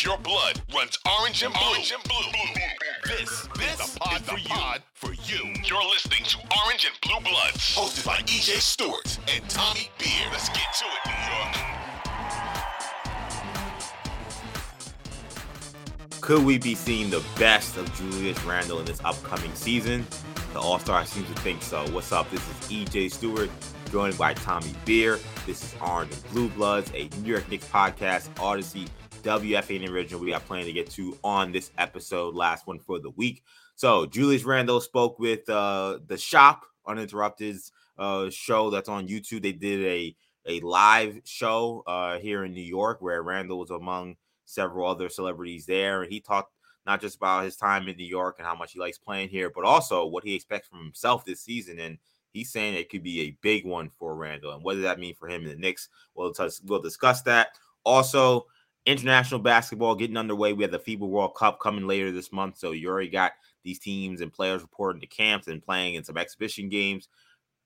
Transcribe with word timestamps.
If 0.00 0.06
your 0.06 0.16
blood 0.16 0.62
runs 0.74 0.98
orange 1.20 1.42
and 1.42 1.52
blue, 1.52 1.62
orange 1.62 1.92
and 1.92 2.02
blue, 2.04 2.32
this, 3.04 3.46
this 3.58 3.80
is 3.80 3.92
the 3.92 4.00
pod, 4.00 4.22
for, 4.22 4.38
pod 4.48 4.82
for 4.94 5.12
you. 5.12 5.52
You're 5.62 5.84
listening 5.90 6.24
to 6.24 6.38
Orange 6.64 6.86
and 6.86 6.98
Blue 7.02 7.20
Bloods, 7.20 7.76
hosted 7.76 8.06
by 8.06 8.16
EJ 8.22 8.62
Stewart 8.62 9.18
and 9.30 9.46
Tommy 9.50 9.90
Beer. 9.98 10.26
Let's 10.32 10.48
get 10.48 10.72
to 10.78 10.86
it, 10.86 11.06
New 11.06 11.12
York. 16.08 16.22
Could 16.22 16.44
we 16.46 16.56
be 16.56 16.74
seeing 16.74 17.10
the 17.10 17.22
best 17.38 17.76
of 17.76 17.92
Julius 17.92 18.42
Randle 18.44 18.78
in 18.78 18.86
this 18.86 19.04
upcoming 19.04 19.54
season? 19.54 20.06
The 20.54 20.60
All 20.60 20.78
Star 20.78 21.04
seems 21.04 21.28
to 21.28 21.34
think 21.42 21.62
so. 21.62 21.86
What's 21.90 22.10
up? 22.10 22.30
This 22.30 22.40
is 22.48 22.54
EJ 22.70 23.12
Stewart, 23.12 23.50
joined 23.92 24.16
by 24.16 24.32
Tommy 24.32 24.72
Beer. 24.86 25.18
This 25.44 25.62
is 25.62 25.74
Orange 25.78 26.14
and 26.14 26.30
Blue 26.30 26.48
Bloods, 26.48 26.90
a 26.94 27.10
New 27.20 27.32
York 27.32 27.50
Knicks 27.50 27.66
podcast, 27.66 28.30
Audacy 29.20 29.52
WFAN 29.52 29.88
original 29.88 30.20
we 30.20 30.30
got 30.30 30.46
plenty 30.46 30.64
to 30.64 30.72
get 30.72 30.90
to 30.90 31.16
on 31.22 31.52
this 31.52 31.70
episode, 31.78 32.34
last 32.34 32.66
one 32.66 32.78
for 32.78 32.98
the 32.98 33.10
week. 33.10 33.42
So 33.76 34.06
Julius 34.06 34.44
Randle 34.44 34.80
spoke 34.80 35.18
with 35.18 35.48
uh, 35.48 35.98
the 36.06 36.16
shop 36.16 36.64
uninterrupted 36.86 37.58
uh, 37.98 38.30
show 38.30 38.70
that's 38.70 38.88
on 38.88 39.08
YouTube. 39.08 39.42
They 39.42 39.52
did 39.52 39.84
a 39.84 40.16
a 40.46 40.60
live 40.60 41.20
show 41.24 41.82
uh, 41.86 42.18
here 42.18 42.44
in 42.44 42.52
New 42.52 42.62
York 42.62 43.02
where 43.02 43.22
Randle 43.22 43.58
was 43.58 43.70
among 43.70 44.16
several 44.46 44.88
other 44.88 45.08
celebrities 45.08 45.66
there, 45.66 46.02
and 46.02 46.12
he 46.12 46.20
talked 46.20 46.52
not 46.86 47.00
just 47.00 47.16
about 47.16 47.44
his 47.44 47.56
time 47.56 47.88
in 47.88 47.96
New 47.96 48.06
York 48.06 48.36
and 48.38 48.46
how 48.46 48.54
much 48.54 48.72
he 48.72 48.80
likes 48.80 48.98
playing 48.98 49.28
here, 49.28 49.50
but 49.54 49.64
also 49.64 50.06
what 50.06 50.24
he 50.24 50.34
expects 50.34 50.68
from 50.68 50.82
himself 50.82 51.24
this 51.24 51.42
season. 51.42 51.78
And 51.78 51.98
he's 52.32 52.50
saying 52.50 52.74
it 52.74 52.88
could 52.88 53.02
be 53.02 53.20
a 53.20 53.36
big 53.42 53.66
one 53.66 53.90
for 53.98 54.16
Randle, 54.16 54.52
and 54.52 54.64
what 54.64 54.74
does 54.74 54.82
that 54.82 54.98
mean 54.98 55.14
for 55.14 55.28
him 55.28 55.42
in 55.42 55.48
the 55.48 55.56
Knicks? 55.56 55.88
We'll, 56.14 56.32
we'll 56.64 56.80
discuss 56.80 57.22
that. 57.22 57.48
Also, 57.84 58.46
international 58.90 59.40
basketball 59.40 59.94
getting 59.94 60.16
underway. 60.16 60.52
We 60.52 60.64
have 60.64 60.72
the 60.72 60.78
FIBA 60.78 61.00
World 61.00 61.34
Cup 61.36 61.60
coming 61.60 61.86
later 61.86 62.12
this 62.12 62.32
month. 62.32 62.58
So 62.58 62.72
you 62.72 62.88
already 62.88 63.08
got 63.08 63.32
these 63.62 63.78
teams 63.78 64.20
and 64.20 64.32
players 64.32 64.62
reporting 64.62 65.00
to 65.00 65.06
camps 65.06 65.48
and 65.48 65.62
playing 65.62 65.94
in 65.94 66.04
some 66.04 66.16
exhibition 66.16 66.68
games. 66.68 67.08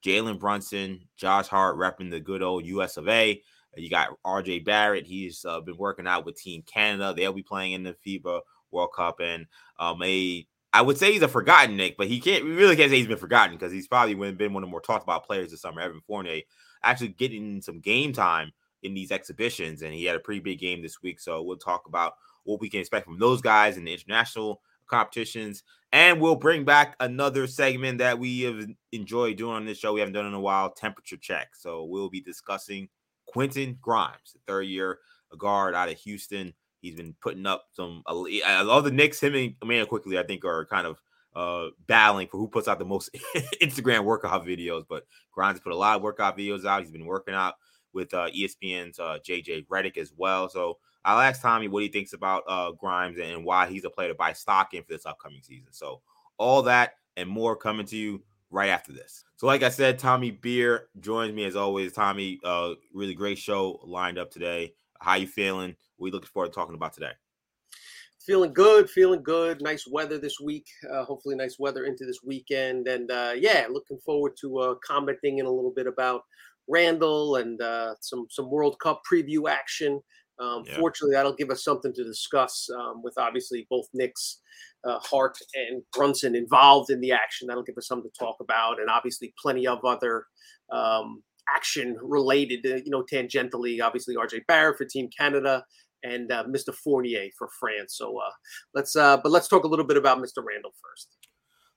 Jalen 0.05 0.39
Brunson, 0.39 1.01
Josh 1.17 1.49
Hart 1.49 1.77
repping 1.77 2.11
the 2.11 2.21
good 2.21 2.43
old 2.43 2.67
US 2.67 2.97
of 2.97 3.09
A. 3.09 3.41
You 3.77 3.91
got 3.91 4.17
RJ 4.25 4.65
Barrett. 4.65 5.07
He's 5.07 5.45
uh, 5.45 5.61
been 5.61 5.77
working 5.77 6.07
out 6.07 6.25
with 6.25 6.41
Team 6.41 6.63
Canada. 6.63 7.15
They'll 7.17 7.33
be 7.33 7.43
playing 7.43 7.73
in 7.73 7.83
the 7.83 7.97
FIBA 8.07 8.41
World 8.71 8.91
Cup. 8.95 9.21
And 9.21 9.47
um, 9.79 10.03
a, 10.03 10.47
I 10.73 10.83
would 10.83 10.99
say 10.99 11.13
he's 11.13 11.23
a 11.23 11.29
forgotten 11.29 11.77
Knick, 11.77 11.97
but 11.97 12.07
he 12.07 12.21
can't, 12.21 12.45
we 12.45 12.53
really 12.53 12.77
can't 12.77 12.91
say 12.91 12.99
he's 12.99 13.07
been 13.07 13.17
forgotten 13.17 13.57
because 13.57 13.73
he's 13.73 13.89
probably 13.89 14.15
been 14.33 14.53
one 14.53 14.63
of 14.63 14.69
the 14.69 14.71
more 14.71 14.81
talked 14.81 15.05
about 15.05 15.27
players 15.27 15.51
this 15.51 15.63
summer. 15.63 15.81
Evan 15.81 16.03
Fournier 16.07 16.43
actually 16.83 17.09
getting 17.09 17.63
some 17.63 17.81
game 17.81 18.13
time 18.13 18.53
in 18.85 18.95
these 18.95 19.11
exhibitions, 19.11 19.83
and 19.83 19.93
he 19.93 20.05
had 20.05 20.15
a 20.15 20.21
pretty 20.21 20.41
big 20.41 20.61
game 20.61 20.83
this 20.83 21.03
week. 21.03 21.19
So 21.19 21.43
we'll 21.43 21.57
talk 21.57 21.87
about 21.87 22.15
what 22.45 22.61
we 22.61 22.69
can 22.69 22.81
expect 22.81 23.07
from 23.07 23.19
those 23.19 23.41
guys 23.41 23.77
in 23.77 23.85
the 23.85 23.93
international 23.93 24.61
competitions, 24.87 25.65
and 25.93 26.21
we'll 26.21 26.37
bring 26.37 26.65
back 26.65 26.95
another 27.01 27.47
segment 27.47 27.99
that 27.99 28.19
we 28.19 28.43
have 28.43 28.67
enjoyed 28.93 29.39
doing 29.39 29.57
on 29.57 29.65
this 29.65 29.79
show. 29.79 29.93
We 29.93 30.01
haven't 30.01 30.15
done 30.15 30.27
in 30.27 30.35
a 30.35 30.41
while, 30.41 30.71
temperature 30.71 31.17
check. 31.17 31.57
So 31.57 31.85
we'll 31.85 32.11
be 32.11 32.21
discussing 32.21 32.89
Quentin 33.27 33.79
Grimes, 33.81 34.33
the 34.35 34.41
third 34.47 34.63
year 34.63 34.99
guard 35.39 35.75
out 35.75 35.89
of 35.89 35.99
Houston. 35.99 36.55
He's 36.81 36.95
been 36.95 37.15
putting 37.23 37.47
up 37.47 37.65
some. 37.73 38.03
I 38.07 38.63
love 38.63 38.85
the 38.85 38.91
Knicks. 38.91 39.23
Him 39.23 39.35
and 39.35 39.55
Immanuel 39.63 39.87
Quickley, 39.87 40.19
I 40.19 40.23
think, 40.23 40.45
are 40.45 40.67
kind 40.67 40.87
of 40.87 41.01
uh, 41.35 41.71
battling 41.87 42.29
for 42.29 42.37
who 42.37 42.47
puts 42.47 42.69
out 42.69 42.79
the 42.79 42.85
most 42.85 43.11
Instagram 43.63 44.05
workout 44.05 44.45
videos. 44.45 44.85
But 44.87 45.07
Grimes 45.33 45.61
put 45.61 45.73
a 45.73 45.77
lot 45.77 45.97
of 45.97 46.03
workout 46.03 46.37
videos 46.37 46.67
out. 46.67 46.83
He's 46.83 46.91
been 46.91 47.07
working 47.07 47.35
out 47.35 47.55
with 47.95 48.13
uh, 48.13 48.29
ESPN's 48.31 48.99
uh, 48.99 49.19
JJ 49.27 49.67
Redick 49.67 49.97
as 49.97 50.13
well. 50.17 50.49
So 50.49 50.79
I'll 51.05 51.21
ask 51.21 51.41
Tommy 51.41 51.69
what 51.69 51.83
he 51.83 51.89
thinks 51.89 52.13
about 52.13 52.45
uh, 52.49 52.73
Grimes 52.73 53.19
and 53.19 53.45
why 53.45 53.67
he's 53.67 53.85
a 53.85 53.91
player 53.91 54.09
to 54.09 54.15
buy 54.15 54.33
stock 54.33 54.75
in 54.75 54.83
for 54.83 54.93
this 54.93 55.07
upcoming 55.07 55.43
season. 55.43 55.69
So 55.71 56.01
all 56.39 56.63
that 56.63 56.95
and 57.17 57.29
more 57.29 57.57
coming 57.57 57.87
to 57.87 57.97
you 57.97 58.23
right 58.51 58.71
after 58.71 58.93
this. 58.93 59.25
So 59.37 59.47
like 59.47 59.63
I 59.63 59.69
said, 59.69 59.99
Tommy 59.99 60.31
Beer 60.31 60.89
joins 61.01 61.35
me 61.35 61.45
as 61.45 61.57
always. 61.57 61.93
Tommy, 61.93 62.41
uh, 62.45 62.75
really 62.93 63.15
great 63.15 63.39
show 63.39 63.81
lined 63.85 64.19
up 64.19 64.31
today. 64.31 64.75
How 65.01 65.15
you 65.17 65.27
feeling? 65.27 65.77
We 65.99 66.11
looking 66.11 66.29
forward 66.29 66.49
to 66.49 66.55
talking 66.55 66.75
about 66.75 66.95
today. 66.95 67.13
Feeling 68.25 68.55
good, 68.55 68.89
feeling 68.89 69.23
good. 69.23 69.61
Nice 69.61 69.87
weather 69.87 70.17
this 70.17 70.41
week. 70.41 70.67
Uh, 70.91 71.05
hopefully, 71.05 71.35
nice 71.35 71.59
weather 71.59 71.85
into 71.85 72.07
this 72.07 72.21
weekend. 72.25 72.89
And 72.89 73.11
uh, 73.11 73.33
yeah, 73.37 73.67
looking 73.71 73.99
forward 73.99 74.33
to 74.41 74.59
uh, 74.61 74.75
commenting 74.83 75.39
in 75.39 75.47
a 75.47 75.51
little 75.51 75.73
bit 75.73 75.87
about 75.87 76.23
Randle 76.69 77.37
and 77.37 77.61
uh, 77.61 77.95
some 78.01 78.27
some 78.31 78.51
World 78.51 78.77
Cup 78.81 79.03
preview 79.11 79.51
action. 79.51 80.01
Um, 80.41 80.65
yeah. 80.67 80.77
Fortunately, 80.77 81.15
that'll 81.15 81.37
give 81.37 81.51
us 81.51 81.63
something 81.63 81.93
to 81.95 82.05
discuss 82.05 82.69
um, 82.77 83.03
with 83.03 83.15
obviously 83.17 83.67
both 83.71 83.87
Knicks, 83.95 84.41
uh, 84.85 84.99
Hart, 84.99 85.37
and 85.55 85.83
Brunson 85.93 86.35
involved 86.35 86.91
in 86.91 87.01
the 87.01 87.13
action. 87.13 87.47
That'll 87.47 87.63
give 87.63 87.79
us 87.79 87.87
something 87.87 88.11
to 88.11 88.19
talk 88.19 88.37
about, 88.41 88.81
and 88.81 88.91
obviously 88.91 89.33
plenty 89.41 89.67
of 89.67 89.85
other 89.85 90.25
um, 90.73 91.23
action 91.55 91.97
related, 92.03 92.67
uh, 92.67 92.77
you 92.77 92.91
know, 92.91 93.05
tangentially. 93.11 93.81
Obviously, 93.83 94.17
RJ 94.17 94.47
Barrett 94.49 94.79
for 94.79 94.85
Team 94.85 95.09
Canada 95.17 95.65
and 96.03 96.31
uh, 96.31 96.45
Mr. 96.45 96.75
Fournier 96.75 97.29
for 97.37 97.49
France. 97.59 97.97
So 97.97 98.19
uh, 98.19 98.31
let's, 98.75 98.95
uh, 98.95 99.19
but 99.23 99.33
let's 99.33 99.49
talk 99.49 99.65
a 99.65 99.69
little 99.69 99.87
bit 99.87 99.97
about 99.97 100.19
Mr. 100.19 100.45
Randle 100.47 100.73
first. 100.83 101.09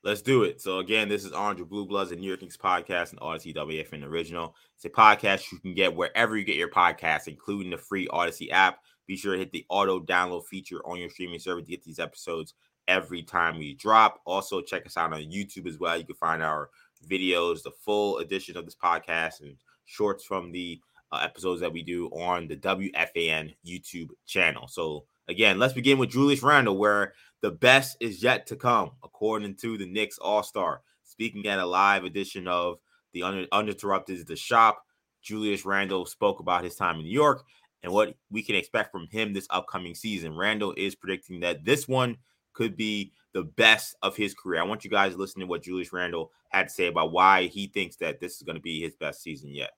Let's 0.03 0.21
do 0.21 0.43
it. 0.43 0.61
So 0.61 0.79
again, 0.79 1.09
this 1.09 1.25
is 1.25 1.31
Orange 1.31 1.67
Blue 1.67 1.85
Bloods, 1.85 2.11
a 2.11 2.15
New 2.15 2.27
York 2.27 2.41
Knicks 2.41 2.55
podcast 2.55 3.11
and 3.11 3.19
Audacy 3.19 3.55
WFAN 3.55 4.03
original. 4.03 4.55
It's 4.75 4.85
a 4.85 4.89
podcast 4.89 5.51
you 5.51 5.59
can 5.59 5.73
get 5.73 5.95
wherever 5.95 6.37
you 6.37 6.45
get 6.45 6.55
your 6.55 6.69
podcasts, 6.69 7.27
including 7.27 7.71
the 7.71 7.77
free 7.77 8.07
Audacy 8.07 8.51
app. 8.51 8.79
Be 9.07 9.17
sure 9.17 9.33
to 9.33 9.39
hit 9.39 9.51
the 9.51 9.65
auto 9.69 9.99
download 9.99 10.45
feature 10.45 10.85
on 10.85 10.99
your 10.99 11.09
streaming 11.09 11.39
service 11.39 11.65
to 11.65 11.71
get 11.71 11.83
these 11.83 11.99
episodes 11.99 12.53
every 12.87 13.23
time 13.23 13.57
we 13.57 13.73
drop. 13.73 14.21
Also, 14.25 14.61
check 14.61 14.85
us 14.85 14.97
out 14.97 15.13
on 15.13 15.21
YouTube 15.21 15.67
as 15.67 15.79
well. 15.79 15.97
You 15.97 16.05
can 16.05 16.15
find 16.15 16.43
our 16.43 16.69
videos, 17.09 17.63
the 17.63 17.71
full 17.71 18.19
edition 18.19 18.55
of 18.55 18.65
this 18.65 18.75
podcast, 18.75 19.41
and 19.41 19.55
shorts 19.85 20.23
from 20.23 20.51
the 20.51 20.79
uh, 21.11 21.19
episodes 21.23 21.61
that 21.61 21.73
we 21.73 21.81
do 21.81 22.07
on 22.07 22.47
the 22.47 22.57
WFAN 22.57 23.55
YouTube 23.65 24.09
channel. 24.25 24.67
So 24.67 25.05
again, 25.27 25.59
let's 25.59 25.73
begin 25.73 25.97
with 25.97 26.11
Julius 26.11 26.43
Randle, 26.43 26.77
where 26.77 27.13
the 27.41 27.51
best 27.51 27.97
is 27.99 28.23
yet 28.23 28.47
to 28.47 28.55
come, 28.55 28.91
according 29.03 29.55
to 29.55 29.77
the 29.77 29.85
Knicks 29.85 30.17
All 30.17 30.43
Star. 30.43 30.81
Speaking 31.03 31.47
at 31.47 31.59
a 31.59 31.65
live 31.65 32.03
edition 32.03 32.47
of 32.47 32.77
the 33.13 33.23
Uninterrupted 33.23 34.27
The 34.27 34.35
Shop, 34.35 34.83
Julius 35.21 35.65
Randle 35.65 36.05
spoke 36.05 36.39
about 36.39 36.63
his 36.63 36.75
time 36.75 36.97
in 36.97 37.03
New 37.03 37.11
York 37.11 37.43
and 37.83 37.91
what 37.91 38.15
we 38.29 38.41
can 38.41 38.55
expect 38.55 38.91
from 38.91 39.07
him 39.07 39.33
this 39.33 39.47
upcoming 39.49 39.95
season. 39.95 40.35
Randle 40.35 40.73
is 40.77 40.95
predicting 40.95 41.39
that 41.41 41.63
this 41.65 41.87
one 41.87 42.17
could 42.53 42.75
be 42.75 43.13
the 43.33 43.43
best 43.43 43.95
of 44.01 44.15
his 44.15 44.33
career. 44.33 44.61
I 44.61 44.65
want 44.65 44.83
you 44.83 44.89
guys 44.89 45.13
to 45.13 45.17
listen 45.17 45.41
to 45.41 45.47
what 45.47 45.63
Julius 45.63 45.93
Randle 45.93 46.31
had 46.49 46.69
to 46.69 46.73
say 46.73 46.87
about 46.87 47.11
why 47.11 47.47
he 47.47 47.67
thinks 47.67 47.95
that 47.97 48.19
this 48.19 48.37
is 48.37 48.41
going 48.41 48.55
to 48.55 48.61
be 48.61 48.81
his 48.81 48.95
best 48.95 49.21
season 49.21 49.53
yet. 49.53 49.71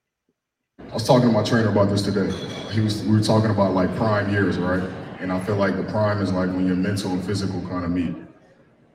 I 0.78 0.94
was 0.94 1.06
talking 1.06 1.28
to 1.28 1.32
my 1.32 1.44
trainer 1.44 1.68
about 1.68 1.90
this 1.90 2.02
today. 2.02 2.30
He 2.72 2.80
was 2.80 3.02
we 3.02 3.12
were 3.12 3.22
talking 3.22 3.50
about 3.50 3.74
like 3.74 3.94
prime 3.96 4.32
years, 4.32 4.56
right? 4.56 4.82
And 5.20 5.30
I 5.30 5.38
feel 5.40 5.56
like 5.56 5.76
the 5.76 5.82
prime 5.84 6.22
is 6.22 6.32
like 6.32 6.48
when 6.48 6.66
your 6.66 6.76
mental 6.76 7.10
and 7.12 7.22
physical 7.22 7.60
kind 7.68 7.84
of 7.84 7.90
meet. 7.90 8.16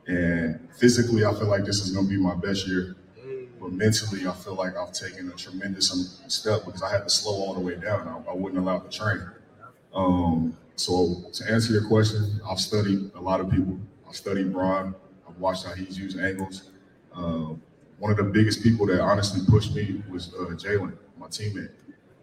And 0.08 0.60
physically, 0.76 1.24
I 1.24 1.32
feel 1.34 1.48
like 1.48 1.66
this 1.66 1.80
is 1.80 1.92
going 1.92 2.08
to 2.08 2.10
be 2.10 2.20
my 2.20 2.34
best 2.34 2.68
year. 2.68 2.96
But 3.62 3.72
mentally, 3.72 4.28
I 4.28 4.34
feel 4.34 4.56
like 4.56 4.76
I've 4.76 4.92
taken 4.92 5.30
a 5.30 5.36
tremendous 5.36 6.20
step 6.28 6.66
because 6.66 6.82
I 6.82 6.92
had 6.92 7.04
to 7.04 7.10
slow 7.10 7.34
all 7.34 7.54
the 7.54 7.60
way 7.60 7.76
down. 7.76 8.08
I, 8.08 8.32
I 8.32 8.34
wouldn't 8.34 8.60
allow 8.60 8.80
the 8.80 8.90
train. 8.90 9.22
Um, 9.94 10.58
so 10.76 11.24
to 11.32 11.52
answer 11.52 11.74
your 11.74 11.88
question, 11.88 12.42
I've 12.48 12.60
studied 12.60 13.12
a 13.16 13.22
lot 13.22 13.40
of 13.40 13.50
people. 13.52 13.80
I've 14.08 14.16
studied 14.16 14.52
Bron. 14.52 14.96
I've 15.30 15.38
watched 15.38 15.66
how 15.66 15.74
he's 15.74 15.98
used 15.98 16.20
angles. 16.20 16.72
Uh, 17.16 17.54
one 18.00 18.12
of 18.12 18.18
the 18.18 18.24
biggest 18.24 18.64
people 18.64 18.88
that 18.88 19.00
honestly 19.00 19.42
pushed 19.48 19.76
me 19.76 20.04
was 20.10 20.34
uh, 20.34 20.54
Jalen, 20.56 20.98
my 21.18 21.28
teammate, 21.28 21.72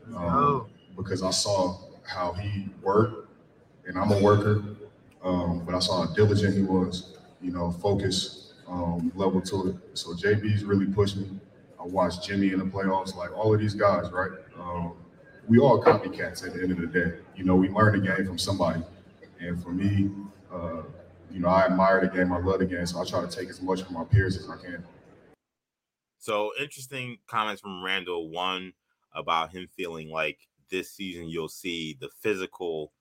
um, 0.09 0.17
oh. 0.17 0.67
because 0.97 1.23
I 1.23 1.31
saw 1.31 1.79
how 2.05 2.33
he 2.33 2.69
worked 2.83 3.22
and 3.87 3.99
I'm 3.99 4.13
a 4.13 4.19
worker, 4.21 4.63
um, 5.23 5.65
but 5.65 5.75
I 5.75 5.79
saw 5.79 6.07
how 6.07 6.15
diligent 6.15 6.55
he 6.55 6.63
was, 6.63 7.17
you 7.41 7.51
know, 7.51 7.71
focus, 7.71 8.55
um, 8.69 9.13
level 9.15 9.41
to 9.43 9.71
it. 9.71 9.99
So 9.99 10.11
JB's 10.11 10.65
really 10.65 10.87
pushed 10.87 11.17
me. 11.17 11.29
I 11.79 11.85
watched 11.85 12.25
Jimmy 12.25 12.53
in 12.53 12.59
the 12.59 12.65
playoffs, 12.65 13.15
like 13.17 13.37
all 13.37 13.53
of 13.53 13.61
these 13.61 13.75
guys, 13.75 14.11
right? 14.11 14.31
Um, 14.59 14.95
we 15.49 15.59
all 15.59 15.83
copycats 15.83 16.47
at 16.47 16.55
the 16.55 16.63
end 16.63 16.73
of 16.73 16.79
the 16.79 16.87
day. 16.87 17.17
You 17.37 17.45
know, 17.45 17.57
we 17.57 17.69
learn 17.69 18.01
the 18.01 18.07
game 18.07 18.27
from 18.27 18.39
somebody. 18.39 18.83
And 19.41 19.61
for 19.63 19.71
me, 19.71 20.11
uh, 20.53 20.83
you 21.33 21.41
know, 21.41 21.49
I 21.49 21.65
admire 21.65 22.01
the 22.01 22.09
game, 22.09 22.33
I 22.33 22.39
love 22.39 22.61
the 22.61 22.67
game, 22.67 22.87
so 22.87 23.01
I 23.01 23.05
try 23.05 23.21
to 23.21 23.27
take 23.27 23.49
as 23.49 23.61
much 23.61 23.83
from 23.83 23.95
my 23.95 24.05
peers 24.05 24.37
as 24.37 24.49
I 24.49 24.57
can. 24.57 24.85
So 26.19 26.53
interesting 26.61 27.19
comments 27.27 27.61
from 27.61 27.83
Randle. 27.83 28.31
One 28.31 28.75
about 29.15 29.51
him 29.51 29.67
feeling 29.77 30.09
like 30.09 30.39
this 30.71 30.93
season 30.93 31.29
you'll 31.29 31.49
see 31.49 31.97
the 32.01 32.09
physical 32.21 32.93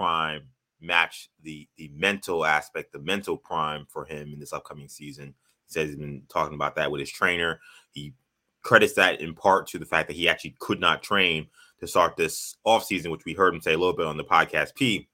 prime 0.00 0.42
match 0.80 1.28
the 1.42 1.68
the 1.76 1.90
mental 1.94 2.46
aspect, 2.46 2.92
the 2.92 2.98
mental 2.98 3.36
prime 3.36 3.86
for 3.86 4.06
him 4.06 4.32
in 4.32 4.40
this 4.40 4.54
upcoming 4.54 4.88
season. 4.88 5.34
He 5.66 5.72
says 5.72 5.88
he's 5.88 5.98
been 5.98 6.22
talking 6.30 6.54
about 6.54 6.74
that 6.76 6.90
with 6.90 7.00
his 7.00 7.10
trainer. 7.10 7.60
He 7.92 8.14
credits 8.62 8.94
that 8.94 9.20
in 9.20 9.34
part 9.34 9.66
to 9.68 9.78
the 9.78 9.84
fact 9.84 10.08
that 10.08 10.16
he 10.16 10.26
actually 10.26 10.56
could 10.58 10.80
not 10.80 11.02
train 11.02 11.48
to 11.80 11.86
start 11.86 12.16
this 12.16 12.56
offseason, 12.66 13.10
which 13.10 13.26
we 13.26 13.34
heard 13.34 13.54
him 13.54 13.60
say 13.60 13.74
a 13.74 13.78
little 13.78 13.96
bit 13.96 14.06
on 14.06 14.16
the 14.16 14.24
podcast 14.24 14.74
P, 14.74 15.06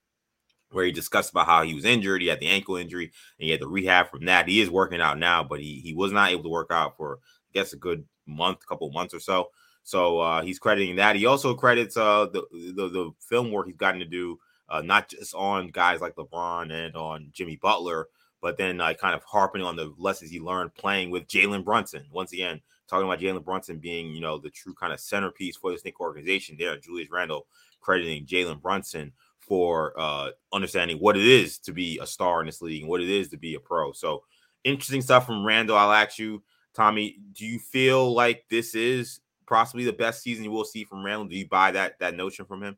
where 0.70 0.84
he 0.84 0.92
discussed 0.92 1.30
about 1.30 1.46
how 1.46 1.62
he 1.62 1.74
was 1.74 1.84
injured. 1.84 2.22
He 2.22 2.28
had 2.28 2.40
the 2.40 2.48
ankle 2.48 2.76
injury 2.76 3.06
and 3.06 3.44
he 3.44 3.50
had 3.50 3.60
to 3.60 3.68
rehab 3.68 4.08
from 4.08 4.24
that. 4.26 4.48
He 4.48 4.60
is 4.60 4.70
working 4.70 5.00
out 5.00 5.18
now, 5.18 5.42
but 5.42 5.58
he 5.58 5.80
he 5.80 5.94
was 5.94 6.12
not 6.12 6.30
able 6.30 6.44
to 6.44 6.48
work 6.48 6.70
out 6.70 6.96
for 6.96 7.18
I 7.50 7.50
guess 7.54 7.72
a 7.72 7.76
good 7.76 8.04
month, 8.24 8.64
couple 8.68 8.88
months 8.92 9.14
or 9.14 9.20
so. 9.20 9.48
So 9.82 10.20
uh, 10.20 10.42
he's 10.42 10.58
crediting 10.60 10.96
that. 10.96 11.16
He 11.16 11.26
also 11.26 11.54
credits 11.54 11.96
uh, 11.96 12.26
the, 12.32 12.42
the, 12.52 12.88
the 12.88 13.10
film 13.20 13.52
work 13.52 13.66
he's 13.66 13.76
gotten 13.76 14.00
to 14.00 14.06
do, 14.06 14.36
uh, 14.68 14.82
not 14.82 15.08
just 15.08 15.34
on 15.34 15.68
guys 15.68 16.00
like 16.00 16.16
LeBron 16.16 16.72
and 16.72 16.96
on 16.96 17.28
Jimmy 17.32 17.56
Butler, 17.56 18.08
but 18.40 18.56
then 18.56 18.80
uh, 18.80 18.92
kind 18.94 19.14
of 19.14 19.24
harping 19.24 19.62
on 19.62 19.76
the 19.76 19.92
lessons 19.98 20.30
he 20.30 20.40
learned 20.40 20.74
playing 20.74 21.10
with 21.10 21.26
Jalen 21.26 21.64
Brunson. 21.64 22.04
Once 22.12 22.32
again, 22.32 22.60
talking 22.88 23.06
about 23.06 23.20
Jalen 23.20 23.44
Brunson 23.44 23.78
being, 23.78 24.14
you 24.14 24.20
know, 24.20 24.38
the 24.38 24.50
true 24.50 24.74
kind 24.74 24.92
of 24.92 25.00
centerpiece 25.00 25.56
for 25.56 25.70
this 25.70 25.84
Knick 25.84 26.00
organization. 26.00 26.56
There, 26.58 26.76
Julius 26.78 27.10
Randle 27.10 27.46
crediting 27.80 28.26
Jalen 28.26 28.60
Brunson 28.60 29.12
for 29.40 29.94
uh, 29.98 30.30
understanding 30.52 30.98
what 30.98 31.16
it 31.16 31.24
is 31.24 31.58
to 31.60 31.72
be 31.72 31.98
a 32.02 32.06
star 32.06 32.40
in 32.40 32.46
this 32.46 32.60
league 32.62 32.82
and 32.82 32.90
what 32.90 33.00
it 33.00 33.08
is 33.08 33.28
to 33.30 33.36
be 33.36 33.54
a 33.54 33.60
pro. 33.60 33.92
So 33.92 34.24
interesting 34.64 35.02
stuff 35.02 35.26
from 35.26 35.44
Randle. 35.44 35.76
I'll 35.76 35.92
ask 35.92 36.18
you, 36.18 36.42
Tommy, 36.74 37.18
do 37.32 37.46
you 37.46 37.58
feel 37.58 38.12
like 38.12 38.44
this 38.50 38.74
is 38.74 39.20
possibly 39.46 39.84
the 39.84 39.92
best 39.92 40.22
season 40.22 40.44
you 40.44 40.50
will 40.50 40.64
see 40.64 40.84
from 40.84 41.04
Randle? 41.04 41.28
Do 41.28 41.36
you 41.36 41.48
buy 41.48 41.70
that 41.70 41.98
that 42.00 42.16
notion 42.16 42.44
from 42.44 42.62
him? 42.62 42.76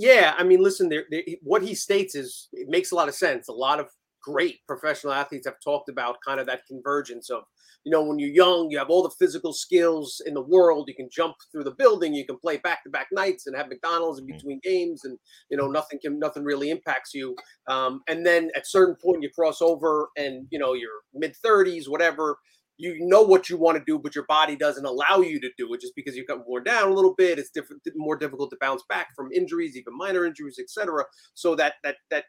Yeah, 0.00 0.34
I 0.38 0.44
mean, 0.44 0.62
listen, 0.62 0.88
there, 0.88 1.06
there, 1.10 1.24
what 1.42 1.60
he 1.60 1.74
states 1.74 2.14
is 2.14 2.48
it 2.52 2.68
makes 2.68 2.92
a 2.92 2.94
lot 2.94 3.08
of 3.08 3.16
sense. 3.16 3.48
A 3.48 3.52
lot 3.52 3.80
of 3.80 3.88
great 4.22 4.58
professional 4.68 5.12
athletes 5.12 5.44
have 5.44 5.56
talked 5.62 5.88
about 5.88 6.18
kind 6.24 6.38
of 6.38 6.46
that 6.46 6.60
convergence 6.68 7.30
of 7.30 7.42
you 7.84 7.92
know 7.92 8.02
when 8.02 8.18
you're 8.18 8.28
young 8.28 8.68
you 8.68 8.76
have 8.76 8.90
all 8.90 9.02
the 9.02 9.14
physical 9.18 9.52
skills 9.52 10.20
in 10.26 10.34
the 10.34 10.42
world 10.42 10.86
you 10.88 10.94
can 10.94 11.08
jump 11.10 11.34
through 11.50 11.62
the 11.62 11.74
building 11.78 12.12
you 12.12 12.26
can 12.26 12.36
play 12.38 12.56
back 12.58 12.82
to 12.82 12.90
back 12.90 13.06
nights 13.12 13.46
and 13.46 13.56
have 13.56 13.68
mcdonald's 13.68 14.18
in 14.18 14.26
mm. 14.26 14.36
between 14.36 14.60
games 14.62 15.04
and 15.04 15.16
you 15.50 15.56
know 15.56 15.68
nothing 15.68 15.98
can 16.02 16.18
nothing 16.18 16.42
really 16.42 16.68
impacts 16.70 17.14
you 17.14 17.34
um, 17.68 18.00
and 18.08 18.26
then 18.26 18.50
at 18.56 18.66
certain 18.66 18.96
point 19.02 19.22
you 19.22 19.30
cross 19.30 19.62
over 19.62 20.08
and 20.16 20.46
you 20.50 20.58
know 20.58 20.74
your 20.74 20.90
mid 21.14 21.34
30s 21.44 21.88
whatever 21.88 22.36
you 22.78 22.96
know 23.00 23.22
what 23.22 23.48
you 23.48 23.56
want 23.56 23.76
to 23.76 23.84
do, 23.84 23.98
but 23.98 24.14
your 24.14 24.24
body 24.26 24.56
doesn't 24.56 24.84
allow 24.84 25.18
you 25.18 25.40
to 25.40 25.50
do 25.58 25.72
it 25.74 25.80
just 25.80 25.94
because 25.96 26.16
you've 26.16 26.28
got 26.28 26.46
worn 26.46 26.64
down 26.64 26.90
a 26.90 26.94
little 26.94 27.14
bit. 27.14 27.38
It's 27.38 27.50
different, 27.50 27.82
more 27.96 28.16
difficult 28.16 28.50
to 28.50 28.56
bounce 28.60 28.82
back 28.88 29.08
from 29.16 29.32
injuries, 29.32 29.76
even 29.76 29.96
minor 29.96 30.24
injuries, 30.24 30.58
etc. 30.58 31.04
So 31.34 31.54
that 31.56 31.74
that 31.82 31.96
that 32.10 32.24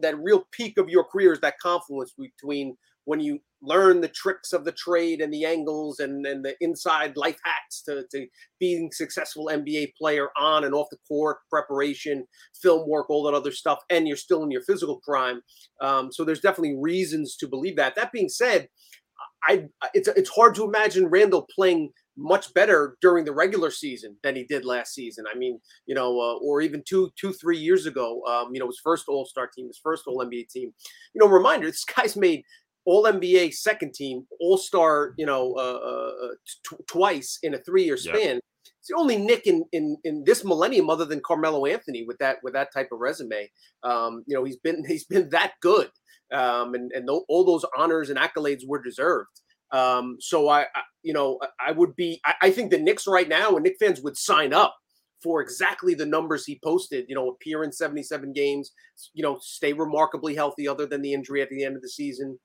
that 0.00 0.18
real 0.18 0.46
peak 0.52 0.78
of 0.78 0.88
your 0.88 1.04
career 1.04 1.32
is 1.32 1.40
that 1.40 1.58
confluence 1.62 2.14
between 2.18 2.76
when 3.04 3.20
you 3.20 3.40
learn 3.62 4.00
the 4.00 4.08
tricks 4.08 4.52
of 4.52 4.64
the 4.64 4.72
trade 4.72 5.20
and 5.20 5.32
the 5.32 5.44
angles 5.44 6.00
and, 6.00 6.24
and 6.26 6.44
the 6.44 6.54
inside 6.60 7.16
life 7.16 7.38
hacks 7.44 7.82
to, 7.82 8.04
to 8.10 8.26
being 8.58 8.90
successful 8.92 9.50
NBA 9.52 9.92
player 9.98 10.28
on 10.38 10.64
and 10.64 10.74
off 10.74 10.88
the 10.90 10.96
court, 11.08 11.38
preparation, 11.50 12.26
film 12.62 12.88
work, 12.88 13.10
all 13.10 13.24
that 13.24 13.34
other 13.34 13.52
stuff, 13.52 13.80
and 13.90 14.06
you're 14.06 14.16
still 14.16 14.42
in 14.42 14.50
your 14.50 14.62
physical 14.62 15.00
prime. 15.04 15.42
Um, 15.82 16.10
so 16.12 16.24
there's 16.24 16.40
definitely 16.40 16.76
reasons 16.78 17.36
to 17.36 17.48
believe 17.48 17.76
that. 17.76 17.96
That 17.96 18.12
being 18.12 18.28
said, 18.28 18.68
I 19.44 19.68
it's 19.94 20.08
it's 20.08 20.30
hard 20.30 20.54
to 20.56 20.64
imagine 20.64 21.06
Randle 21.06 21.46
playing 21.54 21.92
much 22.16 22.52
better 22.54 22.96
during 23.00 23.24
the 23.24 23.32
regular 23.32 23.70
season 23.70 24.16
than 24.22 24.36
he 24.36 24.44
did 24.44 24.64
last 24.64 24.94
season. 24.94 25.24
I 25.32 25.36
mean, 25.36 25.58
you 25.86 25.94
know, 25.94 26.20
uh, 26.20 26.36
or 26.36 26.60
even 26.60 26.82
two, 26.86 27.10
two, 27.16 27.32
three 27.32 27.56
years 27.56 27.86
ago, 27.86 28.22
um, 28.26 28.50
you 28.52 28.60
know, 28.60 28.66
his 28.66 28.80
first 28.82 29.06
All 29.08 29.24
Star 29.24 29.46
team, 29.46 29.66
his 29.66 29.80
first 29.82 30.04
All 30.06 30.18
NBA 30.18 30.48
team. 30.48 30.72
You 31.14 31.20
know, 31.20 31.28
reminder: 31.28 31.66
this 31.70 31.84
guy's 31.84 32.16
made 32.16 32.42
All 32.84 33.04
NBA 33.04 33.54
second 33.54 33.94
team, 33.94 34.26
All 34.40 34.58
Star, 34.58 35.14
you 35.16 35.26
know, 35.26 35.54
uh, 35.54 35.78
uh, 35.78 36.28
t- 36.68 36.84
twice 36.86 37.38
in 37.42 37.54
a 37.54 37.58
three 37.58 37.84
year 37.84 37.96
span. 37.96 38.34
Yep. 38.34 38.44
It's 38.78 38.88
the 38.88 38.96
only 38.96 39.16
Knick 39.16 39.46
in, 39.46 39.64
in 39.72 39.96
in 40.04 40.24
this 40.24 40.44
millennium, 40.44 40.90
other 40.90 41.04
than 41.04 41.20
Carmelo 41.24 41.66
Anthony, 41.66 42.04
with 42.04 42.18
that 42.18 42.38
with 42.42 42.54
that 42.54 42.72
type 42.72 42.88
of 42.92 43.00
resume. 43.00 43.50
Um, 43.82 44.24
you 44.26 44.36
know, 44.36 44.44
he's 44.44 44.58
been 44.58 44.84
he's 44.88 45.04
been 45.04 45.28
that 45.30 45.52
good 45.60 45.90
um, 46.32 46.74
and 46.74 46.90
and 46.92 47.08
th- 47.08 47.22
all 47.28 47.44
those 47.44 47.64
honors 47.76 48.10
and 48.10 48.18
accolades 48.18 48.66
were 48.66 48.82
deserved. 48.82 49.40
Um, 49.72 50.16
so 50.20 50.48
I, 50.48 50.62
I, 50.62 50.82
you 51.02 51.12
know, 51.12 51.38
I 51.64 51.72
would 51.72 51.94
be. 51.96 52.20
I, 52.24 52.34
I, 52.42 52.50
think 52.50 52.70
the 52.70 52.78
Knicks 52.78 53.06
right 53.06 53.28
now 53.28 53.54
and 53.54 53.62
Knick 53.62 53.76
fans 53.78 54.00
would 54.02 54.16
sign 54.16 54.52
up 54.52 54.74
for 55.22 55.40
exactly 55.40 55.94
the 55.94 56.06
numbers 56.06 56.44
he 56.44 56.60
posted. 56.62 57.06
You 57.08 57.14
know, 57.14 57.28
appear 57.28 57.62
in 57.62 57.72
77 57.72 58.32
games. 58.32 58.72
You 59.14 59.22
know, 59.22 59.38
stay 59.40 59.72
remarkably 59.72 60.34
healthy, 60.34 60.66
other 60.66 60.86
than 60.86 61.02
the 61.02 61.12
injury 61.12 61.42
at 61.42 61.50
the 61.50 61.64
end 61.64 61.76
of 61.76 61.82
the 61.82 61.88
season. 61.88 62.38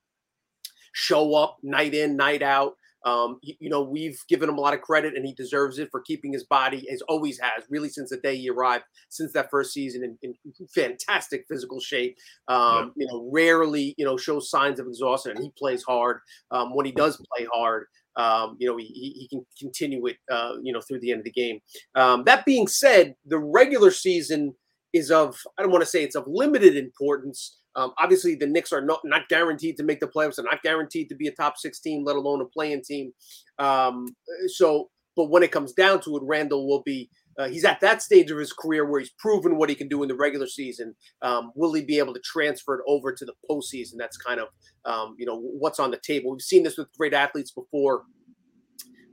Show 0.92 1.34
up 1.34 1.56
night 1.62 1.94
in, 1.94 2.16
night 2.16 2.42
out. 2.42 2.74
Um, 3.06 3.38
you, 3.40 3.54
you, 3.60 3.70
know, 3.70 3.82
we've 3.82 4.20
given 4.28 4.48
him 4.48 4.58
a 4.58 4.60
lot 4.60 4.74
of 4.74 4.82
credit, 4.82 5.14
and 5.14 5.24
he 5.24 5.32
deserves 5.32 5.78
it 5.78 5.88
for 5.90 6.00
keeping 6.00 6.32
his 6.32 6.44
body, 6.44 6.86
as 6.90 7.00
always 7.02 7.38
has, 7.40 7.64
really 7.70 7.88
since 7.88 8.10
the 8.10 8.18
day 8.18 8.36
he 8.36 8.50
arrived, 8.50 8.84
since 9.08 9.32
that 9.32 9.48
first 9.50 9.72
season, 9.72 10.16
in, 10.22 10.34
in 10.48 10.52
fantastic 10.74 11.44
physical 11.48 11.80
shape. 11.80 12.16
Um, 12.48 12.92
yeah. 12.96 13.04
You 13.04 13.06
know, 13.06 13.30
rarely, 13.32 13.94
you 13.96 14.04
know, 14.04 14.16
shows 14.16 14.50
signs 14.50 14.80
of 14.80 14.88
exhaustion, 14.88 15.30
and 15.30 15.42
he 15.42 15.52
plays 15.56 15.84
hard. 15.84 16.20
Um, 16.50 16.74
when 16.74 16.84
he 16.84 16.92
does 16.92 17.16
play 17.32 17.46
hard, 17.52 17.86
um, 18.16 18.56
you 18.58 18.66
know, 18.66 18.76
he, 18.76 18.86
he 18.86 19.28
can 19.30 19.46
continue 19.58 20.06
it, 20.06 20.16
uh, 20.30 20.54
you 20.62 20.72
know, 20.72 20.80
through 20.80 21.00
the 21.00 21.12
end 21.12 21.20
of 21.20 21.24
the 21.24 21.30
game. 21.30 21.60
Um, 21.94 22.24
that 22.24 22.44
being 22.44 22.66
said, 22.66 23.14
the 23.24 23.38
regular 23.38 23.90
season 23.90 24.54
is 24.92 25.10
of, 25.10 25.38
I 25.58 25.62
don't 25.62 25.70
want 25.70 25.82
to 25.82 25.90
say 25.90 26.02
it's 26.02 26.16
of 26.16 26.24
limited 26.26 26.76
importance. 26.76 27.58
Um, 27.76 27.92
obviously, 27.98 28.34
the 28.34 28.46
Knicks 28.46 28.72
are 28.72 28.80
not, 28.80 29.00
not 29.04 29.28
guaranteed 29.28 29.76
to 29.76 29.84
make 29.84 30.00
the 30.00 30.08
playoffs. 30.08 30.36
They're 30.36 30.44
not 30.44 30.62
guaranteed 30.62 31.08
to 31.10 31.14
be 31.14 31.28
a 31.28 31.32
top 31.32 31.58
six 31.58 31.78
team, 31.78 32.04
let 32.04 32.16
alone 32.16 32.40
a 32.40 32.46
play-in 32.46 32.82
team. 32.82 33.12
Um, 33.58 34.06
so, 34.48 34.90
but 35.14 35.30
when 35.30 35.42
it 35.42 35.52
comes 35.52 35.72
down 35.72 36.00
to 36.02 36.16
it, 36.16 36.22
Randle 36.24 36.66
will 36.66 36.82
be. 36.82 37.10
Uh, 37.38 37.48
he's 37.48 37.66
at 37.66 37.80
that 37.80 38.00
stage 38.00 38.30
of 38.30 38.38
his 38.38 38.50
career 38.50 38.90
where 38.90 38.98
he's 38.98 39.12
proven 39.18 39.58
what 39.58 39.68
he 39.68 39.74
can 39.74 39.88
do 39.88 40.02
in 40.02 40.08
the 40.08 40.14
regular 40.14 40.46
season. 40.46 40.96
Um, 41.20 41.52
will 41.54 41.74
he 41.74 41.84
be 41.84 41.98
able 41.98 42.14
to 42.14 42.20
transfer 42.24 42.76
it 42.76 42.84
over 42.88 43.12
to 43.12 43.24
the 43.26 43.34
postseason? 43.50 43.96
That's 43.98 44.16
kind 44.16 44.40
of 44.40 44.48
um, 44.86 45.14
you 45.18 45.26
know 45.26 45.38
what's 45.38 45.78
on 45.78 45.90
the 45.90 46.00
table. 46.02 46.32
We've 46.32 46.40
seen 46.40 46.62
this 46.62 46.78
with 46.78 46.88
great 46.96 47.12
athletes 47.12 47.50
before 47.50 48.04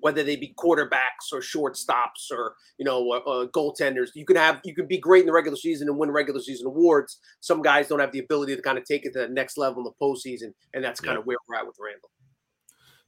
whether 0.04 0.22
they 0.22 0.36
be 0.36 0.54
quarterbacks 0.58 1.32
or 1.32 1.40
shortstops 1.40 2.30
or 2.30 2.56
you 2.78 2.84
know 2.84 3.10
uh, 3.10 3.20
uh, 3.20 3.48
goaltenders. 3.48 4.10
You 4.14 4.26
can 4.26 4.36
have 4.36 4.60
you 4.66 4.76
can 4.76 4.86
be 4.86 4.98
great 4.98 5.22
in 5.22 5.28
the 5.28 5.32
regular 5.32 5.56
season 5.56 5.88
and 5.88 5.98
win 5.98 6.12
regular 6.12 6.42
season 6.42 6.68
awards. 6.68 7.20
Some 7.40 7.62
guys 7.62 7.88
don't 7.88 8.00
have 8.00 8.12
the 8.12 8.20
ability 8.20 8.54
to 8.58 8.62
kind 8.62 8.78
of 8.78 8.84
take 8.84 9.06
it 9.06 9.14
to 9.14 9.20
the 9.20 9.28
next 9.30 9.58
level 9.58 9.80
in 9.80 9.86
the 9.86 10.06
postseason, 10.06 10.54
and 10.74 10.84
that's 10.84 11.00
kind 11.00 11.16
yeah. 11.16 11.22
of 11.22 11.26
where 11.26 11.38
we're 11.48 11.56
at 11.56 11.66
with 11.66 11.78
Randle. 11.80 12.12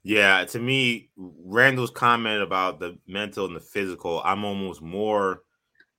Yeah, 0.03 0.45
to 0.45 0.59
me, 0.59 1.09
Randle's 1.17 1.91
comment 1.91 2.41
about 2.41 2.79
the 2.79 2.97
mental 3.07 3.45
and 3.45 3.55
the 3.55 3.59
physical, 3.59 4.21
I'm 4.23 4.45
almost 4.45 4.81
more 4.81 5.41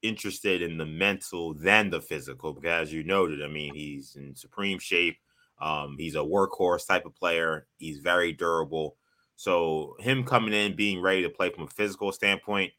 interested 0.00 0.62
in 0.62 0.78
the 0.78 0.86
mental 0.86 1.52
than 1.52 1.90
the 1.90 2.00
physical 2.00 2.54
because, 2.54 2.88
as 2.88 2.92
you 2.92 3.04
noted, 3.04 3.42
I 3.42 3.48
mean, 3.48 3.74
he's 3.74 4.16
in 4.16 4.34
supreme 4.34 4.78
shape. 4.78 5.18
Um, 5.60 5.96
he's 5.98 6.14
a 6.14 6.18
workhorse 6.20 6.86
type 6.86 7.04
of 7.04 7.14
player. 7.14 7.66
He's 7.76 7.98
very 7.98 8.32
durable. 8.32 8.96
So 9.36 9.96
him 10.00 10.24
coming 10.24 10.54
in 10.54 10.74
being 10.74 11.00
ready 11.00 11.22
to 11.22 11.28
play 11.28 11.50
from 11.50 11.64
a 11.64 11.68
physical 11.68 12.10
standpoint, 12.10 12.72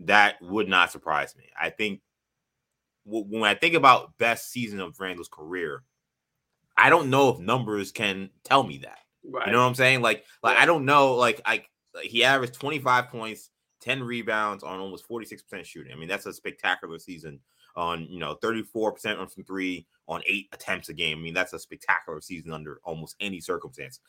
that 0.00 0.40
would 0.42 0.68
not 0.68 0.90
surprise 0.90 1.36
me. 1.36 1.44
I 1.60 1.70
think 1.70 2.00
when 3.04 3.44
I 3.44 3.54
think 3.54 3.74
about 3.74 4.16
best 4.18 4.50
season 4.50 4.80
of 4.80 4.98
Randle's 5.00 5.28
career, 5.28 5.82
I 6.76 6.90
don't 6.90 7.10
know 7.10 7.30
if 7.30 7.38
numbers 7.38 7.90
can 7.90 8.30
tell 8.44 8.62
me 8.62 8.78
that. 8.78 8.98
Right. 9.28 9.46
You 9.46 9.52
know 9.52 9.60
what 9.60 9.68
I'm 9.68 9.74
saying? 9.74 10.00
Like, 10.02 10.24
like 10.42 10.56
I 10.56 10.66
don't 10.66 10.84
know. 10.84 11.14
Like, 11.14 11.40
I 11.44 11.64
he 12.02 12.24
averaged 12.24 12.54
25 12.54 13.08
points, 13.08 13.50
10 13.80 14.02
rebounds 14.02 14.62
on 14.62 14.78
almost 14.78 15.08
46% 15.08 15.64
shooting. 15.64 15.92
I 15.92 15.96
mean, 15.96 16.08
that's 16.08 16.26
a 16.26 16.32
spectacular 16.32 16.98
season. 16.98 17.40
On 17.76 18.06
you 18.10 18.18
know 18.18 18.36
34% 18.42 19.20
on 19.20 19.28
from 19.28 19.44
three 19.44 19.86
on 20.08 20.20
eight 20.26 20.48
attempts 20.52 20.88
a 20.88 20.94
game. 20.94 21.18
I 21.18 21.20
mean, 21.20 21.34
that's 21.34 21.52
a 21.52 21.60
spectacular 21.60 22.20
season 22.20 22.50
under 22.50 22.80
almost 22.82 23.14
any 23.20 23.40
circumstance. 23.40 24.00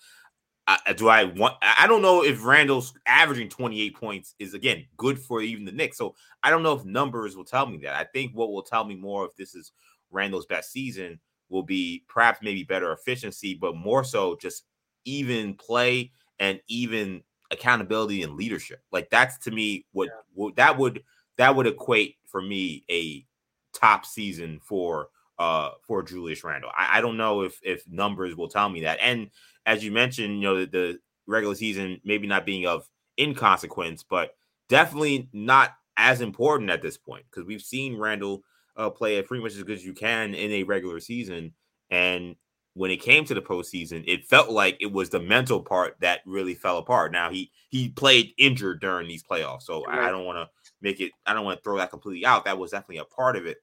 I, 0.70 0.94
do 0.94 1.10
I 1.10 1.24
want? 1.24 1.56
I 1.62 1.88
don't 1.88 2.04
know 2.04 2.24
if 2.24 2.46
Randle's 2.46 2.94
averaging 3.08 3.50
28 3.50 3.96
points 3.96 4.36
is 4.38 4.54
again 4.54 4.86
good 4.98 5.18
for 5.18 5.42
even 5.42 5.66
the 5.66 5.72
Knicks. 5.72 5.98
So 5.98 6.16
I 6.44 6.52
don't 6.52 6.62
know 6.62 6.74
if 6.74 6.86
numbers 6.86 7.36
will 7.36 7.44
tell 7.44 7.66
me 7.66 7.78
that. 7.78 7.96
I 7.96 8.04
think 8.04 8.34
what 8.34 8.52
will 8.52 8.62
tell 8.62 8.84
me 8.86 8.96
more 8.96 9.26
if 9.26 9.36
this 9.36 9.56
is 9.56 9.72
Randle's 10.12 10.46
best 10.46 10.72
season 10.72 11.20
will 11.50 11.64
be 11.64 12.04
perhaps 12.08 12.40
maybe 12.44 12.64
better 12.64 12.94
efficiency, 12.94 13.56
but 13.56 13.76
more 13.76 14.04
so 14.04 14.38
just 14.40 14.66
even 15.06 15.56
play 15.56 16.12
and 16.38 16.60
even 16.68 17.24
accountability 17.50 18.22
and 18.22 18.36
leadership. 18.36 18.82
Like 18.92 19.10
that's 19.10 19.40
to 19.40 19.52
me 19.52 19.88
what, 19.92 20.06
yeah. 20.06 20.22
what 20.34 20.56
that 20.58 20.78
would 20.78 21.04
that 21.38 21.56
would 21.56 21.66
equate 21.66 22.18
for 22.28 22.42
me 22.44 22.84
a 22.92 23.26
top 23.74 24.06
season 24.06 24.60
for 24.62 25.08
uh 25.40 25.72
for 25.88 26.04
Julius 26.04 26.44
Randle. 26.44 26.72
I, 26.78 27.00
I 27.00 27.02
don't 27.02 27.18
know 27.18 27.42
if 27.42 27.60
if 27.64 27.88
numbers 27.90 28.36
will 28.36 28.50
tell 28.50 28.70
me 28.70 28.82
that. 28.82 29.00
And 29.02 29.30
as 29.66 29.84
you 29.84 29.92
mentioned, 29.92 30.36
you 30.36 30.42
know, 30.42 30.60
the, 30.60 30.66
the 30.66 31.00
regular 31.28 31.56
season 31.56 32.02
maybe 32.04 32.28
not 32.28 32.46
being 32.46 32.66
of 32.66 32.88
inconsequence, 33.18 34.04
but 34.04 34.36
definitely 34.68 35.30
not 35.34 35.74
as 35.98 36.22
important 36.22 36.70
at 36.70 36.82
this 36.82 36.98
point 36.98 37.26
because 37.30 37.46
we've 37.46 37.62
seen 37.62 37.98
Randle 37.98 38.44
uh, 38.78 38.90
play 38.90 39.18
it 39.18 39.28
pretty 39.28 39.44
much 39.44 39.56
as 39.56 39.64
good 39.64 39.78
as 39.78 39.86
you 39.86 39.94
can 39.94 40.34
in 40.34 40.52
a 40.52 40.64
regular 40.64 41.00
season. 41.00 41.54
And 41.90 42.36
when 42.74 42.92
it 42.92 43.02
came 43.02 43.26
to 43.26 43.34
the 43.34 43.42
postseason, 43.42 44.04
it 44.08 44.26
felt 44.26 44.50
like 44.50 44.78
it 44.80 44.92
was 44.92 45.10
the 45.10 45.20
mental 45.20 45.62
part 45.62 45.98
that 46.00 46.22
really 46.26 46.56
fell 46.56 46.78
apart. 46.78 47.12
Now 47.12 47.30
he 47.30 47.52
he 47.70 47.90
played 47.90 48.34
injured 48.38 48.80
during 48.80 49.08
these 49.08 49.24
playoffs, 49.24 49.64
so 49.64 49.84
right. 49.86 50.00
I 50.00 50.10
don't 50.10 50.26
want 50.26 50.38
to 50.38 50.50
make 50.82 51.02
it. 51.02 51.12
I 51.26 51.34
don't 51.34 51.46
want 51.46 51.60
to 51.60 51.64
throw 51.64 51.78
that 51.78 51.90
completely 51.90 52.26
out. 52.26 52.46
That 52.46 52.58
was 52.58 52.72
definitely 52.72 52.98
a 52.98 53.06
part 53.06 53.36
of 53.36 53.46
it. 53.46 53.58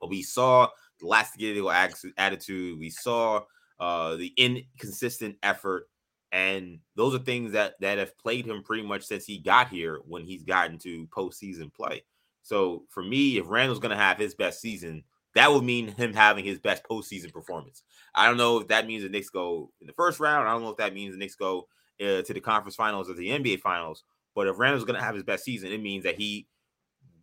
But 0.00 0.10
we 0.10 0.22
saw 0.22 0.68
lackadaisical 1.02 1.72
attitude. 2.16 2.78
We 2.78 2.90
saw 2.90 3.42
uh, 3.78 4.16
the 4.16 4.32
inconsistent 4.36 5.36
effort, 5.42 5.88
and 6.32 6.78
those 6.94 7.14
are 7.14 7.18
things 7.18 7.52
that 7.52 7.74
that 7.80 7.98
have 7.98 8.16
played 8.18 8.46
him 8.46 8.62
pretty 8.62 8.82
much 8.82 9.04
since 9.04 9.24
he 9.24 9.38
got 9.38 9.68
here. 9.68 10.00
When 10.06 10.24
he's 10.24 10.44
gotten 10.44 10.78
to 10.78 11.06
postseason 11.08 11.72
play, 11.72 12.02
so 12.42 12.84
for 12.90 13.02
me, 13.02 13.38
if 13.38 13.48
Randle's 13.48 13.80
going 13.80 13.96
to 13.96 14.02
have 14.02 14.18
his 14.18 14.34
best 14.34 14.60
season, 14.60 15.02
that 15.34 15.52
would 15.52 15.64
mean 15.64 15.88
him 15.88 16.14
having 16.14 16.44
his 16.44 16.60
best 16.60 16.82
postseason 16.88 17.32
performance. 17.32 17.82
I 18.14 18.26
don't 18.26 18.36
know 18.36 18.60
if 18.60 18.68
that 18.68 18.86
means 18.86 19.02
the 19.02 19.08
Knicks 19.08 19.30
go 19.30 19.72
in 19.80 19.86
the 19.86 19.92
first 19.92 20.20
round. 20.20 20.48
I 20.48 20.52
don't 20.52 20.62
know 20.62 20.70
if 20.70 20.76
that 20.76 20.94
means 20.94 21.12
the 21.12 21.18
Knicks 21.18 21.34
go 21.34 21.68
uh, 22.00 22.22
to 22.22 22.32
the 22.32 22.40
conference 22.40 22.76
finals 22.76 23.10
or 23.10 23.14
the 23.14 23.28
NBA 23.28 23.60
finals. 23.60 24.04
But 24.34 24.46
if 24.46 24.58
Randle's 24.58 24.84
going 24.84 24.98
to 24.98 25.04
have 25.04 25.14
his 25.14 25.24
best 25.24 25.44
season, 25.44 25.72
it 25.72 25.82
means 25.82 26.04
that 26.04 26.16
he 26.16 26.46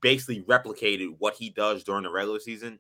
basically 0.02 0.42
replicated 0.42 1.16
what 1.20 1.36
he 1.36 1.50
does 1.50 1.84
during 1.84 2.04
the 2.04 2.12
regular 2.12 2.40
season 2.40 2.80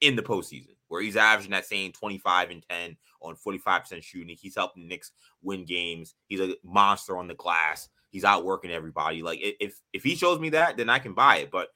in 0.00 0.16
the 0.16 0.22
postseason, 0.22 0.74
where 0.88 1.02
he's 1.02 1.16
averaging 1.16 1.52
that 1.52 1.66
same 1.66 1.92
25 1.92 2.50
and 2.50 2.64
10 2.68 2.96
on 3.22 3.36
45% 3.36 4.02
shooting. 4.02 4.36
He's 4.38 4.56
helping 4.56 4.82
the 4.82 4.88
Knicks 4.88 5.12
win 5.42 5.64
games. 5.64 6.14
He's 6.26 6.40
a 6.40 6.56
monster 6.62 7.16
on 7.16 7.28
the 7.28 7.34
glass. 7.34 7.88
He's 8.10 8.24
outworking 8.24 8.70
everybody. 8.70 9.22
Like 9.22 9.40
if 9.42 9.80
if 9.92 10.04
he 10.04 10.14
shows 10.14 10.38
me 10.38 10.50
that, 10.50 10.76
then 10.76 10.88
I 10.88 10.98
can 10.98 11.14
buy 11.14 11.38
it. 11.38 11.50
But 11.50 11.68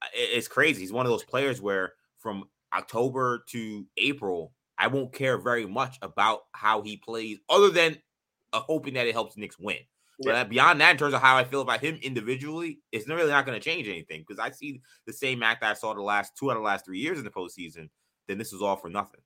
uh, 0.00 0.06
it's 0.14 0.46
crazy. 0.48 0.80
He's 0.80 0.92
one 0.92 1.04
of 1.04 1.10
those 1.10 1.24
players 1.24 1.60
where 1.60 1.94
from 2.18 2.44
October 2.72 3.42
to 3.48 3.86
April, 3.96 4.52
I 4.78 4.86
won't 4.86 5.12
care 5.12 5.36
very 5.38 5.66
much 5.66 5.98
about 6.02 6.42
how 6.52 6.82
he 6.82 6.96
plays, 6.96 7.38
other 7.48 7.70
than 7.70 7.98
uh, 8.52 8.60
hoping 8.60 8.94
that 8.94 9.06
it 9.06 9.12
helps 9.12 9.36
Knicks 9.36 9.58
win. 9.58 9.78
But 10.22 10.34
yeah. 10.34 10.44
beyond 10.44 10.80
that, 10.80 10.92
in 10.92 10.96
terms 10.98 11.14
of 11.14 11.22
how 11.22 11.36
I 11.36 11.44
feel 11.44 11.62
about 11.62 11.80
him 11.80 11.98
individually, 12.02 12.80
it's 12.92 13.08
not 13.08 13.16
really 13.16 13.30
not 13.30 13.46
going 13.46 13.58
to 13.58 13.64
change 13.64 13.88
anything 13.88 14.24
because 14.26 14.38
I 14.38 14.50
see 14.50 14.82
the 15.06 15.12
same 15.12 15.42
act 15.42 15.62
that 15.62 15.70
I 15.70 15.74
saw 15.74 15.94
the 15.94 16.02
last 16.02 16.36
two 16.38 16.50
out 16.50 16.56
of 16.56 16.62
the 16.62 16.66
last 16.66 16.84
three 16.84 16.98
years 16.98 17.18
in 17.18 17.24
the 17.24 17.30
postseason. 17.30 17.88
Then 18.28 18.36
this 18.36 18.52
is 18.52 18.60
all 18.60 18.76
for 18.76 18.90
nothing. 18.90 19.20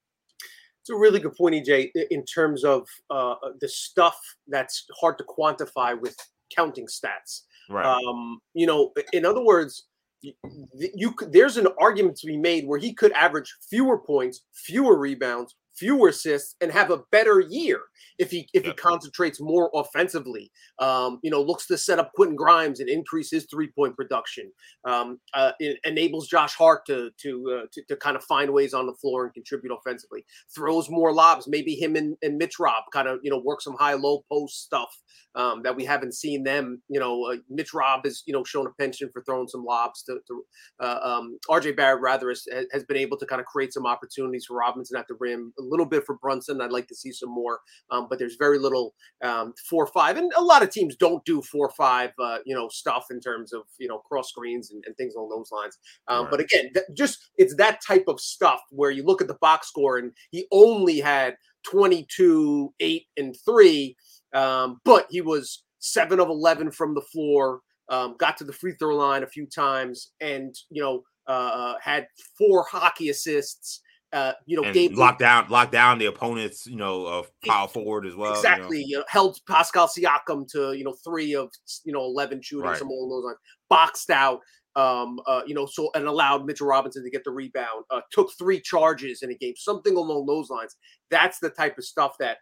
It's 0.80 0.90
a 0.90 0.96
really 0.96 1.18
good 1.18 1.34
point, 1.34 1.54
EJ, 1.54 1.90
in 2.10 2.24
terms 2.26 2.62
of 2.62 2.86
uh, 3.10 3.34
the 3.60 3.68
stuff 3.68 4.16
that's 4.46 4.84
hard 5.00 5.18
to 5.18 5.24
quantify 5.24 5.98
with 5.98 6.16
counting 6.54 6.86
stats. 6.86 7.42
Right. 7.68 7.86
Um, 7.86 8.38
you 8.52 8.66
know, 8.66 8.92
in 9.12 9.24
other 9.24 9.42
words, 9.42 9.86
you 10.22 11.12
could, 11.12 11.32
there's 11.32 11.56
an 11.56 11.68
argument 11.78 12.16
to 12.18 12.26
be 12.26 12.36
made 12.36 12.66
where 12.66 12.78
he 12.78 12.92
could 12.92 13.12
average 13.12 13.52
fewer 13.68 13.98
points, 13.98 14.42
fewer 14.52 14.98
rebounds, 14.98 15.54
fewer 15.76 16.08
assists 16.08 16.56
and 16.60 16.70
have 16.72 16.90
a 16.90 17.02
better 17.10 17.40
year 17.40 17.80
if 18.18 18.30
he 18.30 18.48
if 18.52 18.64
yep. 18.64 18.72
he 18.72 18.82
concentrates 18.82 19.40
more 19.40 19.70
offensively. 19.74 20.50
Um, 20.78 21.18
you 21.22 21.30
know, 21.30 21.42
looks 21.42 21.66
to 21.66 21.78
set 21.78 21.98
up 21.98 22.12
Quentin 22.14 22.36
Grimes 22.36 22.80
and 22.80 22.88
increase 22.88 23.30
his 23.30 23.46
three 23.50 23.70
point 23.76 23.96
production. 23.96 24.50
Um, 24.84 25.18
uh, 25.34 25.52
it 25.58 25.78
enables 25.84 26.28
Josh 26.28 26.54
Hart 26.54 26.82
to 26.86 27.10
to, 27.22 27.60
uh, 27.62 27.66
to, 27.72 27.82
to 27.88 27.96
kind 27.96 28.16
of 28.16 28.24
find 28.24 28.52
ways 28.52 28.74
on 28.74 28.86
the 28.86 28.94
floor 28.94 29.24
and 29.24 29.34
contribute 29.34 29.74
offensively. 29.74 30.24
Throws 30.54 30.88
more 30.90 31.12
lobs. 31.12 31.48
Maybe 31.48 31.74
him 31.74 31.96
and, 31.96 32.16
and 32.22 32.36
Mitch 32.36 32.58
Rob 32.58 32.84
kind 32.92 33.08
of 33.08 33.20
you 33.22 33.30
know 33.30 33.42
work 33.44 33.60
some 33.60 33.76
high 33.78 33.94
low 33.94 34.24
post 34.30 34.64
stuff 34.64 34.94
um, 35.34 35.62
that 35.62 35.76
we 35.76 35.84
haven't 35.84 36.14
seen 36.14 36.44
them. 36.44 36.82
You 36.88 37.00
know, 37.00 37.24
uh, 37.24 37.36
Mitch 37.50 37.74
Rob 37.74 38.04
has 38.04 38.22
you 38.26 38.32
know 38.32 38.44
shown 38.44 38.66
a 38.66 38.70
penchant 38.80 39.12
for 39.12 39.22
throwing 39.24 39.48
some 39.48 39.64
lobs 39.64 40.02
to, 40.04 40.18
to 40.26 40.44
uh, 40.80 40.98
um, 41.02 41.38
RJ 41.48 41.76
Barrett. 41.76 42.02
Rather 42.02 42.28
has, 42.28 42.46
has 42.72 42.84
been 42.84 42.96
able 42.96 43.16
to 43.18 43.26
kind 43.26 43.40
of 43.40 43.46
create 43.46 43.72
some 43.72 43.86
opportunities 43.86 44.44
for 44.46 44.56
Robinson 44.56 44.98
at 44.98 45.06
the 45.08 45.16
rim. 45.18 45.52
A 45.64 45.70
little 45.70 45.86
bit 45.86 46.04
for 46.04 46.16
Brunson. 46.16 46.60
I'd 46.60 46.72
like 46.72 46.88
to 46.88 46.94
see 46.94 47.12
some 47.12 47.30
more, 47.30 47.60
um, 47.90 48.06
but 48.08 48.18
there's 48.18 48.36
very 48.36 48.58
little 48.58 48.94
um, 49.22 49.54
four 49.68 49.86
five, 49.86 50.16
and 50.16 50.32
a 50.36 50.42
lot 50.42 50.62
of 50.62 50.70
teams 50.70 50.96
don't 50.96 51.24
do 51.24 51.42
four 51.42 51.70
five. 51.70 52.10
Uh, 52.18 52.38
you 52.44 52.54
know, 52.54 52.68
stuff 52.68 53.06
in 53.10 53.20
terms 53.20 53.52
of 53.52 53.62
you 53.78 53.88
know 53.88 53.98
cross 53.98 54.28
screens 54.28 54.70
and, 54.70 54.82
and 54.86 54.96
things 54.96 55.14
along 55.14 55.30
those 55.30 55.50
lines. 55.50 55.78
Um, 56.08 56.22
right. 56.22 56.30
But 56.30 56.40
again, 56.40 56.70
just 56.94 57.30
it's 57.36 57.54
that 57.56 57.80
type 57.86 58.04
of 58.08 58.20
stuff 58.20 58.60
where 58.70 58.90
you 58.90 59.04
look 59.04 59.20
at 59.20 59.28
the 59.28 59.38
box 59.40 59.68
score 59.68 59.98
and 59.98 60.12
he 60.30 60.46
only 60.52 61.00
had 61.00 61.36
22, 61.64 62.74
eight, 62.80 63.06
and 63.16 63.34
three 63.44 63.96
um, 64.34 64.80
but 64.84 65.06
he 65.08 65.20
was 65.20 65.62
seven 65.78 66.20
of 66.20 66.28
11 66.28 66.72
from 66.72 66.94
the 66.94 67.00
floor, 67.00 67.60
um, 67.88 68.16
got 68.18 68.36
to 68.38 68.44
the 68.44 68.52
free 68.52 68.74
throw 68.78 68.96
line 68.96 69.22
a 69.22 69.28
few 69.28 69.46
times, 69.46 70.10
and, 70.20 70.54
you 70.70 70.82
know, 70.82 71.02
uh, 71.26 71.74
had 71.80 72.06
four 72.36 72.66
hockey 72.70 73.08
assists. 73.08 73.80
Uh, 74.14 74.32
you 74.46 74.56
know, 74.56 74.62
and 74.62 74.72
gave 74.72 74.92
locked 74.92 75.18
down, 75.18 75.48
locked 75.48 75.72
down 75.72 75.98
the 75.98 76.06
opponent's, 76.06 76.68
you 76.68 76.76
know, 76.76 77.04
uh, 77.04 77.22
power 77.44 77.66
forward 77.66 78.06
as 78.06 78.14
well. 78.14 78.32
Exactly, 78.32 78.78
you 78.78 78.82
know? 78.82 78.88
You 78.88 78.98
know, 78.98 79.04
held 79.08 79.40
Pascal 79.48 79.88
Siakam 79.88 80.46
to 80.52 80.72
you 80.74 80.84
know 80.84 80.94
three 81.04 81.34
of 81.34 81.50
you 81.84 81.92
know 81.92 82.04
eleven 82.04 82.40
shooting, 82.40 82.66
right. 82.66 82.78
some 82.78 82.88
along 82.88 83.10
those 83.10 83.24
lines. 83.24 83.38
Boxed 83.68 84.10
out, 84.10 84.40
um, 84.76 85.18
uh, 85.26 85.42
you 85.46 85.54
know, 85.54 85.66
so 85.66 85.90
and 85.96 86.06
allowed 86.06 86.46
Mitchell 86.46 86.68
Robinson 86.68 87.02
to 87.02 87.10
get 87.10 87.24
the 87.24 87.32
rebound. 87.32 87.84
Uh, 87.90 88.02
took 88.12 88.30
three 88.38 88.60
charges 88.60 89.22
in 89.22 89.32
a 89.32 89.34
game, 89.34 89.54
something 89.56 89.96
along 89.96 90.26
those 90.26 90.48
lines. 90.48 90.76
That's 91.10 91.40
the 91.40 91.50
type 91.50 91.76
of 91.76 91.84
stuff 91.84 92.16
that 92.20 92.38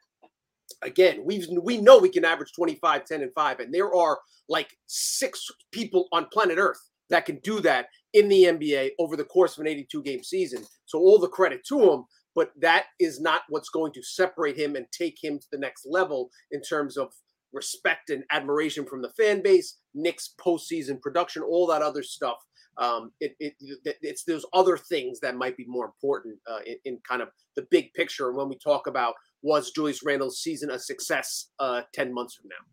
again, 0.83 1.23
we 1.25 1.47
we 1.63 1.79
know 1.79 1.99
we 1.99 2.09
can 2.09 2.25
average 2.25 2.53
25, 2.55 3.05
10, 3.05 3.23
and 3.23 3.33
5. 3.35 3.61
And 3.61 3.73
there 3.73 3.95
are 3.95 4.19
like 4.49 4.77
six 4.87 5.47
people 5.71 6.09
on 6.13 6.27
planet 6.33 6.59
Earth 6.59 6.81
that 7.11 7.27
can 7.27 7.39
do 7.43 7.61
that 7.61 7.87
in 8.13 8.29
the 8.29 8.45
NBA 8.45 8.91
over 8.99 9.17
the 9.17 9.25
course 9.25 9.57
of 9.57 9.63
an 9.63 9.69
82 9.69 10.03
game 10.03 10.23
season. 10.23 10.65
So 10.87 10.99
all 10.99 11.19
the 11.19 11.29
credit 11.29 11.65
to 11.69 11.93
him, 11.93 12.05
but 12.35 12.53
that 12.61 12.87
is 12.99 13.21
not 13.21 13.43
what's 13.49 13.69
going 13.69 13.93
to 13.93 14.03
separate 14.03 14.57
him 14.57 14.77
and 14.77 14.87
take 14.93 15.23
him 15.23 15.39
to 15.39 15.47
the 15.51 15.59
next 15.59 15.87
level 15.87 16.31
in 16.51 16.63
terms 16.63 16.97
of 16.97 17.13
respect 17.53 18.11
and 18.11 18.25
admiration 18.31 18.85
from 18.85 19.03
the 19.03 19.11
fan 19.11 19.43
base, 19.43 19.79
Knicks 19.95 20.35
postseason 20.41 21.01
production, 21.01 21.43
all 21.43 21.67
that 21.67 21.83
other 21.83 22.03
stuff. 22.03 22.39
Um, 22.79 23.13
it, 23.21 23.37
it, 23.39 23.55
it's 24.01 24.25
those 24.25 24.47
other 24.55 24.79
things 24.79 25.21
that 25.21 25.37
might 25.37 25.59
be 25.59 25.67
more 25.69 25.85
important 25.85 26.39
uh, 26.51 26.61
in, 26.65 26.77
in 26.87 26.99
kind 27.07 27.21
of 27.21 27.29
the 27.55 27.67
big 27.71 27.93
picture. 27.93 28.33
When 28.33 28.49
we 28.49 28.57
talk 28.57 28.87
about 28.87 29.15
was 29.43 29.73
Julius 29.73 30.03
Randle's 30.03 30.41
season 30.41 30.71
a 30.71 30.79
success 30.79 31.49
uh, 31.59 31.83
10 31.93 32.15
months 32.15 32.35
from 32.35 32.49
now? 32.49 32.65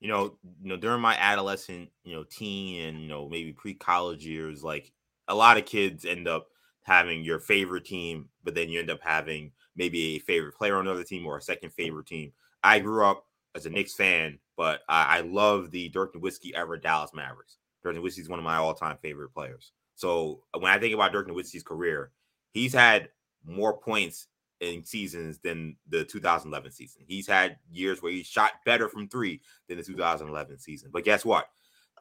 You 0.00 0.08
know, 0.08 0.36
you 0.62 0.68
know, 0.68 0.76
during 0.76 1.00
my 1.00 1.16
adolescent, 1.16 1.90
you 2.04 2.14
know, 2.14 2.24
teen 2.24 2.82
and 2.86 3.02
you 3.02 3.08
know, 3.08 3.28
maybe 3.28 3.52
pre-college 3.52 4.24
years, 4.24 4.62
like 4.62 4.92
a 5.28 5.34
lot 5.34 5.56
of 5.56 5.66
kids 5.66 6.04
end 6.04 6.26
up 6.28 6.48
having 6.82 7.22
your 7.22 7.38
favorite 7.38 7.84
team, 7.84 8.28
but 8.44 8.54
then 8.54 8.68
you 8.68 8.80
end 8.80 8.90
up 8.90 9.00
having 9.02 9.52
maybe 9.76 10.16
a 10.16 10.18
favorite 10.20 10.54
player 10.56 10.76
on 10.76 10.86
another 10.86 11.04
team 11.04 11.26
or 11.26 11.36
a 11.36 11.42
second 11.42 11.70
favorite 11.72 12.06
team. 12.06 12.32
I 12.62 12.78
grew 12.78 13.04
up 13.04 13.26
as 13.54 13.66
a 13.66 13.70
Knicks 13.70 13.94
fan, 13.94 14.38
but 14.56 14.80
I, 14.88 15.18
I 15.18 15.20
love 15.20 15.70
the 15.70 15.88
Dirk 15.90 16.14
Nowitzki 16.14 16.52
era 16.54 16.80
Dallas 16.80 17.12
Mavericks. 17.14 17.58
Dirk 17.82 17.94
Nowitzki 17.94 18.20
is 18.20 18.28
one 18.28 18.38
of 18.38 18.44
my 18.44 18.56
all-time 18.56 18.96
favorite 19.02 19.34
players. 19.34 19.72
So 19.94 20.42
when 20.58 20.72
I 20.72 20.78
think 20.78 20.94
about 20.94 21.12
Dirk 21.12 21.28
Nowitzki's 21.28 21.62
career, 21.62 22.10
he's 22.52 22.72
had 22.72 23.10
more 23.44 23.78
points 23.78 24.28
in 24.60 24.84
seasons 24.84 25.38
than 25.38 25.76
the 25.88 26.04
2011 26.04 26.72
season. 26.72 27.02
He's 27.06 27.26
had 27.26 27.58
years 27.70 28.02
where 28.02 28.12
he 28.12 28.22
shot 28.22 28.52
better 28.64 28.88
from 28.88 29.08
three 29.08 29.40
than 29.68 29.78
the 29.78 29.84
2011 29.84 30.58
season. 30.58 30.90
But 30.92 31.04
guess 31.04 31.24
what? 31.24 31.48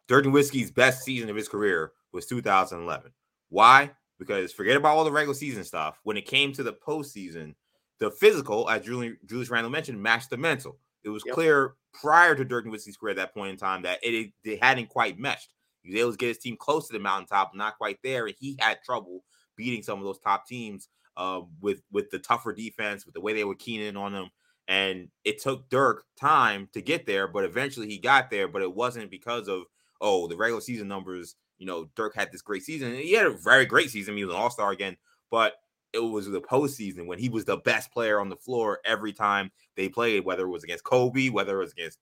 Dirk 0.08 0.26
Nowitzki's 0.26 0.72
best 0.72 1.04
season 1.04 1.30
of 1.30 1.36
his 1.36 1.50
career 1.50 1.92
was 2.14 2.26
2011. 2.26 3.12
Why? 3.50 3.92
Because 4.20 4.52
forget 4.54 4.78
about 4.78 4.96
all 4.96 5.04
the 5.04 5.12
regular 5.12 5.36
season 5.36 5.64
stuff. 5.64 6.00
When 6.04 6.18
it 6.18 6.26
came 6.26 6.54
to 6.54 6.64
the 6.64 6.74
postseason, 6.74 7.56
the 8.00 8.12
physical, 8.12 8.70
as 8.70 8.84
Julius, 8.84 9.18
Julius 9.26 9.50
Randle 9.50 9.72
mentioned, 9.72 10.02
matched 10.02 10.30
the 10.30 10.38
mental. 10.38 10.78
It 11.04 11.10
was 11.10 11.24
yep. 11.26 11.36
clear 11.36 11.76
prior 11.94 12.36
to 12.36 12.46
Dirk 12.46 12.66
Nowitzki's 12.66 12.98
career 12.98 13.12
at 13.12 13.18
that 13.18 13.34
point 13.34 13.52
in 13.52 13.58
time 13.58 13.82
that 13.84 14.00
it, 14.02 14.32
it 14.44 14.64
hadn't 14.64 14.90
quite 14.90 15.20
meshed. 15.20 15.54
He 15.82 15.92
was 15.92 16.02
able 16.02 16.12
to 16.12 16.18
get 16.18 16.28
his 16.28 16.38
team 16.38 16.58
close 16.58 16.88
to 16.88 16.94
the 16.94 17.00
mountaintop, 17.00 17.56
not 17.56 17.78
quite 17.78 17.98
there, 18.04 18.28
and 18.28 18.36
he 18.40 18.58
had 18.60 18.84
trouble 18.84 19.24
beating 19.56 19.84
some 19.84 20.00
of 20.00 20.06
those 20.06 20.20
top 20.20 20.48
teams 20.48 20.90
uh, 21.18 21.42
with 21.60 21.82
with 21.92 22.10
the 22.12 22.20
tougher 22.20 22.54
defense, 22.54 23.06
with 23.06 23.16
the 23.16 23.22
way 23.22 23.34
they 23.34 23.44
were 23.44 23.56
keen 23.56 23.82
in 23.82 23.98
on 23.98 24.14
them. 24.14 24.30
And 24.70 25.10
it 25.24 25.42
took 25.42 25.70
Dirk 25.70 26.06
time 26.20 26.70
to 26.74 26.82
get 26.82 27.06
there, 27.06 27.28
but 27.28 27.46
eventually 27.46 27.88
he 27.88 27.98
got 27.98 28.30
there. 28.30 28.48
But 28.48 28.62
it 28.62 28.74
wasn't 28.74 29.12
because 29.12 29.48
of 29.48 29.64
oh 30.00 30.28
the 30.28 30.38
regular 30.38 30.62
season 30.62 30.88
numbers. 30.88 31.36
You 31.58 31.66
know, 31.66 31.90
Dirk 31.96 32.16
had 32.16 32.32
this 32.32 32.44
great 32.44 32.64
season. 32.64 32.94
He 32.94 33.14
had 33.14 33.26
a 33.26 33.32
very 33.32 33.66
great 33.66 33.90
season. 33.90 34.16
He 34.16 34.24
was 34.24 34.34
an 34.34 34.40
All 34.40 34.52
Star 34.52 34.72
again, 34.72 34.96
but 35.32 35.56
it 35.94 36.00
was 36.00 36.30
the 36.30 36.42
postseason 36.42 37.08
when 37.08 37.18
he 37.18 37.30
was 37.30 37.46
the 37.46 37.58
best 37.58 37.92
player 37.92 38.20
on 38.20 38.30
the 38.30 38.36
floor 38.36 38.80
every 38.86 39.14
time 39.14 39.52
they 39.76 39.90
played, 39.90 40.24
whether 40.26 40.44
it 40.44 40.50
was 40.50 40.64
against 40.64 40.84
Kobe, 40.84 41.30
whether 41.30 41.58
it 41.58 41.64
was 41.64 41.72
against 41.72 41.98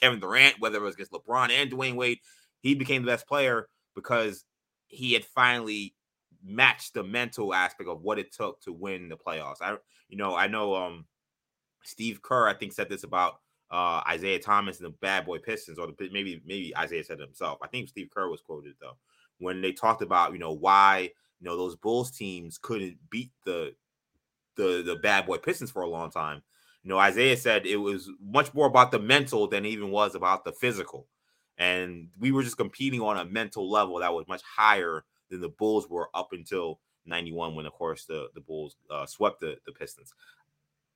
Kevin 0.00 0.20
Durant, 0.20 0.60
whether 0.60 0.78
it 0.78 0.82
was 0.82 0.94
against 0.94 1.12
LeBron 1.12 1.50
and 1.50 1.70
Dwyane 1.70 1.96
Wade. 1.96 2.18
He 2.60 2.74
became 2.74 3.02
the 3.02 3.10
best 3.10 3.26
player 3.26 3.68
because 3.94 4.44
he 4.88 5.14
had 5.14 5.24
finally 5.24 5.94
match 6.44 6.92
the 6.92 7.02
mental 7.02 7.54
aspect 7.54 7.88
of 7.88 8.02
what 8.02 8.18
it 8.18 8.32
took 8.32 8.60
to 8.62 8.72
win 8.72 9.08
the 9.08 9.16
playoffs. 9.16 9.62
I 9.62 9.76
you 10.08 10.16
know, 10.16 10.34
I 10.34 10.46
know 10.46 10.74
um 10.74 11.06
Steve 11.82 12.22
Kerr, 12.22 12.48
I 12.48 12.54
think, 12.54 12.72
said 12.72 12.88
this 12.88 13.04
about 13.04 13.40
uh 13.70 14.02
Isiah 14.12 14.38
Thomas 14.38 14.78
and 14.78 14.86
the 14.86 14.96
bad 15.00 15.26
boy 15.26 15.38
Pistons, 15.38 15.78
or 15.78 15.86
the, 15.86 16.10
maybe 16.12 16.42
maybe 16.44 16.72
Isiah 16.82 17.04
said 17.04 17.20
it 17.20 17.24
himself. 17.24 17.58
I 17.62 17.68
think 17.68 17.88
Steve 17.88 18.10
Kerr 18.14 18.28
was 18.28 18.40
quoted 18.40 18.74
though 18.80 18.96
when 19.38 19.60
they 19.60 19.72
talked 19.72 20.02
about 20.02 20.32
you 20.32 20.38
know 20.38 20.52
why 20.52 21.10
you 21.40 21.48
know 21.48 21.56
those 21.56 21.76
Bulls 21.76 22.10
teams 22.10 22.58
couldn't 22.58 22.98
beat 23.10 23.30
the 23.44 23.74
the 24.56 24.82
the 24.84 24.96
bad 24.96 25.26
boy 25.26 25.38
Pistons 25.38 25.70
for 25.70 25.82
a 25.82 25.88
long 25.88 26.10
time. 26.10 26.42
You 26.82 26.88
know, 26.88 27.04
Isiah 27.04 27.36
said 27.36 27.66
it 27.66 27.76
was 27.76 28.08
much 28.22 28.54
more 28.54 28.66
about 28.66 28.90
the 28.90 28.98
mental 28.98 29.46
than 29.46 29.66
even 29.66 29.90
was 29.90 30.14
about 30.14 30.44
the 30.44 30.52
physical. 30.52 31.06
And 31.58 32.08
we 32.18 32.32
were 32.32 32.42
just 32.42 32.56
competing 32.56 33.02
on 33.02 33.18
a 33.18 33.24
mental 33.26 33.70
level 33.70 33.98
that 33.98 34.14
was 34.14 34.26
much 34.28 34.40
higher 34.42 35.04
than 35.30 35.40
the 35.40 35.48
Bulls 35.48 35.88
were 35.88 36.08
up 36.14 36.32
until 36.32 36.80
91 37.06 37.54
when 37.54 37.66
of 37.66 37.72
course 37.72 38.04
the 38.04 38.28
the 38.34 38.40
Bulls 38.40 38.76
uh, 38.90 39.06
swept 39.06 39.40
the 39.40 39.56
the 39.66 39.72
Pistons. 39.72 40.14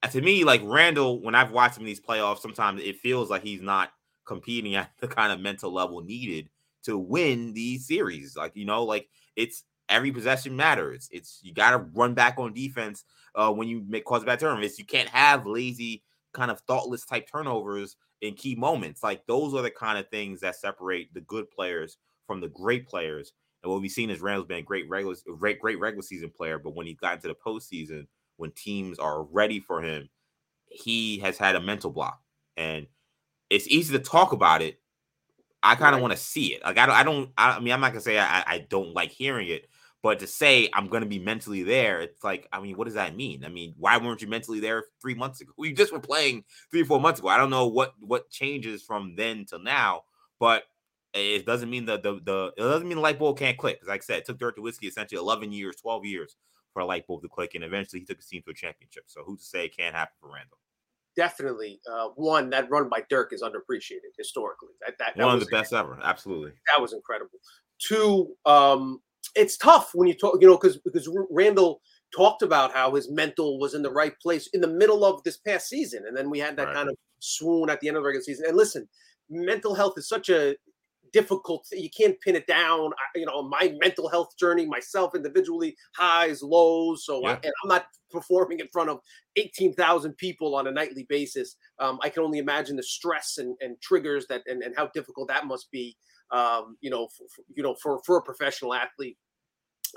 And 0.03 0.13
to 0.13 0.21
me, 0.21 0.45
like 0.45 0.61
Randle, 0.65 1.23
when 1.23 1.35
I've 1.35 1.51
watched 1.51 1.79
him 1.79 1.83
in 1.83 1.87
these 1.87 2.01
playoffs, 2.01 2.41
sometimes 2.41 2.83
it 2.83 2.99
feels 2.99 3.31
like 3.31 3.43
he's 3.43 3.63
not 3.63 3.91
competing 4.27 4.75
at 4.75 4.91
the 5.01 5.09
kind 5.09 5.33
of 5.33 5.41
mental 5.41 5.73
level 5.73 6.03
needed 6.03 6.51
to 6.85 6.99
win 6.99 7.53
these 7.55 7.87
series. 7.87 8.37
Like 8.37 8.53
you 8.55 8.67
know, 8.67 8.85
like 8.85 9.09
it's 9.37 9.65
every 9.89 10.13
possession 10.13 10.57
matters. 10.57 11.09
It's 11.11 11.41
you 11.43 11.55
got 11.55 11.71
to 11.71 11.79
run 11.79 12.15
back 12.15 12.35
on 12.39 12.53
defense 12.53 13.05
uh, 13.35 13.53
when 13.53 13.69
you 13.69 13.83
make 13.89 14.05
cause 14.05 14.25
bad 14.25 14.41
turnovers. 14.41 14.79
You 14.79 14.85
can't 14.85 15.09
have 15.09 15.47
lazy 15.47 16.03
kind 16.33 16.51
of 16.51 16.61
thoughtless 16.61 17.05
type 17.07 17.29
turnovers 17.31 17.97
in 18.21 18.35
key 18.35 18.55
moments. 18.55 19.03
Like 19.03 19.25
those 19.27 19.55
are 19.55 19.63
the 19.63 19.71
kind 19.71 19.99
of 19.99 20.09
things 20.09 20.41
that 20.41 20.57
separate 20.57 21.13
the 21.15 21.21
good 21.23 21.51
players 21.51 21.99
from 22.27 22.41
the 22.41 22.49
great 22.49 22.87
players. 22.87 23.33
And 23.65 23.73
what 23.73 23.81
we've 23.81 23.91
seen 23.91 24.11
is 24.11 24.21
Randle's 24.21 24.47
been 24.47 24.59
a 24.59 24.63
great 24.63 24.87
regular, 24.91 25.17
great, 25.39 25.59
great 25.59 25.81
regular 25.81 26.03
season 26.03 26.31
player, 26.31 26.59
but 26.59 26.75
when 26.75 26.87
he 26.87 26.95
got 26.95 27.15
into 27.15 27.29
the 27.29 27.35
postseason, 27.35 28.07
when 28.37 28.51
teams 28.51 28.99
are 28.99 29.23
ready 29.23 29.59
for 29.59 29.81
him, 29.81 30.11
he 30.67 31.19
has 31.21 31.39
had 31.39 31.57
a 31.57 31.61
mental 31.61 31.91
block, 31.91 32.21
and 32.59 32.87
it's 33.49 33.67
easy 33.69 33.97
to 33.97 34.05
talk 34.05 34.33
about 34.33 34.61
it. 34.61 34.81
I 35.63 35.77
kind 35.77 35.95
of 35.95 35.95
right. 35.95 36.03
want 36.03 36.13
to 36.13 36.19
see 36.19 36.55
it. 36.55 36.63
Like 36.63 36.77
I 36.77 36.85
don't, 36.85 36.95
I 36.95 37.03
don't. 37.05 37.31
I 37.39 37.59
mean, 37.61 37.73
I'm 37.73 37.81
not 37.81 37.93
gonna 37.93 38.03
say 38.03 38.19
I, 38.19 38.45
I 38.47 38.67
don't 38.69 38.93
like 38.93 39.11
hearing 39.11 39.49
it, 39.49 39.67
but 40.03 40.19
to 40.19 40.27
say 40.27 40.69
I'm 40.75 40.89
going 40.89 41.03
to 41.03 41.09
be 41.09 41.19
mentally 41.19 41.63
there, 41.63 42.03
it's 42.03 42.23
like, 42.23 42.47
I 42.53 42.61
mean, 42.61 42.77
what 42.77 42.85
does 42.85 42.95
that 42.95 43.17
mean? 43.17 43.43
I 43.43 43.49
mean, 43.49 43.75
why 43.79 43.97
weren't 43.97 44.21
you 44.21 44.29
mentally 44.29 44.61
there 44.61 44.85
three 45.01 45.15
months 45.15 45.41
ago? 45.41 45.53
We 45.57 45.73
just 45.73 45.95
were 45.95 46.01
playing 46.01 46.45
three 46.71 46.83
or 46.83 46.85
four 46.85 47.01
months 47.01 47.21
ago. 47.21 47.29
I 47.29 47.39
don't 47.39 47.49
know 47.49 47.69
what 47.69 47.95
what 47.99 48.29
changes 48.29 48.83
from 48.83 49.17
then 49.17 49.47
to 49.47 49.59
now, 49.59 50.03
but 50.39 50.65
it 51.15 51.47
doesn't 51.47 51.71
mean 51.71 51.87
that 51.87 52.03
the 52.03 52.21
the 52.25 52.53
it 52.57 52.63
doesn't 52.63 52.89
mean 52.89 52.97
the 52.97 53.03
light 53.03 53.19
bulb 53.19 53.39
can't 53.39 53.57
click. 53.57 53.77
Because 53.77 53.89
like 53.89 54.03
I 54.03 54.05
said, 54.05 54.19
it 54.19 54.27
took 54.27 54.39
Dirk 54.39 54.59
Nowitzki 54.59 54.89
essentially 54.89 55.21
11 55.21 55.53
years, 55.53 55.77
12 55.77 56.05
years 56.05 56.37
for 56.73 56.81
a 56.81 56.85
light 56.87 57.07
bulb 57.07 57.23
to 57.23 57.29
click, 57.29 57.55
and 57.55 57.65
eventually 57.65 58.01
he 58.01 58.07
took 58.07 58.19
his 58.19 58.27
team 58.27 58.43
to 58.45 58.51
a 58.51 58.55
championship. 58.55 59.05
So 59.07 59.23
who's 59.25 59.41
to 59.41 59.47
say 59.47 59.65
it 59.67 59.77
can't 59.77 59.95
happen 59.95 60.15
for 60.21 60.29
Randle? 60.29 60.59
Definitely, 61.17 61.81
uh, 61.91 62.09
one 62.17 62.51
that 62.51 62.69
run 62.69 62.89
by 62.89 63.05
Dirk 63.09 63.33
is 63.33 63.43
underappreciated 63.43 64.11
historically. 64.19 64.71
That, 64.85 64.99
that, 64.99 65.17
that 65.17 65.25
one 65.25 65.35
of 65.35 65.41
the 65.41 65.47
best 65.47 65.73
ever. 65.73 65.99
Absolutely, 66.03 66.53
that 66.75 66.83
was 66.83 66.93
incredible. 66.93 67.39
Two, 67.79 68.35
um, 68.45 69.01
it's 69.37 69.57
tough 69.57 69.91
when 69.95 70.09
you 70.09 70.15
talk, 70.15 70.39
you 70.41 70.49
know, 70.49 70.57
because 70.57 70.79
because 70.79 71.09
Randle 71.31 71.81
talked 72.15 72.43
about 72.43 72.73
how 72.73 72.95
his 72.95 73.09
mental 73.11 73.61
was 73.61 73.75
in 73.75 73.83
the 73.83 73.93
right 73.93 74.19
place 74.21 74.49
in 74.53 74.61
the 74.61 74.69
middle 74.69 75.05
of 75.05 75.23
this 75.23 75.37
past 75.37 75.69
season, 75.69 76.05
and 76.09 76.17
then 76.17 76.31
we 76.31 76.41
had 76.41 76.57
that 76.57 76.67
right. 76.67 76.75
kind 76.75 76.89
of 76.89 76.97
swoon 77.21 77.71
at 77.71 77.81
the 77.81 77.87
end 77.87 77.97
of 77.97 78.03
the 78.03 78.07
regular 78.07 78.25
season. 78.25 78.47
And 78.49 78.57
listen, 78.57 78.89
mental 79.31 79.75
health 79.75 79.95
is 79.97 80.09
such 80.09 80.29
a 80.31 80.57
difficult 81.15 81.65
you 81.73 81.89
can't 81.97 82.21
pin 82.21 82.37
it 82.37 82.47
down. 82.47 82.91
You 83.15 83.25
know 83.25 83.43
my 83.43 83.75
mental 83.81 84.09
health 84.09 84.37
journey 84.39 84.67
myself 84.67 85.15
individually 85.15 85.77
highs 85.97 86.43
lows. 86.43 87.07
So 87.07 87.21
yeah. 87.23 87.31
I, 87.31 87.33
and 87.35 87.53
i'm 87.63 87.69
not 87.69 87.87
performing 88.11 88.61
in 88.61 88.69
front 88.73 88.91
of 88.91 88.99
18,000 89.37 90.17
people 90.19 90.55
on 90.55 90.67
a 90.67 90.71
nightly 90.71 91.07
basis. 91.09 91.57
Um, 91.79 91.99
i 92.03 92.09
can 92.09 92.23
only 92.23 92.39
imagine 92.39 92.77
the 92.77 92.83
stress 92.83 93.39
and, 93.39 93.57
and 93.61 93.81
triggers 93.81 94.27
that 94.29 94.43
and, 94.47 94.63
and 94.63 94.75
how 94.77 94.89
difficult 94.95 95.29
that 95.29 95.47
must 95.47 95.71
be 95.71 95.97
um, 96.31 96.77
you 96.81 96.91
know 96.91 97.09
for, 97.17 97.27
you 97.55 97.63
know 97.63 97.77
for 97.83 98.01
for 98.05 98.19
a 98.19 98.23
professional 98.23 98.75
athlete. 98.75 99.17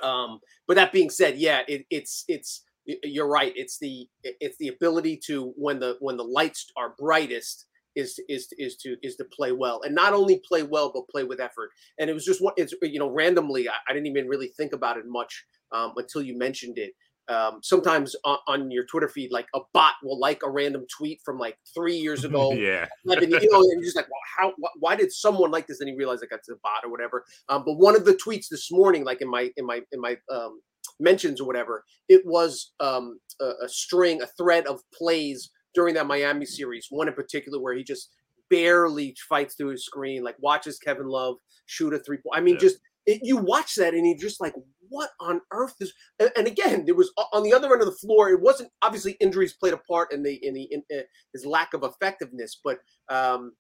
Um, 0.04 0.40
but 0.68 0.76
that 0.76 0.92
being 0.92 1.10
said, 1.10 1.38
yeah, 1.38 1.62
it, 1.68 1.86
it's 1.90 2.24
it's 2.28 2.64
you're 2.86 3.28
right. 3.28 3.54
It's 3.56 3.78
the 3.80 4.08
it's 4.24 4.58
the 4.58 4.70
ability 4.70 5.20
to 5.28 5.54
when 5.56 5.80
the 5.80 5.98
when 6.00 6.18
the 6.18 6.24
lights 6.24 6.72
are 6.78 6.96
brightest 6.98 7.67
is 7.98 8.20
is 8.30 8.48
is 8.58 8.78
to 8.78 8.96
is 9.04 9.16
to 9.18 9.26
play 9.26 9.52
well 9.52 9.82
and 9.84 9.94
not 9.94 10.14
only 10.14 10.42
play 10.48 10.64
well 10.64 10.92
but 10.94 11.10
play 11.10 11.24
with 11.24 11.42
effort. 11.42 11.72
And 12.00 12.10
it 12.10 12.14
was 12.14 12.24
just 12.24 12.42
what 12.42 12.54
it's 12.58 12.74
you 12.82 13.00
know 13.00 13.10
randomly. 13.10 13.68
I, 13.68 13.74
I 13.90 13.94
didn't 13.94 14.08
even 14.08 14.28
really 14.28 14.48
think 14.50 14.74
about 14.74 14.98
it 14.98 15.06
much 15.06 15.46
um, 15.72 15.94
until 15.98 16.22
you 16.22 16.38
mentioned 16.38 16.78
it 16.78 16.94
um, 17.30 17.60
sometimes 17.62 18.16
on, 18.24 18.38
on, 18.48 18.72
your 18.72 18.86
Twitter 18.86 19.10
feed, 19.10 19.32
like 19.32 19.48
a 19.54 19.60
bot 19.74 19.96
will 20.02 20.18
like 20.18 20.44
a 20.44 20.50
random 20.50 20.86
tweet 20.96 21.20
from 21.26 21.38
like 21.38 21.58
three 21.74 21.98
years 21.98 22.24
ago. 22.24 22.52
yeah. 22.54 22.88
you 23.04 23.16
know, 23.52 23.60
and 23.60 23.72
you're 23.74 23.84
just 23.84 23.98
like, 23.98 24.08
well, 24.10 24.22
how, 24.38 24.54
wh- 24.62 24.82
why 24.82 24.96
did 24.96 25.12
someone 25.12 25.52
like 25.52 25.68
this? 25.68 25.82
And 25.82 25.90
he 25.90 25.96
realized 25.96 26.22
like 26.22 26.30
that's 26.30 26.50
a 26.50 26.56
bot 26.64 26.86
or 26.86 26.90
whatever. 26.90 27.26
Um, 27.50 27.64
but 27.66 27.74
one 27.74 27.96
of 27.96 28.06
the 28.06 28.14
tweets 28.14 28.48
this 28.50 28.72
morning, 28.72 29.04
like 29.04 29.22
in 29.22 29.30
my, 29.30 29.52
in 29.58 29.66
my, 29.66 29.82
in 29.92 30.00
my, 30.00 30.16
um, 30.32 30.62
mentions 31.00 31.42
or 31.42 31.48
whatever, 31.48 31.84
it 32.08 32.26
was 32.26 32.72
um, 32.80 33.20
a, 33.42 33.52
a 33.66 33.70
string, 33.70 34.22
a 34.22 34.28
thread 34.38 34.66
of 34.66 34.80
plays 34.94 35.50
during 35.74 35.96
that 35.96 36.08
Miami 36.08 36.46
series. 36.46 36.88
One 36.90 37.08
in 37.08 37.14
particular 37.14 37.60
where 37.60 37.76
he 37.76 37.84
just 37.84 38.10
barely 38.50 39.16
fights 39.28 39.56
through 39.56 39.70
his 39.70 39.86
screen, 39.86 40.24
like 40.24 40.36
watches 40.40 40.80
Kevin 40.80 41.08
Love 41.08 41.36
shoot 41.66 41.94
a 41.94 42.00
three 42.00 42.18
point. 42.18 42.38
I 42.38 42.42
mean, 42.42 42.56
yeah. 42.56 42.62
just 42.62 42.78
it, 43.06 43.22
you 43.24 43.38
watch 43.38 43.76
that 43.76 43.94
and 43.94 44.06
you're 44.06 44.18
just 44.18 44.42
like, 44.42 44.54
what 44.90 45.12
on 45.20 45.42
earth 45.52 45.76
is? 45.80 45.94
And, 46.20 46.30
and, 46.38 46.46
again, 46.46 46.86
there 46.86 46.96
was 46.96 47.12
on 47.34 47.44
the 47.44 47.54
other 47.54 47.72
end 47.72 47.82
of 47.82 47.88
the 47.88 47.96
floor. 47.96 48.30
It 48.30 48.42
wasn't 48.42 48.70
obviously 48.82 49.14
injuries 49.20 49.54
played 49.54 49.74
a 49.74 49.78
part 49.78 50.14
in 50.14 50.24
the 50.24 50.34
in 50.46 50.54
the 50.54 50.64
in, 50.72 50.84
uh, 50.94 51.04
his 51.34 51.46
lack 51.46 51.74
of 51.74 51.84
effectiveness, 51.84 52.60
but 52.64 52.80
um, 53.10 53.54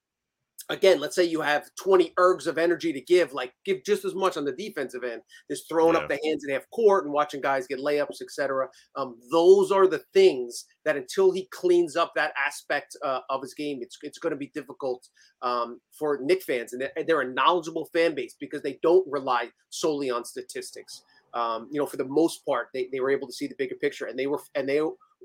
again, 0.70 1.00
let's 1.00 1.16
say 1.16 1.24
you 1.24 1.42
have 1.42 1.70
20 1.82 2.14
ergs 2.20 2.48
of 2.48 2.58
energy 2.58 2.92
to 2.92 3.02
give, 3.02 3.34
like 3.34 3.54
give 3.66 3.84
just 3.86 4.06
as 4.06 4.14
much 4.14 4.38
on 4.38 4.46
the 4.46 4.52
defensive 4.52 5.04
end, 5.04 5.22
just 5.50 5.70
throwing 5.70 5.96
yeah. 5.96 6.02
up 6.02 6.10
the 6.10 6.20
hands 6.24 6.44
in 6.46 6.54
half 6.54 6.70
court 6.72 7.06
and 7.06 7.14
watching 7.14 7.42
guys 7.42 7.68
get 7.68 7.80
layups, 7.80 8.22
etc. 8.22 8.68
Um, 8.96 9.16
those 9.32 9.72
are 9.72 9.88
the 9.88 10.04
things 10.14 10.66
that 10.86 10.98
until 10.98 11.32
he 11.32 11.48
cleans 11.52 11.96
up 11.96 12.12
that 12.16 12.34
aspect 12.46 12.98
uh, 13.04 13.22
of 13.30 13.42
his 13.42 13.54
game, 13.54 13.80
it's 13.82 13.98
it's 14.02 14.20
going 14.20 14.32
to 14.32 14.38
be 14.38 14.52
difficult 14.54 15.08
um, 15.42 15.80
for 15.98 16.20
Knick 16.22 16.44
fans, 16.44 16.74
and 16.74 16.82
they're, 16.82 17.04
they're, 17.06 17.22
a 17.22 17.34
knowledgeable 17.34 17.90
fan 17.94 18.16
base 18.16 18.36
because 18.40 18.62
they 18.62 18.80
don't 18.82 19.06
rely 19.10 19.50
solely 19.70 20.10
on 20.10 20.26
statistics. 20.26 21.04
Um, 21.34 21.68
you 21.72 21.80
know, 21.80 21.86
for 21.86 21.98
the 21.98 22.06
most 22.06 22.46
part, 22.46 22.70
they, 22.74 22.88
they 22.92 23.00
were 23.00 23.12
able 23.12 23.28
to 23.28 23.34
see 23.34 23.48
the 23.48 23.56
bigger 23.58 23.76
picture, 23.76 24.06
and 24.06 24.18
they 24.18 24.28
were 24.28 24.42
and 24.56 24.68
they 24.68 24.80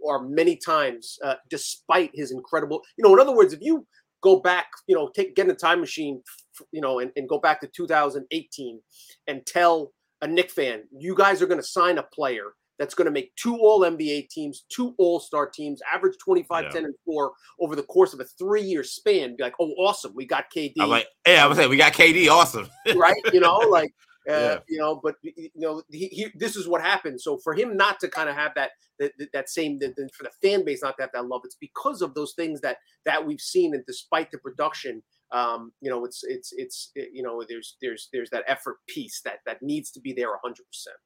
are 0.08 0.22
many 0.22 0.56
times, 0.56 1.18
uh, 1.24 1.34
despite 1.48 2.10
his 2.14 2.32
incredible. 2.32 2.82
You 2.96 3.04
know, 3.04 3.14
in 3.14 3.20
other 3.20 3.34
words, 3.34 3.52
if 3.52 3.60
you 3.60 3.86
go 4.22 4.40
back, 4.40 4.66
you 4.86 4.94
know, 4.94 5.10
take 5.14 5.36
get 5.36 5.46
in 5.46 5.52
a 5.52 5.54
time 5.54 5.80
machine, 5.80 6.22
you 6.70 6.80
know, 6.80 7.00
and, 7.00 7.10
and 7.16 7.28
go 7.28 7.38
back 7.38 7.60
to 7.60 7.66
2018 7.66 8.80
and 9.26 9.46
tell 9.46 9.92
a 10.22 10.26
Knick 10.26 10.50
fan, 10.50 10.84
you 10.96 11.14
guys 11.14 11.42
are 11.42 11.46
going 11.46 11.60
to 11.60 11.66
sign 11.66 11.98
a 11.98 12.02
player 12.02 12.54
that's 12.78 12.94
going 12.94 13.06
to 13.06 13.12
make 13.12 13.34
two 13.36 13.56
all 13.56 13.80
NBA 13.80 14.28
teams, 14.30 14.64
two 14.68 14.94
all 14.98 15.20
star 15.20 15.46
teams, 15.46 15.80
average 15.92 16.14
25, 16.18 16.64
yeah. 16.64 16.70
10, 16.70 16.84
and 16.86 16.94
4 17.04 17.32
over 17.60 17.76
the 17.76 17.82
course 17.82 18.14
of 18.14 18.20
a 18.20 18.24
three 18.24 18.62
year 18.62 18.82
span. 18.82 19.36
Be 19.36 19.42
like, 19.42 19.54
oh, 19.60 19.70
awesome. 19.78 20.12
We 20.14 20.26
got 20.26 20.44
KD. 20.54 20.74
I'm 20.80 20.88
like, 20.88 21.06
yeah, 21.26 21.44
I 21.44 21.48
was 21.48 21.58
saying, 21.58 21.70
we 21.70 21.76
got 21.76 21.92
KD. 21.92 22.28
Awesome. 22.28 22.68
right. 22.96 23.14
You 23.32 23.40
know, 23.40 23.56
like, 23.70 23.92
uh, 24.28 24.32
yeah. 24.32 24.58
you 24.68 24.78
know, 24.78 25.00
but 25.02 25.16
you 25.22 25.50
know, 25.56 25.82
he, 25.90 26.06
he, 26.08 26.26
this 26.34 26.54
is 26.56 26.68
what 26.68 26.80
happened. 26.80 27.20
So 27.20 27.38
for 27.38 27.54
him 27.54 27.76
not 27.76 27.98
to 28.00 28.08
kind 28.08 28.28
of 28.28 28.36
have 28.36 28.52
that 28.54 28.70
that, 28.98 29.12
that 29.32 29.48
same 29.48 29.78
that, 29.80 29.94
for 30.16 30.22
the 30.22 30.30
fan 30.40 30.64
base 30.64 30.82
not 30.82 30.96
to 30.96 31.02
have 31.02 31.12
that 31.12 31.26
love, 31.26 31.42
it's 31.44 31.56
because 31.56 32.02
of 32.02 32.14
those 32.14 32.34
things 32.34 32.60
that 32.60 32.78
that 33.04 33.26
we've 33.26 33.40
seen, 33.40 33.74
and 33.74 33.84
despite 33.86 34.30
the 34.30 34.38
production, 34.38 35.02
um, 35.32 35.72
you 35.80 35.90
know, 35.90 36.04
it's 36.04 36.22
it's 36.24 36.52
it's 36.56 36.92
it, 36.94 37.10
you 37.12 37.22
know, 37.22 37.42
there's 37.48 37.76
there's 37.82 38.08
there's 38.12 38.30
that 38.30 38.44
effort 38.46 38.76
piece 38.86 39.20
that 39.24 39.38
that 39.44 39.62
needs 39.62 39.90
to 39.92 40.00
be 40.00 40.12
there 40.12 40.30
100. 40.30 40.54
percent 40.66 40.96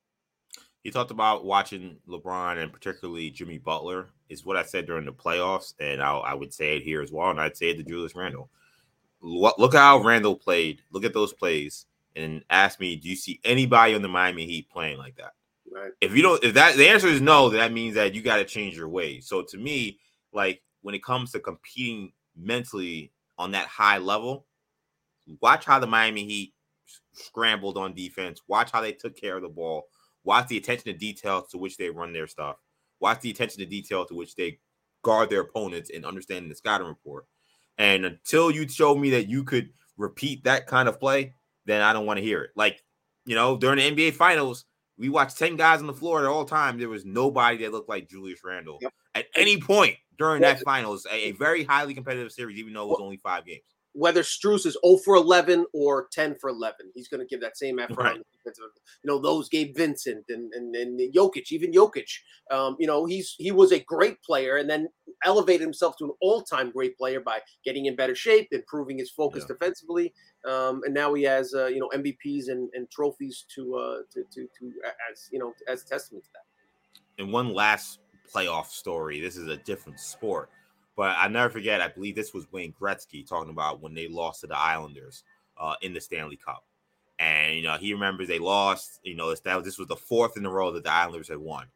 He 0.83 0.91
talked 0.91 1.11
about 1.11 1.47
watching 1.47 1.97
LeBron 2.07 2.63
and 2.63 2.73
particularly 2.73 3.31
Jimmy 3.31 3.59
Butler 3.59 4.09
is 4.29 4.45
what 4.45 4.59
I 4.59 4.63
said 4.63 4.87
during 4.87 5.07
the 5.07 5.13
playoffs, 5.13 5.73
and 5.81 6.03
I'll, 6.03 6.23
I 6.23 6.35
would 6.35 6.53
say 6.53 6.77
it 6.77 6.83
here 6.83 7.01
as 7.01 7.13
well, 7.13 7.31
and 7.31 7.41
I'd 7.41 7.57
say 7.57 7.71
it 7.71 7.79
to 7.79 7.83
Julius 7.83 8.15
Randle. 8.15 8.51
Look, 9.23 9.57
look 9.59 9.75
how 9.75 10.03
Randle 10.03 10.37
played. 10.37 10.83
Look 10.93 11.05
at 11.05 11.15
those 11.15 11.33
plays 11.33 11.87
and 12.17 12.43
ask 12.51 12.81
me, 12.81 12.97
do 12.97 13.09
you 13.09 13.17
see 13.17 13.41
anybody 13.45 13.95
on 13.95 14.03
the 14.03 14.09
Miami 14.09 14.47
Heat 14.47 14.71
playing 14.71 14.99
like 14.99 15.17
that? 15.17 15.33
Right. 15.71 15.93
If 16.01 16.17
you 16.17 16.23
don't, 16.23 16.43
if 16.43 16.55
that 16.55 16.77
the 16.77 16.89
answer 16.89 17.09
is 17.09 17.21
no, 17.21 17.51
that 17.51 17.73
means 17.73 17.95
that 17.97 18.15
you 18.15 18.23
got 18.23 18.37
to 18.37 18.45
change 18.45 18.77
your 18.77 18.89
ways. 18.89 19.29
So 19.29 19.43
to 19.43 19.59
me, 19.59 19.99
like 20.33 20.63
when 20.83 20.95
it 20.95 21.03
comes 21.03 21.33
to 21.33 21.41
competing 21.41 22.13
mentally 22.37 23.13
on 23.39 23.51
that 23.53 23.67
high 23.67 23.99
level, 23.99 24.47
watch 25.41 25.65
how 25.65 25.79
the 25.79 25.87
Miami 25.87 26.25
Heat 26.25 26.55
scrambled 27.13 27.77
on 27.77 27.95
defense. 27.95 28.41
Watch 28.49 28.71
how 28.71 28.81
they 28.81 28.93
took 28.93 29.17
care 29.17 29.37
of 29.37 29.43
the 29.43 29.49
ball. 29.49 29.89
Watch 30.25 30.49
the 30.49 30.59
attention 30.59 30.93
to 30.93 30.99
detail 30.99 31.43
to 31.51 31.59
which 31.59 31.77
they 31.77 31.91
run 31.91 32.13
their 32.13 32.27
stuff. 32.27 32.57
Watch 33.01 33.21
the 33.21 33.31
attention 33.31 33.61
to 33.61 33.67
detail 33.67 34.05
to 34.07 34.15
which 34.15 34.35
they 34.35 34.59
guard 35.03 35.31
their 35.31 35.43
opponents 35.43 35.91
and 35.95 36.05
understanding 36.05 36.49
the 36.49 36.55
scouting 36.55 36.87
report. 36.87 37.27
And 37.79 38.05
until 38.05 38.51
you 38.51 38.67
show 38.69 38.95
me 38.95 39.11
that 39.11 39.29
you 39.29 39.45
could 39.45 39.71
repeat 39.97 40.45
that 40.45 40.67
kind 40.67 40.89
of 40.89 40.99
play, 40.99 41.35
then 41.67 41.83
I 41.83 41.93
don't 41.93 42.07
want 42.07 42.19
to 42.19 42.25
hear 42.25 42.43
it. 42.43 42.51
Like, 42.57 42.83
you 43.25 43.35
know, 43.35 43.57
during 43.57 43.79
the 43.79 43.91
NBA 43.91 44.15
finals, 44.15 44.65
we 44.99 45.09
watched 45.09 45.39
10 45.39 45.57
guys 45.57 45.81
on 45.81 45.87
the 45.87 45.95
floor 45.95 46.21
at 46.21 46.27
all 46.27 46.45
times. 46.45 46.79
There 46.79 46.89
was 46.89 47.05
nobody 47.05 47.59
that 47.59 47.73
looked 47.73 47.89
like 47.89 48.09
Julius 48.09 48.41
Randle 48.45 48.79
yep. 48.81 48.93
at 49.15 49.27
any 49.35 49.61
point 49.61 49.97
during 50.19 50.41
that 50.43 50.61
finals, 50.61 51.07
a, 51.11 51.29
a, 51.29 51.33
very 51.33 51.65
highly 51.65 51.93
competitive 51.93 52.33
series, 52.33 52.59
even 52.59 52.73
though 52.73 52.85
it 52.85 52.89
was 52.89 53.01
only 53.01 53.19
five 53.19 53.45
games. 53.45 53.61
whether 53.93 54.23
Strus 54.23 54.65
is 54.65 54.79
0 54.85 54.99
for 55.05 55.17
11 55.17 55.67
or 55.75 56.09
10 56.13 56.37
for 56.41 56.49
11, 56.49 56.91
he's 56.95 57.09
going 57.09 57.21
to 57.21 57.27
give 57.27 57.41
that 57.43 57.59
same 57.59 57.79
effort. 57.79 57.99
Right. 57.99 58.21
You 58.47 58.63
know, 59.05 59.19
those 59.19 59.49
Gabe 59.49 59.77
Vincent 59.77 60.25
and, 60.29 60.53
and, 60.55 60.75
and 60.75 61.01
Jokic, 61.15 61.51
even 61.51 61.73
Jokic. 61.73 62.11
Um, 62.51 62.77
you 62.79 62.87
know, 62.87 63.05
he's 63.05 63.35
he 63.39 63.51
was 63.51 63.73
a 63.73 63.81
great 63.81 64.23
player 64.23 64.57
and 64.57 64.71
then 64.71 64.89
elevated 65.25 65.63
himself 65.63 65.97
to 65.99 66.05
an 66.05 66.13
all-time 66.21 66.71
great 66.71 66.97
player 66.97 67.21
by 67.21 67.41
getting 67.65 67.87
in 67.87 67.97
better 67.97 68.15
shape, 68.15 68.49
improving 68.53 68.99
his 68.99 69.11
focus 69.11 69.45
yeah. 69.49 69.55
defensively, 69.55 70.15
um, 70.47 70.83
and 70.85 70.95
now 70.95 71.15
he 71.15 71.23
has 71.25 71.55
uh, 71.55 71.67
you 71.67 71.81
know 71.81 71.91
MVPs 71.95 72.49
and, 72.49 72.69
and 72.75 72.91
trophies 72.91 73.45
to, 73.55 73.75
uh, 73.75 73.97
to 74.13 74.23
to 74.33 74.49
to 74.59 74.73
as 75.11 75.29
you 75.33 75.39
know 75.39 75.53
as 75.69 75.85
testament 75.85 76.25
to 76.25 76.31
that. 76.35 77.23
And 77.23 77.33
one 77.33 77.53
last 77.53 78.01
playoff 78.33 78.67
story. 78.67 79.21
This 79.21 79.37
is 79.37 79.49
a 79.49 79.57
different 79.59 80.01
sport 80.01 80.51
but 80.97 81.15
I 81.19 81.29
never 81.29 81.51
forget, 81.51 81.83
I 81.83 81.89
believe 81.89 82.17
this 82.17 82.33
was 82.33 82.51
Wayne 82.51 82.75
Gretzky 82.81 83.29
talking 83.29 83.53
about 83.53 83.83
when 83.83 83.95
they 83.95 84.09
lost 84.09 84.41
to 84.41 84.47
the 84.47 84.59
Islanders 84.59 85.23
uh, 85.61 85.75
in 85.83 85.93
the 85.93 86.01
Stanley 86.01 86.37
Cup. 86.37 86.65
And, 87.19 87.55
you 87.55 87.63
know, 87.63 87.77
he 87.77 87.93
remembers 87.93 88.29
they 88.29 88.39
lost, 88.39 89.01
you 89.03 89.15
know, 89.15 89.33
that 89.33 89.65
this 89.65 89.79
was 89.79 89.89
the 89.89 89.97
fourth 89.97 90.39
in 90.39 90.47
a 90.47 90.51
row 90.51 90.73
that 90.73 90.85
the 90.85 90.93
Islanders 90.93 91.29
had 91.29 91.39
won. 91.39 91.67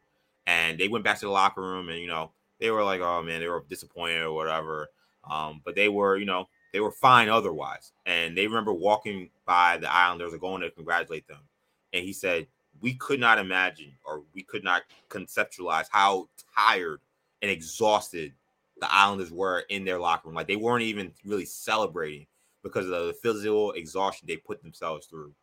And 0.47 0.79
they 0.79 0.87
went 0.87 1.03
back 1.03 1.19
to 1.19 1.27
the 1.27 1.31
locker 1.31 1.61
room 1.61 1.89
and, 1.89 1.99
you 1.99 2.07
know, 2.07 2.31
they 2.59 2.71
were 2.71 2.83
like, 2.83 3.01
oh 3.01 3.21
man, 3.21 3.39
they 3.39 3.47
were 3.47 3.63
disappointed 3.69 4.23
or 4.23 4.33
whatever. 4.33 4.87
Um, 5.29 5.61
but 5.63 5.75
they 5.75 5.87
were, 5.87 6.17
you 6.17 6.25
know, 6.25 6.49
they 6.73 6.79
were 6.79 6.91
fine 6.91 7.29
otherwise. 7.29 7.91
And 8.05 8.37
they 8.37 8.47
remember 8.47 8.73
walking 8.73 9.29
by 9.45 9.77
the 9.77 9.91
Islanders 9.91 10.33
or 10.33 10.37
going 10.37 10.61
to 10.61 10.71
congratulate 10.71 11.27
them. 11.27 11.39
And 11.93 12.03
he 12.03 12.13
said, 12.13 12.47
we 12.79 12.93
could 12.95 13.19
not 13.19 13.37
imagine 13.37 13.93
or 14.05 14.23
we 14.33 14.43
could 14.43 14.63
not 14.63 14.83
conceptualize 15.09 15.87
how 15.91 16.29
tired 16.55 17.01
and 17.41 17.51
exhausted 17.51 18.33
the 18.79 18.91
Islanders 18.91 19.31
were 19.31 19.63
in 19.69 19.85
their 19.85 19.99
locker 19.99 20.27
room. 20.27 20.35
Like 20.35 20.47
they 20.47 20.55
weren't 20.55 20.83
even 20.83 21.11
really 21.25 21.45
celebrating 21.45 22.25
because 22.63 22.85
of 22.85 22.91
the 22.91 23.15
physical 23.21 23.71
exhaustion 23.73 24.27
they 24.27 24.37
put 24.37 24.61
themselves 24.61 25.07
through 25.07 25.33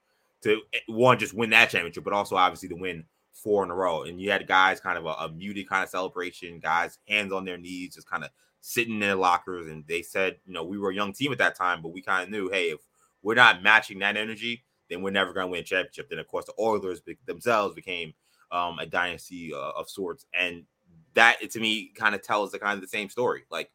to 0.43 0.61
eh, 0.73 0.79
one 0.87 1.19
just 1.19 1.35
win 1.35 1.51
that 1.51 1.71
championship, 1.71 2.05
but 2.05 2.13
also 2.13 2.37
obviously 2.37 2.69
to 2.69 2.77
win 2.77 3.05
four 3.33 3.65
in 3.65 3.71
a 3.71 3.75
row. 3.75 4.03
And 4.03 4.21
you 4.21 4.31
had 4.31 4.47
guys 4.47 4.81
kind 4.81 4.99
of 4.99 5.07
a, 5.07 5.11
a 5.11 5.33
muted 5.33 5.69
kind 5.69 5.83
of 5.83 5.91
celebration, 5.91 6.59
guys 6.59 6.99
hands 7.09 7.33
on 7.33 7.45
their 7.45 7.59
knees, 7.59 7.95
just 7.95 8.09
kind 8.09 8.25
of 8.25 8.31
sitting 8.61 8.95
in 8.95 9.01
their 9.01 9.15
lockers. 9.15 9.69
And 9.69 9.85
they 9.87 10.03
said, 10.03 10.37
you 10.47 10.53
know, 10.53 10.65
we 10.65 10.79
were 10.79 10.91
a 10.91 10.95
young 10.95 11.13
team 11.13 11.33
at 11.33 11.39
that 11.39 11.57
time, 11.57 11.83
but 11.83 11.93
we 11.93 12.03
kind 12.03 12.25
of 12.25 12.31
knew, 12.31 12.49
hey, 12.51 12.71
if 12.71 12.81
we're 13.23 13.35
not 13.35 13.63
matching 13.63 13.99
that 14.01 14.17
energy, 14.17 14.65
then 14.89 15.03
we're 15.03 15.11
never 15.11 15.33
going 15.33 15.47
to 15.47 15.51
win 15.51 15.61
a 15.61 15.65
championship. 15.65 16.09
Then 16.09 16.19
of 16.19 16.29
course 16.29 16.47
the 16.47 16.55
Oilers 16.59 17.01
themselves 17.27 17.75
became 17.75 18.15
um, 18.51 18.79
a 18.79 18.87
dynasty 18.87 19.53
uh, 19.55 19.73
of 19.77 19.91
sorts, 19.91 20.27
and 20.33 20.65
that 21.15 21.51
to 21.51 21.61
me 21.61 21.93
kind 21.95 22.15
of 22.15 22.23
tells 22.23 22.53
the 22.53 22.59
kind 22.59 22.75
of 22.75 22.81
the 22.81 22.89
same 22.89 23.09
story. 23.09 23.45
Like 23.51 23.71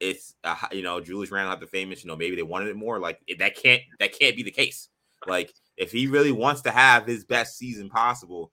it's 0.00 0.34
uh, 0.44 0.56
you 0.72 0.82
know 0.82 1.00
Julius 1.00 1.30
Randle 1.30 1.50
had 1.50 1.60
the 1.60 1.66
famous 1.66 2.02
you 2.02 2.08
know 2.08 2.16
maybe 2.16 2.36
they 2.36 2.42
wanted 2.42 2.68
it 2.68 2.76
more. 2.76 2.98
Like 2.98 3.20
that 3.38 3.56
can't 3.56 3.82
that 4.00 4.18
can't 4.18 4.36
be 4.36 4.42
the 4.42 4.50
case. 4.50 4.88
Like 5.26 5.54
if 5.76 5.92
he 5.92 6.06
really 6.06 6.32
wants 6.32 6.62
to 6.62 6.70
have 6.70 7.06
his 7.06 7.24
best 7.24 7.56
season 7.56 7.88
possible, 7.88 8.52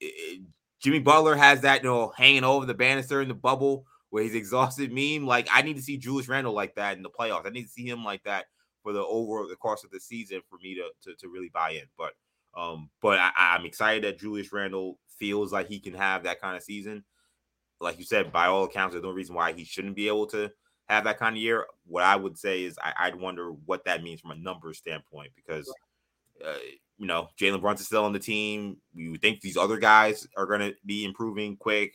it, 0.00 0.42
Jimmy 0.80 0.98
Butler 0.98 1.36
has 1.36 1.62
that 1.62 1.82
you 1.82 1.88
know 1.88 2.12
hanging 2.16 2.44
over 2.44 2.66
the 2.66 2.74
banister 2.74 3.22
in 3.22 3.28
the 3.28 3.34
bubble 3.34 3.86
where 4.14 4.22
he's 4.22 4.34
exhausted 4.34 4.92
meme. 4.92 5.26
Like 5.26 5.48
I 5.52 5.62
need 5.62 5.76
to 5.76 5.82
see 5.82 5.98
Julius 5.98 6.28
Randle 6.28 6.52
like 6.52 6.74
that 6.76 6.96
in 6.96 7.02
the 7.02 7.10
playoffs. 7.10 7.46
I 7.46 7.50
need 7.50 7.64
to 7.64 7.68
see 7.68 7.88
him 7.88 8.04
like 8.04 8.22
that 8.24 8.46
for 8.82 8.92
the 8.92 9.04
over 9.04 9.46
the 9.48 9.56
course 9.56 9.82
of 9.82 9.90
the 9.90 10.00
season 10.00 10.40
for 10.48 10.58
me 10.62 10.74
to 10.76 10.90
to, 11.02 11.16
to 11.16 11.28
really 11.28 11.50
buy 11.52 11.70
in. 11.70 11.86
But 11.98 12.12
um, 12.56 12.90
but 13.02 13.18
I, 13.18 13.32
I'm 13.36 13.66
excited 13.66 14.04
that 14.04 14.20
Julius 14.20 14.52
Randle 14.52 14.98
feels 15.18 15.52
like 15.52 15.68
he 15.68 15.80
can 15.80 15.94
have 15.94 16.22
that 16.22 16.40
kind 16.40 16.56
of 16.56 16.62
season 16.62 17.04
like 17.80 17.98
you 17.98 18.04
said, 18.04 18.32
by 18.32 18.46
all 18.46 18.64
accounts, 18.64 18.94
there's 18.94 19.04
no 19.04 19.10
reason 19.10 19.34
why 19.34 19.52
he 19.52 19.64
shouldn't 19.64 19.96
be 19.96 20.08
able 20.08 20.26
to 20.28 20.50
have 20.88 21.04
that 21.04 21.18
kind 21.18 21.36
of 21.36 21.42
year. 21.42 21.66
What 21.86 22.04
I 22.04 22.16
would 22.16 22.38
say 22.38 22.64
is 22.64 22.78
I, 22.82 23.10
would 23.10 23.20
wonder 23.20 23.50
what 23.66 23.84
that 23.84 24.02
means 24.02 24.20
from 24.20 24.32
a 24.32 24.36
numbers 24.36 24.78
standpoint 24.78 25.32
because, 25.36 25.72
uh, 26.44 26.58
you 26.98 27.06
know, 27.06 27.28
Jalen 27.38 27.60
Brunson's 27.60 27.86
still 27.86 28.04
on 28.04 28.12
the 28.12 28.18
team. 28.18 28.78
You 28.94 29.16
think 29.16 29.40
these 29.40 29.56
other 29.56 29.76
guys 29.76 30.26
are 30.36 30.46
going 30.46 30.60
to 30.60 30.74
be 30.84 31.04
improving 31.04 31.56
quick. 31.56 31.94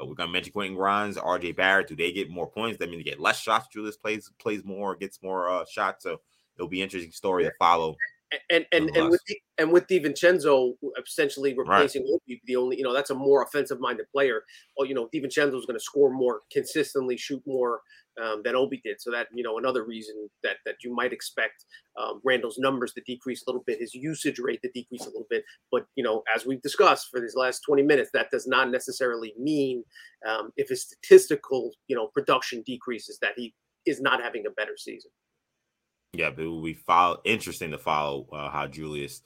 Uh, 0.00 0.06
we're 0.06 0.14
to 0.28 0.32
mention 0.32 0.52
Quentin 0.52 0.76
Grimes, 0.76 1.16
RJ 1.16 1.56
Barrett. 1.56 1.88
Do 1.88 1.96
they 1.96 2.12
get 2.12 2.30
more 2.30 2.46
points? 2.46 2.78
That 2.78 2.88
mean 2.88 2.98
they 3.00 3.04
get 3.04 3.20
less 3.20 3.40
shots. 3.40 3.68
Julius 3.72 3.96
plays 3.96 4.30
plays 4.38 4.64
more, 4.64 4.96
gets 4.96 5.22
more 5.22 5.48
uh, 5.48 5.64
shots. 5.70 6.04
So 6.04 6.20
it'll 6.56 6.68
be 6.68 6.80
an 6.80 6.84
interesting 6.84 7.12
story 7.12 7.44
to 7.44 7.52
follow 7.58 7.96
and 8.50 8.66
and 8.72 8.90
and 8.96 9.10
with 9.10 9.20
the, 9.26 9.38
and 9.58 9.72
with 9.72 9.86
DiVincenzo 9.86 10.74
essentially 11.02 11.54
replacing 11.56 12.02
right. 12.02 12.12
Obi, 12.14 12.40
the 12.46 12.56
only 12.56 12.78
you 12.78 12.84
know 12.84 12.92
that's 12.92 13.10
a 13.10 13.14
more 13.14 13.42
offensive 13.42 13.80
minded 13.80 14.06
player. 14.12 14.44
Well, 14.76 14.86
you 14.86 14.94
know 14.94 15.08
DiVincenzo 15.14 15.58
is 15.58 15.66
going 15.66 15.78
to 15.78 15.80
score 15.80 16.12
more 16.12 16.40
consistently, 16.52 17.16
shoot 17.16 17.42
more 17.46 17.80
um, 18.22 18.42
than 18.44 18.54
Obi 18.54 18.80
did. 18.84 19.00
So 19.00 19.10
that 19.10 19.28
you 19.34 19.42
know 19.42 19.58
another 19.58 19.84
reason 19.84 20.28
that 20.42 20.56
that 20.64 20.76
you 20.84 20.94
might 20.94 21.12
expect 21.12 21.64
um, 22.00 22.20
Randle's 22.24 22.58
numbers 22.58 22.92
to 22.94 23.02
decrease 23.02 23.42
a 23.46 23.50
little 23.50 23.64
bit, 23.66 23.80
his 23.80 23.94
usage 23.94 24.38
rate 24.38 24.62
to 24.62 24.70
decrease 24.72 25.02
a 25.02 25.10
little 25.10 25.26
bit. 25.28 25.44
But 25.72 25.86
you 25.96 26.04
know, 26.04 26.22
as 26.34 26.46
we've 26.46 26.62
discussed 26.62 27.08
for 27.10 27.20
these 27.20 27.34
last 27.34 27.60
twenty 27.60 27.82
minutes, 27.82 28.10
that 28.14 28.30
does 28.30 28.46
not 28.46 28.70
necessarily 28.70 29.34
mean 29.38 29.84
um, 30.28 30.50
if 30.56 30.68
his 30.68 30.82
statistical 30.82 31.72
you 31.88 31.96
know 31.96 32.08
production 32.08 32.62
decreases 32.64 33.18
that 33.22 33.32
he 33.36 33.54
is 33.86 34.00
not 34.00 34.22
having 34.22 34.46
a 34.46 34.50
better 34.50 34.76
season. 34.76 35.10
Yeah, 36.12 36.30
but 36.30 36.44
it 36.44 36.48
will 36.48 36.62
be 36.62 36.74
follow 36.74 37.20
interesting 37.24 37.70
to 37.70 37.78
follow 37.78 38.26
uh, 38.32 38.50
how 38.50 38.66
Julius 38.66 39.22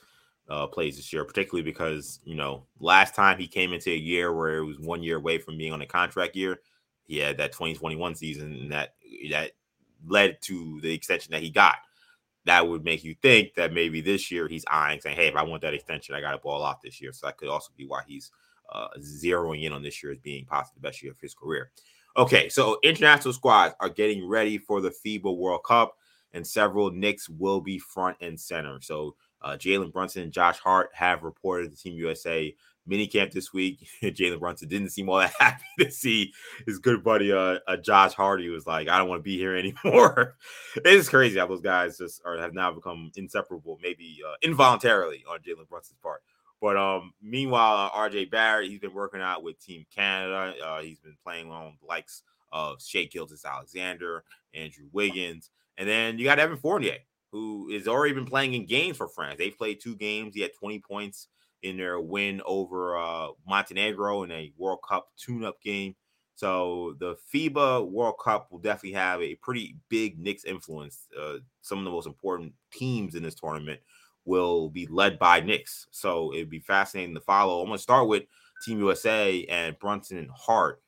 uh, 0.51 0.67
plays 0.67 0.97
this 0.97 1.13
year, 1.13 1.25
particularly 1.25 1.63
because 1.63 2.21
you 2.25 2.35
know 2.35 2.67
last 2.79 3.15
time 3.15 3.39
he 3.39 3.47
came 3.47 3.73
into 3.73 3.91
a 3.91 3.97
year 3.97 4.33
where 4.33 4.59
it 4.59 4.65
was 4.65 4.79
one 4.79 5.03
year 5.03 5.17
away 5.17 5.39
from 5.39 5.57
being 5.57 5.73
on 5.73 5.81
a 5.81 5.87
contract 5.87 6.37
year, 6.37 6.61
he 7.07 7.19
had 7.19 7.39
that 7.39 7.53
2021 7.53 8.15
season 8.15 8.53
and 8.53 8.73
that 8.73 8.95
that 9.31 9.53
led 10.07 10.37
to 10.43 10.81
the 10.83 10.93
extension 10.93 11.33
that 11.33 11.43
he 11.43 11.49
got. 11.49 11.77
That 12.45 12.69
would 12.69 12.85
make 12.85 13.03
you 13.03 13.15
think 13.23 13.55
that 13.55 13.73
maybe 13.73 14.03
this 14.03 14.31
year 14.31 14.47
he's 14.47 14.67
eyeing 14.69 15.01
saying, 15.01 15.17
"Hey, 15.17 15.29
if 15.29 15.37
I 15.37 15.43
want 15.43 15.63
that 15.63 15.73
extension, 15.73 16.15
I 16.15 16.21
got 16.21 16.33
to 16.33 16.39
ball 16.39 16.63
off 16.63 16.83
this 16.83 17.01
year." 17.01 17.13
So 17.15 17.27
that 17.27 17.39
could 17.39 17.49
also 17.49 17.73
be 17.79 17.87
why 17.87 18.03
he's 18.07 18.31
uh, 18.71 18.89
zeroing 19.01 19.63
in 19.63 19.73
on 19.73 19.83
this 19.83 20.03
year 20.03 20.13
as 20.13 20.19
being 20.19 20.45
possibly 20.45 20.81
the 20.83 20.87
best 20.89 21.03
year 21.03 21.13
of 21.13 21.21
his 21.21 21.35
career. 21.35 21.71
Okay, 22.19 22.51
so 22.51 22.79
international 22.85 23.33
squads 23.33 23.75
are 23.81 23.89
getting 23.89 24.29
ready 24.29 24.59
for 24.59 24.83
the 24.83 24.91
FIBA 24.91 25.35
World 25.35 25.65
Cup 25.65 25.97
and 26.35 26.47
several 26.47 26.91
Knicks 26.91 27.29
will 27.29 27.61
be 27.61 27.79
front 27.79 28.19
and 28.21 28.39
center. 28.39 28.81
So 28.83 29.15
uh, 29.41 29.53
Jalen 29.53 29.93
Brunson 29.93 30.25
and 30.25 30.33
Josh 30.33 30.59
Hart 30.59 30.91
have 30.93 31.23
reported 31.23 31.71
to 31.71 31.77
Team 31.83 31.95
USA 31.95 32.55
minicamp 32.89 33.33
this 33.33 33.53
week. 33.53 33.87
Jalen 34.03 34.41
Brunson 34.41 34.69
didn't 34.69 34.91
seem 34.91 35.09
all 35.09 35.19
that 35.19 35.33
happy 35.39 35.65
to 35.79 35.91
see 35.91 36.33
his 36.67 36.79
good 36.79 37.03
buddy 37.03 37.33
uh, 37.33 37.61
uh 37.67 37.77
Josh 37.77 38.13
Hart. 38.13 38.41
He 38.41 38.51
was 38.51 38.67
like, 38.67 38.89
"I 38.89 38.99
don't 38.99 39.09
want 39.09 39.21
to 39.21 39.25
be 39.25 39.39
here 39.39 39.57
anymore." 39.85 40.37
it's 40.77 41.09
crazy 41.09 41.39
how 41.39 41.47
those 41.47 41.63
guys 41.63 41.97
just 41.97 42.21
are 42.25 42.37
have 42.39 42.53
now 42.53 42.73
become 42.73 43.11
inseparable, 43.17 43.79
maybe 43.83 44.19
uh, 44.27 44.35
involuntarily 44.43 45.25
on 45.31 45.39
Jalen 45.39 45.69
Brunson's 45.69 45.99
part. 46.03 46.23
But 46.61 46.77
um, 46.77 47.13
meanwhile, 47.23 47.77
uh, 47.87 47.91
RJ 47.91 48.31
Barrett, 48.31 48.71
he's 48.71 48.81
been 48.81 48.95
working 48.95 49.21
out 49.21 49.43
with 49.43 49.61
Team 49.61 49.85
Canada. 49.95 50.55
Uh, 50.65 50.81
he's 50.81 50.99
been 50.99 51.17
playing 51.23 51.51
on 51.51 51.77
the 51.81 51.87
likes 51.87 52.23
of 52.53 52.81
Shai 52.81 53.05
Gilgeous-Alexander, 53.05 54.25
Andrew 54.55 54.87
Wiggins. 54.93 55.51
And 55.77 55.89
then 55.89 56.19
you 56.19 56.25
got 56.25 56.39
Evan 56.39 56.57
Fournier, 56.57 56.99
who 57.33 57.73
has 57.73 57.89
already 57.89 58.15
been 58.15 58.27
playing 58.27 58.55
in 58.55 58.67
games 58.67 58.97
for 58.97 59.09
France. 59.09 59.37
They've 59.39 59.57
played 59.57 59.81
two 59.81 59.97
games. 59.97 60.35
He 60.35 60.41
had 60.41 60.53
20 60.59 60.81
points 60.81 61.29
in 61.63 61.77
their 61.77 61.99
win 61.99 62.43
over 62.45 62.97
uh, 62.97 63.29
Montenegro 63.47 64.23
in 64.23 64.31
a 64.31 64.53
World 64.57 64.81
Cup 64.87 65.09
tune-up 65.17 65.61
game. 65.63 65.97
So 66.37 66.95
the 66.99 67.17
FIBA 67.33 67.89
World 67.89 68.17
Cup 68.23 68.51
will 68.51 68.59
definitely 68.59 68.93
have 68.93 69.23
a 69.23 69.37
pretty 69.37 69.77
big 69.89 70.19
Knicks 70.19 70.45
influence. 70.45 71.07
Uh, 71.19 71.39
some 71.63 71.79
of 71.79 71.85
the 71.85 71.91
most 71.91 72.07
important 72.07 72.53
teams 72.73 73.15
in 73.15 73.23
this 73.23 73.35
tournament 73.35 73.81
will 74.25 74.69
be 74.69 74.87
led 74.87 75.19
by 75.19 75.41
Knicks. 75.41 75.87
So 75.91 76.33
it'd 76.35 76.51
be 76.51 76.61
fascinating 76.61 77.15
to 77.15 77.21
follow. 77.21 77.61
I'm 77.61 77.67
going 77.67 77.79
to 77.79 77.83
start 77.83 78.09
with 78.09 78.25
Team 78.65 78.79
USA 78.81 79.45
and 79.45 79.79
Brunson 79.79 80.19
and 80.19 80.31
Hart. 80.31 80.83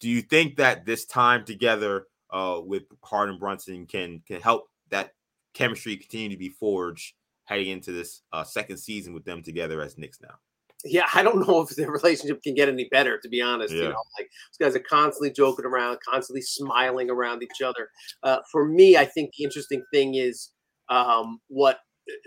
Do 0.00 0.08
you 0.08 0.20
think 0.20 0.56
that 0.56 0.84
this 0.84 1.04
time 1.04 1.44
together 1.44 2.06
uh, 2.32 2.60
with 2.64 2.84
Hart 3.04 3.28
and 3.28 3.38
Brunson 3.38 3.86
can 3.86 4.22
can 4.26 4.40
help 4.40 4.68
that 4.90 5.12
chemistry 5.54 5.96
continue 5.96 6.30
to 6.30 6.36
be 6.36 6.48
forged 6.48 7.14
heading 7.44 7.68
into 7.68 7.92
this 7.92 8.22
uh, 8.32 8.44
second 8.44 8.78
season 8.78 9.12
with 9.12 9.24
them 9.24 9.42
together 9.42 9.80
as 9.82 9.98
Knicks 9.98 10.20
now. 10.20 10.34
Yeah, 10.84 11.08
I 11.14 11.22
don't 11.22 11.46
know 11.48 11.60
if 11.60 11.70
the 11.70 11.90
relationship 11.90 12.42
can 12.42 12.54
get 12.54 12.68
any 12.68 12.88
better, 12.90 13.18
to 13.18 13.28
be 13.28 13.40
honest. 13.40 13.74
Yeah. 13.74 13.82
You 13.82 13.88
know, 13.90 14.02
like 14.18 14.28
these 14.50 14.66
guys 14.66 14.76
are 14.76 14.84
constantly 14.84 15.32
joking 15.32 15.64
around, 15.64 15.98
constantly 16.08 16.42
smiling 16.42 17.10
around 17.10 17.42
each 17.42 17.62
other. 17.64 17.90
Uh, 18.22 18.38
for 18.50 18.66
me, 18.66 18.96
I 18.96 19.04
think 19.04 19.32
the 19.36 19.44
interesting 19.44 19.82
thing 19.92 20.14
is 20.14 20.50
um, 20.88 21.40
what 21.48 21.78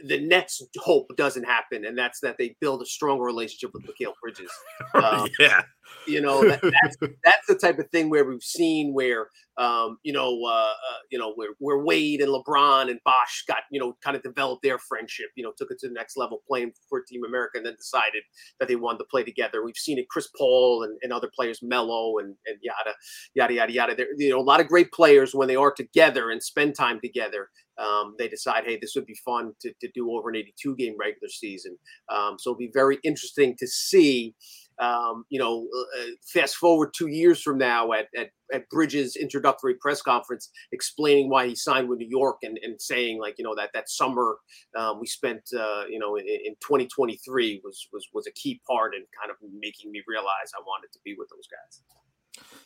the 0.07 0.19
Nets 0.19 0.61
hope 0.77 1.07
doesn't 1.17 1.43
happen, 1.43 1.85
and 1.85 1.97
that's 1.97 2.19
that 2.21 2.38
they 2.38 2.55
build 2.61 2.81
a 2.81 2.85
stronger 2.85 3.23
relationship 3.23 3.71
with 3.73 3.83
Mikal 3.83 4.13
Bridges. 4.21 4.51
Um, 4.93 5.27
yeah, 5.39 5.61
You 6.07 6.21
know, 6.21 6.47
that, 6.47 6.61
that's 6.61 6.97
that's 7.23 7.47
the 7.47 7.55
type 7.55 7.79
of 7.79 7.89
thing 7.89 8.09
where 8.09 8.23
we've 8.23 8.41
seen 8.41 8.93
where 8.93 9.27
um, 9.57 9.97
you 10.03 10.11
know, 10.11 10.38
uh, 10.45 10.73
uh, 10.73 10.99
you 11.11 11.17
know, 11.17 11.33
where, 11.33 11.51
where 11.59 11.79
Wade 11.79 12.21
and 12.21 12.29
LeBron 12.29 12.89
and 12.89 12.99
Bosh 13.05 13.45
got, 13.47 13.59
you 13.71 13.79
know, 13.79 13.95
kind 14.03 14.17
of 14.17 14.23
developed 14.23 14.63
their 14.63 14.77
friendship, 14.77 15.27
you 15.35 15.43
know, 15.43 15.53
took 15.57 15.71
it 15.71 15.79
to 15.79 15.88
the 15.88 15.93
next 15.93 16.17
level 16.17 16.41
playing 16.47 16.73
for 16.89 17.01
Team 17.01 17.23
America 17.25 17.57
and 17.57 17.65
then 17.65 17.75
decided 17.75 18.23
that 18.59 18.67
they 18.67 18.75
wanted 18.75 18.99
to 18.99 19.05
play 19.05 19.23
together. 19.23 19.63
We've 19.63 19.77
seen 19.77 19.97
it, 19.97 20.09
Chris 20.09 20.27
Paul 20.38 20.83
and, 20.83 20.97
and 21.01 21.13
other 21.13 21.31
players, 21.33 21.59
Melo 21.61 22.17
and, 22.17 22.35
and 22.45 22.57
yada, 22.61 22.95
yada, 23.33 23.53
yada, 23.53 23.71
yada. 23.71 23.95
There, 23.95 24.07
you 24.17 24.31
know, 24.31 24.39
a 24.39 24.41
lot 24.41 24.59
of 24.59 24.67
great 24.67 24.91
players 24.91 25.33
when 25.33 25.47
they 25.47 25.55
are 25.55 25.71
together 25.71 26.31
and 26.31 26.43
spend 26.43 26.75
time 26.75 26.99
together, 27.01 27.47
um, 27.77 28.15
they 28.17 28.27
decide, 28.27 28.63
hey, 28.65 28.77
this 28.81 28.93
would 28.95 29.05
be 29.05 29.17
fun 29.25 29.53
to, 29.61 29.73
to 29.81 29.89
do 29.93 30.11
over 30.11 30.29
an 30.29 30.35
82 30.35 30.75
game 30.75 30.95
regular 30.99 31.29
season. 31.29 31.77
Um, 32.09 32.38
so 32.39 32.51
it'll 32.51 32.59
be 32.59 32.71
very 32.73 32.99
interesting 33.03 33.55
to 33.59 33.67
see 33.67 34.35
um, 34.79 35.25
you 35.29 35.39
know, 35.39 35.67
uh, 35.73 36.01
uh, 36.01 36.05
fast 36.33 36.55
forward 36.55 36.91
two 36.95 37.07
years 37.07 37.41
from 37.41 37.57
now 37.57 37.93
at, 37.93 38.07
at, 38.17 38.29
at 38.53 38.69
Bridges' 38.69 39.15
introductory 39.15 39.75
press 39.75 40.01
conference, 40.01 40.51
explaining 40.71 41.29
why 41.29 41.47
he 41.47 41.55
signed 41.55 41.88
with 41.88 41.99
New 41.99 42.09
York 42.09 42.38
and, 42.43 42.59
and 42.61 42.81
saying 42.81 43.19
like, 43.19 43.35
you 43.38 43.45
know, 43.45 43.55
that 43.55 43.69
that 43.73 43.89
summer 43.89 44.38
um, 44.77 44.99
we 44.99 45.07
spent, 45.07 45.41
uh, 45.57 45.83
you 45.89 45.99
know, 45.99 46.15
in, 46.17 46.25
in 46.27 46.53
2023 46.61 47.61
was 47.63 47.88
was 47.93 48.07
was 48.13 48.27
a 48.27 48.31
key 48.31 48.61
part 48.67 48.93
in 48.93 49.01
kind 49.19 49.31
of 49.31 49.38
making 49.59 49.91
me 49.91 50.01
realize 50.07 50.51
I 50.57 50.61
wanted 50.65 50.91
to 50.93 50.99
be 51.03 51.15
with 51.17 51.29
those 51.29 51.47
guys. 51.47 52.05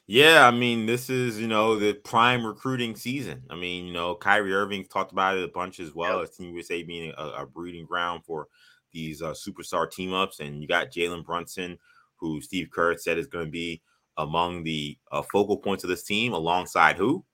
Yeah, 0.07 0.47
I 0.47 0.51
mean, 0.51 0.85
this 0.85 1.09
is 1.09 1.39
you 1.39 1.47
know 1.47 1.77
the 1.77 1.93
prime 1.93 2.45
recruiting 2.45 2.95
season. 2.95 3.43
I 3.49 3.55
mean, 3.55 3.85
you 3.85 3.93
know, 3.93 4.15
Kyrie 4.15 4.53
Irving 4.53 4.85
talked 4.85 5.11
about 5.11 5.37
it 5.37 5.43
a 5.43 5.49
bunch 5.49 5.79
as 5.79 5.93
well 5.93 6.19
yep. 6.19 6.29
as 6.29 6.35
Team 6.35 6.53
USA 6.53 6.81
being 6.81 7.13
a, 7.17 7.23
a 7.23 7.45
breeding 7.45 7.85
ground 7.85 8.23
for 8.25 8.47
these 8.91 9.21
uh, 9.21 9.33
superstar 9.33 9.89
team 9.89 10.13
ups, 10.13 10.39
and 10.39 10.61
you 10.61 10.67
got 10.67 10.91
Jalen 10.91 11.25
Brunson 11.25 11.77
who 12.19 12.41
Steve 12.41 12.69
Kerr 12.71 12.97
said 12.97 13.17
is 13.17 13.27
going 13.27 13.45
to 13.45 13.51
be 13.51 13.81
among 14.17 14.63
the 14.63 14.97
uh, 15.11 15.21
focal 15.21 15.57
points 15.57 15.83
of 15.83 15.89
this 15.89 16.03
team, 16.03 16.33
alongside 16.33 16.97
who? 16.97 17.25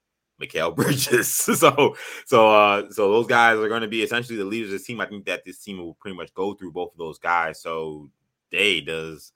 Mikal 0.42 0.76
Bridges. 0.76 1.34
so, 1.34 1.96
so, 2.26 2.50
uh, 2.50 2.90
so 2.92 3.12
those 3.12 3.28
guys 3.28 3.58
are 3.58 3.70
going 3.70 3.82
to 3.82 3.88
be 3.88 4.04
essentially 4.04 4.38
the 4.38 4.46
leaders 4.46 4.70
of 4.70 4.74
this 4.74 4.86
team. 4.86 5.02
I 5.02 5.08
think 5.08 5.26
that 5.26 5.44
this 5.46 5.60
team 5.60 5.80
will 5.80 5.96
pretty 5.96 6.16
much 6.16 6.34
go 6.34 6.54
through 6.54 6.72
both 6.72 6.92
of 6.92 6.98
those 6.98 7.18
guys. 7.18 7.62
So, 7.62 8.10
day 8.52 8.82
does 8.82 9.32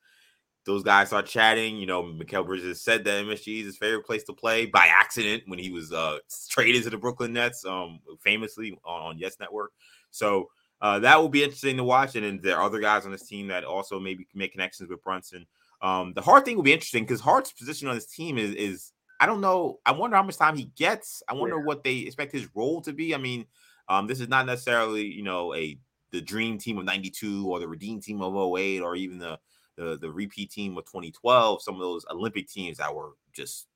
those 0.70 0.84
guys 0.84 1.08
start 1.08 1.26
chatting. 1.26 1.78
You 1.78 1.88
know, 1.88 2.04
Mikal 2.04 2.46
Bridges 2.46 2.80
said 2.80 3.04
that 3.04 3.26
MSG 3.26 3.62
is 3.62 3.66
his 3.66 3.78
favorite 3.78 4.06
place 4.06 4.24
to 4.26 4.34
play 4.34 4.68
by 4.68 4.88
accident 4.88 5.44
when 5.48 5.58
he 5.58 5.72
was 5.72 5.92
uh, 5.92 6.20
traded 6.48 6.84
to 6.84 6.92
the 6.92 6.98
Brooklyn 6.98 7.34
Nets, 7.34 7.66
um, 7.66 8.00
famously 8.20 8.78
on, 8.86 9.02
on 9.02 9.18
Yes 9.18 9.38
Network. 9.40 9.72
So 10.12 10.50
uh, 10.80 11.00
that 11.00 11.20
will 11.20 11.28
be 11.28 11.44
interesting 11.44 11.76
to 11.78 11.84
watch. 11.84 12.16
And 12.16 12.24
then 12.24 12.40
there 12.44 12.56
are 12.56 12.64
other 12.64 12.80
guys 12.80 13.06
on 13.06 13.12
this 13.12 13.28
team 13.28 13.48
that 13.48 13.64
also 13.64 14.00
maybe 14.00 14.26
can 14.26 14.38
make 14.38 14.52
connections 14.52 14.92
with 14.92 15.04
Brunson. 15.04 15.48
Um, 15.82 16.14
the 16.14 16.22
Hart 16.22 16.46
thing 16.46 16.56
will 16.56 16.64
be 16.64 16.74
interesting 16.74 17.04
because 17.04 17.20
Hart's 17.20 17.52
position 17.52 17.88
on 17.88 17.96
this 17.96 18.06
team 18.06 18.38
is 18.38 18.54
is 18.54 18.92
I 19.20 19.26
don't 19.26 19.42
know. 19.42 19.80
I 19.88 19.92
wonder 19.92 20.18
how 20.18 20.24
much 20.24 20.38
time 20.38 20.56
he 20.56 20.66
gets. 20.76 21.24
I 21.28 21.34
wonder 21.34 21.58
yeah. 21.58 21.64
what 21.64 21.84
they 21.84 21.98
expect 21.98 22.32
his 22.32 22.48
role 22.54 22.82
to 22.82 22.94
be. 22.94 23.16
I 23.16 23.18
mean, 23.18 23.46
um, 23.88 24.06
this 24.06 24.20
is 24.20 24.30
not 24.30 24.46
necessarily 24.46 25.06
you 25.06 25.24
know 25.24 25.56
a 25.56 25.80
the 26.12 26.22
dream 26.22 26.60
team 26.60 26.78
of 26.78 26.86
92 26.86 27.50
or 27.50 27.60
the 27.60 27.68
redeem 27.68 28.02
team 28.02 28.22
of 28.22 28.36
08 28.36 28.82
or 28.82 28.96
even 28.96 29.18
the 29.18 29.40
the, 29.80 29.98
the 29.98 30.12
repeat 30.12 30.52
team 30.52 30.78
of 30.78 30.86
2012 30.86 31.62
some 31.62 31.76
of 31.76 31.82
those 31.82 32.06
olympic 32.12 32.48
teams 32.48 32.78
that 32.78 32.94
were 32.94 33.12
just 33.34 33.68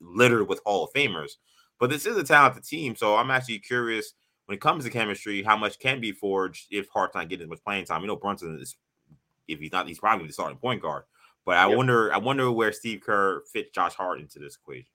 littered 0.00 0.48
with 0.48 0.60
hall 0.66 0.84
of 0.84 0.92
famers 0.92 1.32
but 1.78 1.90
this 1.90 2.06
is 2.06 2.16
a 2.16 2.24
talented 2.24 2.64
team 2.64 2.94
so 2.94 3.16
i'm 3.16 3.30
actually 3.30 3.58
curious 3.58 4.14
when 4.46 4.56
it 4.56 4.60
comes 4.60 4.84
to 4.84 4.90
chemistry, 4.90 5.42
how 5.42 5.56
much 5.56 5.78
can 5.78 6.00
be 6.00 6.12
forged 6.12 6.66
if 6.70 6.88
Hart's 6.88 7.14
not 7.14 7.28
getting 7.28 7.44
as 7.44 7.50
much 7.50 7.64
playing 7.64 7.86
time. 7.86 8.02
You 8.02 8.08
know, 8.08 8.16
Brunson 8.16 8.58
is 8.60 8.76
if 9.48 9.58
he's 9.58 9.72
not, 9.72 9.88
he's 9.88 9.98
probably 9.98 10.26
the 10.26 10.32
starting 10.32 10.58
point 10.58 10.82
guard. 10.82 11.04
But 11.46 11.56
I 11.56 11.68
yep. 11.68 11.76
wonder, 11.76 12.12
I 12.12 12.18
wonder 12.18 12.50
where 12.50 12.72
Steve 12.72 13.00
Kerr 13.00 13.42
fits 13.52 13.70
Josh 13.74 13.94
Hart 13.94 14.20
into 14.20 14.38
this 14.38 14.56
equation. 14.56 14.86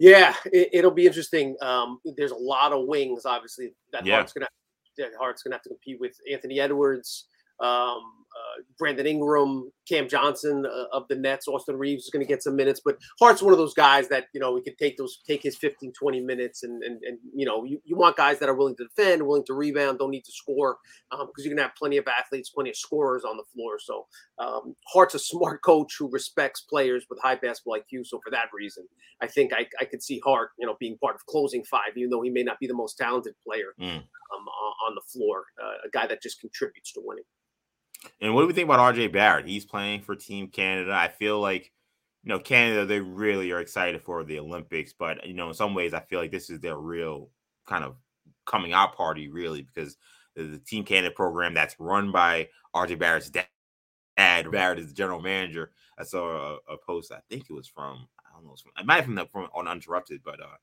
Yeah, 0.00 0.34
it, 0.44 0.84
will 0.84 0.92
be 0.92 1.06
interesting. 1.06 1.56
Um, 1.60 2.00
there's 2.16 2.30
a 2.30 2.36
lot 2.36 2.72
of 2.72 2.86
wings, 2.86 3.26
obviously, 3.26 3.72
that 3.92 4.06
yeah. 4.06 4.14
Hart's 4.14 4.32
gonna 4.32 4.46
that 4.96 5.10
Hart's 5.18 5.42
gonna 5.42 5.56
have 5.56 5.62
to 5.62 5.70
compete 5.70 5.98
with 5.98 6.16
Anthony 6.30 6.60
Edwards, 6.60 7.26
um, 7.58 8.02
uh, 8.38 8.62
Brandon 8.78 9.06
Ingram, 9.06 9.70
Cam 9.88 10.08
Johnson 10.08 10.66
uh, 10.66 10.96
of 10.96 11.08
the 11.08 11.16
Nets, 11.16 11.48
Austin 11.48 11.76
Reaves 11.76 12.04
is 12.04 12.10
going 12.10 12.24
to 12.24 12.28
get 12.28 12.42
some 12.42 12.56
minutes, 12.56 12.80
but 12.84 12.96
Hart's 13.18 13.42
one 13.42 13.52
of 13.52 13.58
those 13.58 13.74
guys 13.74 14.08
that, 14.08 14.26
you 14.32 14.40
know, 14.40 14.52
we 14.52 14.62
could 14.62 14.78
take 14.78 14.96
those, 14.96 15.20
take 15.26 15.42
his 15.42 15.56
15, 15.56 15.92
20 15.92 16.20
minutes. 16.20 16.62
And, 16.62 16.82
and, 16.82 17.02
and 17.02 17.18
you 17.34 17.46
know, 17.46 17.64
you, 17.64 17.80
you 17.84 17.96
want 17.96 18.16
guys 18.16 18.38
that 18.38 18.48
are 18.48 18.54
willing 18.54 18.76
to 18.76 18.84
defend, 18.84 19.26
willing 19.26 19.44
to 19.46 19.54
rebound, 19.54 19.98
don't 19.98 20.10
need 20.10 20.24
to 20.24 20.32
score 20.32 20.78
because 21.10 21.22
um, 21.22 21.30
you're 21.38 21.54
going 21.54 21.56
to 21.56 21.62
have 21.62 21.76
plenty 21.76 21.96
of 21.96 22.06
athletes, 22.06 22.50
plenty 22.50 22.70
of 22.70 22.76
scorers 22.76 23.24
on 23.24 23.36
the 23.36 23.44
floor. 23.54 23.78
So 23.78 24.06
um, 24.38 24.74
Hart's 24.86 25.14
a 25.14 25.18
smart 25.18 25.62
coach 25.64 25.96
who 25.98 26.10
respects 26.10 26.60
players 26.60 27.06
with 27.08 27.18
high 27.20 27.36
basketball 27.36 27.78
IQ. 27.78 28.06
So 28.06 28.20
for 28.22 28.30
that 28.30 28.46
reason, 28.52 28.86
I 29.20 29.26
think 29.26 29.52
I, 29.52 29.66
I 29.80 29.84
could 29.84 30.02
see 30.02 30.20
Hart, 30.24 30.50
you 30.58 30.66
know, 30.66 30.76
being 30.78 30.98
part 30.98 31.16
of 31.16 31.26
closing 31.26 31.64
five, 31.64 31.96
even 31.96 32.10
though 32.10 32.22
he 32.22 32.30
may 32.30 32.42
not 32.42 32.60
be 32.60 32.66
the 32.66 32.74
most 32.74 32.96
talented 32.96 33.34
player 33.44 33.74
mm. 33.80 33.96
um, 33.96 34.48
on 34.86 34.94
the 34.94 35.02
floor, 35.12 35.44
uh, 35.62 35.86
a 35.86 35.90
guy 35.92 36.06
that 36.06 36.22
just 36.22 36.40
contributes 36.40 36.92
to 36.92 37.00
winning. 37.02 37.24
And 38.20 38.34
what 38.34 38.42
do 38.42 38.46
we 38.46 38.52
think 38.52 38.68
about 38.68 38.94
RJ 38.94 39.12
Barrett? 39.12 39.46
He's 39.46 39.64
playing 39.64 40.02
for 40.02 40.14
Team 40.14 40.48
Canada. 40.48 40.92
I 40.92 41.08
feel 41.08 41.40
like, 41.40 41.72
you 42.22 42.30
know, 42.30 42.38
Canada, 42.38 42.86
they 42.86 43.00
really 43.00 43.50
are 43.52 43.60
excited 43.60 44.02
for 44.02 44.24
the 44.24 44.38
Olympics, 44.38 44.92
but, 44.92 45.26
you 45.26 45.34
know, 45.34 45.48
in 45.48 45.54
some 45.54 45.74
ways, 45.74 45.94
I 45.94 46.00
feel 46.00 46.20
like 46.20 46.30
this 46.30 46.50
is 46.50 46.60
their 46.60 46.76
real 46.76 47.30
kind 47.66 47.84
of 47.84 47.96
coming 48.46 48.72
out 48.72 48.96
party, 48.96 49.28
really, 49.28 49.62
because 49.62 49.96
the 50.36 50.60
Team 50.64 50.84
Canada 50.84 51.12
program 51.14 51.54
that's 51.54 51.76
run 51.78 52.12
by 52.12 52.48
RJ 52.74 52.98
Barrett's 52.98 53.30
dad. 53.30 53.46
Barrett 54.16 54.78
is 54.78 54.88
the 54.88 54.94
general 54.94 55.20
manager. 55.20 55.72
I 55.98 56.04
saw 56.04 56.54
a, 56.68 56.74
a 56.74 56.76
post, 56.78 57.12
I 57.12 57.20
think 57.28 57.46
it 57.48 57.52
was 57.52 57.68
from, 57.68 58.08
I 58.20 58.34
don't 58.34 58.44
know, 58.44 58.52
it, 58.52 58.60
from, 58.60 58.72
it 58.78 58.86
might 58.86 59.04
have 59.04 59.14
been 59.14 59.26
from 59.32 59.48
Uninterrupted, 59.56 60.22
but 60.24 60.40
uh, 60.40 60.56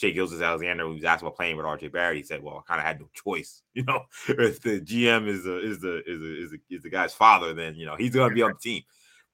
Shai 0.00 0.10
Gilgeous-Alexander, 0.10 0.84
who 0.84 0.94
was 0.94 1.04
asked 1.04 1.20
about 1.20 1.36
playing 1.36 1.58
with 1.58 1.66
RJ 1.66 1.92
Barrett, 1.92 2.16
he 2.16 2.22
said, 2.22 2.42
"Well, 2.42 2.64
I 2.64 2.68
kind 2.68 2.80
of 2.80 2.86
had 2.86 3.00
no 3.00 3.08
choice. 3.12 3.62
You 3.74 3.84
know, 3.84 4.04
if 4.28 4.60
the 4.60 4.80
GM 4.80 5.28
is 5.28 5.44
the 5.44 5.58
is 5.58 5.80
the 5.80 5.98
is 6.06 6.20
the 6.20 6.42
is 6.42 6.50
the, 6.50 6.74
is 6.74 6.82
the 6.82 6.90
guy's 6.90 7.14
father, 7.14 7.52
then 7.52 7.74
you 7.74 7.86
know 7.86 7.96
he's 7.96 8.14
going 8.14 8.30
to 8.30 8.34
be 8.34 8.42
on 8.42 8.52
the 8.52 8.58
team." 8.58 8.82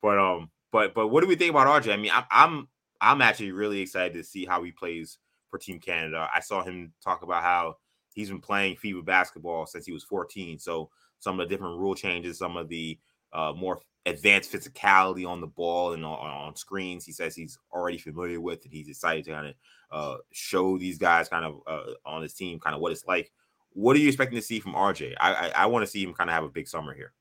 But 0.02 0.18
um, 0.18 0.50
but 0.72 0.92
but 0.94 1.08
what 1.08 1.22
do 1.22 1.28
we 1.28 1.36
think 1.36 1.50
about 1.50 1.82
RJ? 1.82 1.92
I 1.92 1.96
mean, 1.96 2.10
I'm 2.12 2.24
I'm 2.30 2.68
I'm 3.00 3.22
actually 3.22 3.52
really 3.52 3.80
excited 3.80 4.14
to 4.14 4.24
see 4.24 4.44
how 4.44 4.62
he 4.62 4.72
plays 4.72 5.18
for 5.50 5.58
Team 5.58 5.78
Canada. 5.78 6.28
I 6.34 6.40
saw 6.40 6.62
him 6.62 6.92
talk 7.02 7.22
about 7.22 7.42
how 7.42 7.76
he's 8.14 8.28
been 8.28 8.40
playing 8.40 8.76
FIBA 8.76 9.04
basketball 9.04 9.66
since 9.66 9.86
he 9.86 9.92
was 9.92 10.04
14. 10.04 10.58
So 10.58 10.90
some 11.18 11.38
of 11.38 11.48
the 11.48 11.54
different 11.54 11.78
rule 11.78 11.94
changes, 11.94 12.38
some 12.38 12.56
of 12.56 12.68
the 12.68 12.98
uh, 13.36 13.52
more 13.52 13.80
advanced 14.06 14.52
physicality 14.52 15.28
on 15.28 15.40
the 15.40 15.46
ball 15.46 15.92
and 15.92 16.04
on, 16.04 16.18
on, 16.18 16.56
screens. 16.56 17.04
He 17.04 17.12
says 17.12 17.34
he's 17.34 17.58
already 17.72 17.98
familiar 17.98 18.40
with 18.40 18.64
it. 18.64 18.72
He's 18.72 18.88
excited 18.88 19.24
to 19.24 19.32
kind 19.32 19.46
of 19.48 19.54
uh, 19.90 20.16
show 20.32 20.78
these 20.78 20.96
guys 20.96 21.28
kind 21.28 21.44
of 21.44 21.60
uh, 21.66 21.92
on 22.04 22.22
his 22.22 22.34
team 22.34 22.58
kind 22.58 22.74
of 22.74 22.80
what 22.80 22.92
it's 22.92 23.04
like. 23.06 23.30
What 23.72 23.94
are 23.94 23.98
you 23.98 24.08
expecting 24.08 24.38
to 24.38 24.42
see 24.42 24.58
from 24.58 24.74
RJ? 24.74 25.14
I 25.20 25.34
I, 25.34 25.48
I 25.48 25.66
want 25.66 25.84
to 25.84 25.90
see 25.90 26.02
him 26.02 26.14
kind 26.14 26.30
of 26.30 26.34
have 26.34 26.44
a 26.44 26.48
big 26.48 26.66
summer 26.66 26.94
here. 26.94 27.12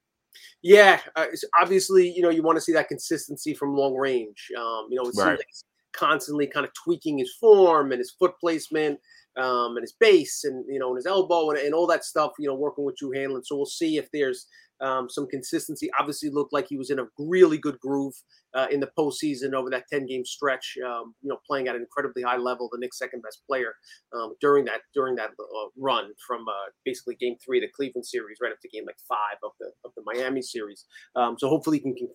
Yeah, 0.61 0.99
uh, 1.15 1.27
obviously, 1.59 2.09
you 2.11 2.21
know, 2.21 2.29
you 2.29 2.43
want 2.43 2.57
to 2.57 2.61
see 2.61 2.73
that 2.73 2.87
consistency 2.87 3.53
from 3.53 3.75
long 3.75 3.95
range. 3.95 4.51
Um, 4.57 4.87
you 4.89 4.95
know, 4.95 5.09
it 5.09 5.15
right. 5.17 5.37
like 5.37 5.45
he's 5.47 5.63
constantly 5.93 6.47
kind 6.47 6.65
of 6.65 6.73
tweaking 6.73 7.17
his 7.17 7.33
form 7.35 7.91
and 7.91 7.99
his 7.99 8.11
foot 8.11 8.33
placement 8.39 8.99
um, 9.37 9.77
and 9.77 9.83
his 9.83 9.93
base 9.93 10.43
and 10.43 10.65
you 10.67 10.79
know 10.79 10.89
and 10.89 10.97
his 10.97 11.05
elbow 11.05 11.49
and, 11.49 11.59
and 11.59 11.73
all 11.73 11.87
that 11.87 12.03
stuff. 12.03 12.31
You 12.39 12.47
know, 12.47 12.55
working 12.55 12.85
with 12.85 12.97
Drew 12.97 13.11
Hanlen. 13.11 13.45
So 13.45 13.55
we'll 13.55 13.65
see 13.65 13.97
if 13.97 14.09
there's 14.11 14.47
um, 14.81 15.09
some 15.09 15.27
consistency. 15.27 15.89
Obviously, 15.99 16.29
looked 16.29 16.53
like 16.53 16.67
he 16.67 16.77
was 16.77 16.89
in 16.89 16.99
a 16.99 17.05
really 17.17 17.57
good 17.57 17.79
groove 17.79 18.13
uh, 18.53 18.67
in 18.71 18.79
the 18.79 18.89
postseason 18.97 19.53
over 19.53 19.69
that 19.69 19.85
10 19.91 20.05
game 20.05 20.25
stretch. 20.25 20.77
Um, 20.85 21.15
you 21.21 21.29
know, 21.29 21.37
playing 21.47 21.67
at 21.67 21.75
an 21.75 21.81
incredibly 21.81 22.23
high 22.23 22.37
level, 22.37 22.69
the 22.71 22.77
Knicks' 22.79 22.97
second 22.97 23.21
best 23.21 23.41
player 23.47 23.73
um, 24.15 24.33
during 24.41 24.65
that 24.65 24.81
during 24.93 25.15
that 25.15 25.29
uh, 25.39 25.67
run 25.77 26.11
from 26.27 26.41
uh, 26.47 26.71
basically 26.83 27.15
Game 27.15 27.35
Three 27.43 27.59
of 27.59 27.63
the 27.63 27.71
Cleveland 27.75 28.05
series, 28.05 28.37
right 28.41 28.51
up 28.51 28.59
to 28.61 28.69
Game 28.69 28.85
like 28.85 28.97
five 29.07 29.37
of 29.43 29.51
the 29.59 29.71
of 29.83 29.91
the 29.95 30.03
Miami 30.05 30.41
series. 30.41 30.85
Um, 31.15 31.37
so 31.37 31.49
hopefully, 31.49 31.81
he 31.83 31.93
can 31.93 32.07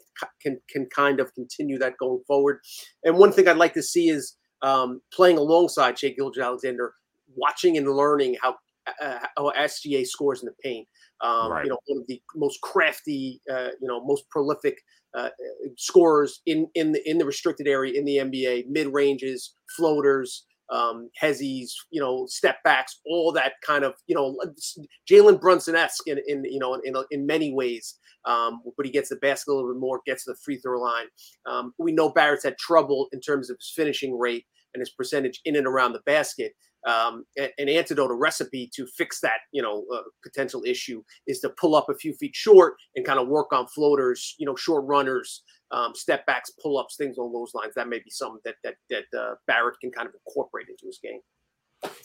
can 0.42 0.60
can 0.68 0.86
kind 0.94 1.20
of 1.20 1.34
continue 1.34 1.78
that 1.78 1.94
going 1.98 2.22
forward. 2.26 2.60
And 3.04 3.16
one 3.16 3.32
thing 3.32 3.48
I'd 3.48 3.56
like 3.56 3.74
to 3.74 3.82
see 3.82 4.08
is 4.08 4.36
um, 4.62 5.00
playing 5.12 5.38
alongside 5.38 5.98
Shai 5.98 6.10
Gilgeous-Alexander, 6.10 6.92
watching 7.34 7.76
and 7.76 7.88
learning 7.88 8.36
how 8.42 8.56
uh, 9.00 9.18
how 9.36 9.52
SGA 9.58 10.06
scores 10.06 10.42
in 10.42 10.46
the 10.46 10.54
paint. 10.62 10.86
Um, 11.22 11.52
right. 11.52 11.64
You 11.64 11.70
know, 11.70 11.78
one 11.86 12.00
of 12.00 12.06
the 12.06 12.20
most 12.34 12.60
crafty, 12.62 13.40
uh, 13.50 13.68
you 13.80 13.88
know, 13.88 14.04
most 14.04 14.28
prolific 14.30 14.76
uh, 15.16 15.28
scorers 15.76 16.40
in 16.46 16.68
in 16.74 16.92
the 16.92 17.08
in 17.08 17.18
the 17.18 17.24
restricted 17.24 17.66
area 17.66 17.98
in 17.98 18.04
the 18.04 18.16
NBA, 18.16 18.66
mid 18.68 18.88
ranges, 18.92 19.54
floaters, 19.76 20.46
um, 20.70 21.10
hezzies, 21.20 21.72
you 21.90 22.00
know, 22.00 22.26
step 22.28 22.56
backs, 22.64 23.00
all 23.04 23.32
that 23.32 23.54
kind 23.66 23.84
of, 23.84 23.94
you 24.06 24.14
know, 24.14 24.36
Jalen 25.10 25.40
Brunson 25.40 25.74
esque 25.74 26.06
in, 26.06 26.18
in 26.26 26.44
you 26.44 26.58
know 26.58 26.74
in 26.84 26.94
in 27.10 27.26
many 27.26 27.52
ways. 27.52 27.98
Um, 28.26 28.60
but 28.76 28.84
he 28.84 28.92
gets 28.92 29.08
the 29.08 29.16
basket 29.16 29.50
a 29.50 29.54
little 29.54 29.72
bit 29.72 29.80
more, 29.80 30.00
gets 30.06 30.24
the 30.24 30.36
free 30.44 30.58
throw 30.58 30.78
line. 30.78 31.06
Um, 31.46 31.72
we 31.78 31.90
know 31.90 32.10
Barrett's 32.10 32.44
had 32.44 32.58
trouble 32.58 33.08
in 33.12 33.20
terms 33.20 33.48
of 33.48 33.56
his 33.58 33.72
finishing 33.74 34.18
rate 34.18 34.44
and 34.74 34.80
his 34.80 34.90
percentage 34.90 35.40
in 35.44 35.56
and 35.56 35.66
around 35.66 35.92
the 35.92 36.00
basket 36.06 36.52
um, 36.86 37.24
an 37.36 37.68
antidote, 37.68 38.10
a 38.10 38.14
recipe 38.14 38.70
to 38.74 38.86
fix 38.86 39.20
that, 39.20 39.40
you 39.52 39.62
know, 39.62 39.84
uh, 39.94 40.02
potential 40.22 40.62
issue 40.64 41.02
is 41.26 41.40
to 41.40 41.50
pull 41.60 41.74
up 41.74 41.88
a 41.90 41.94
few 41.94 42.14
feet 42.14 42.34
short 42.34 42.74
and 42.96 43.04
kind 43.04 43.18
of 43.18 43.28
work 43.28 43.52
on 43.52 43.66
floaters, 43.66 44.34
you 44.38 44.46
know, 44.46 44.56
short 44.56 44.84
runners, 44.86 45.42
um, 45.72 45.94
step 45.94 46.24
backs, 46.26 46.50
pull 46.62 46.78
ups, 46.78 46.96
things 46.96 47.18
along 47.18 47.32
those 47.32 47.52
lines. 47.54 47.74
That 47.76 47.88
may 47.88 47.98
be 47.98 48.10
something 48.10 48.40
that 48.44 48.56
that 48.64 48.74
that 48.88 49.18
uh, 49.18 49.34
Barrett 49.46 49.78
can 49.80 49.90
kind 49.90 50.08
of 50.08 50.14
incorporate 50.26 50.68
into 50.68 50.86
his 50.86 50.98
game. 51.02 51.20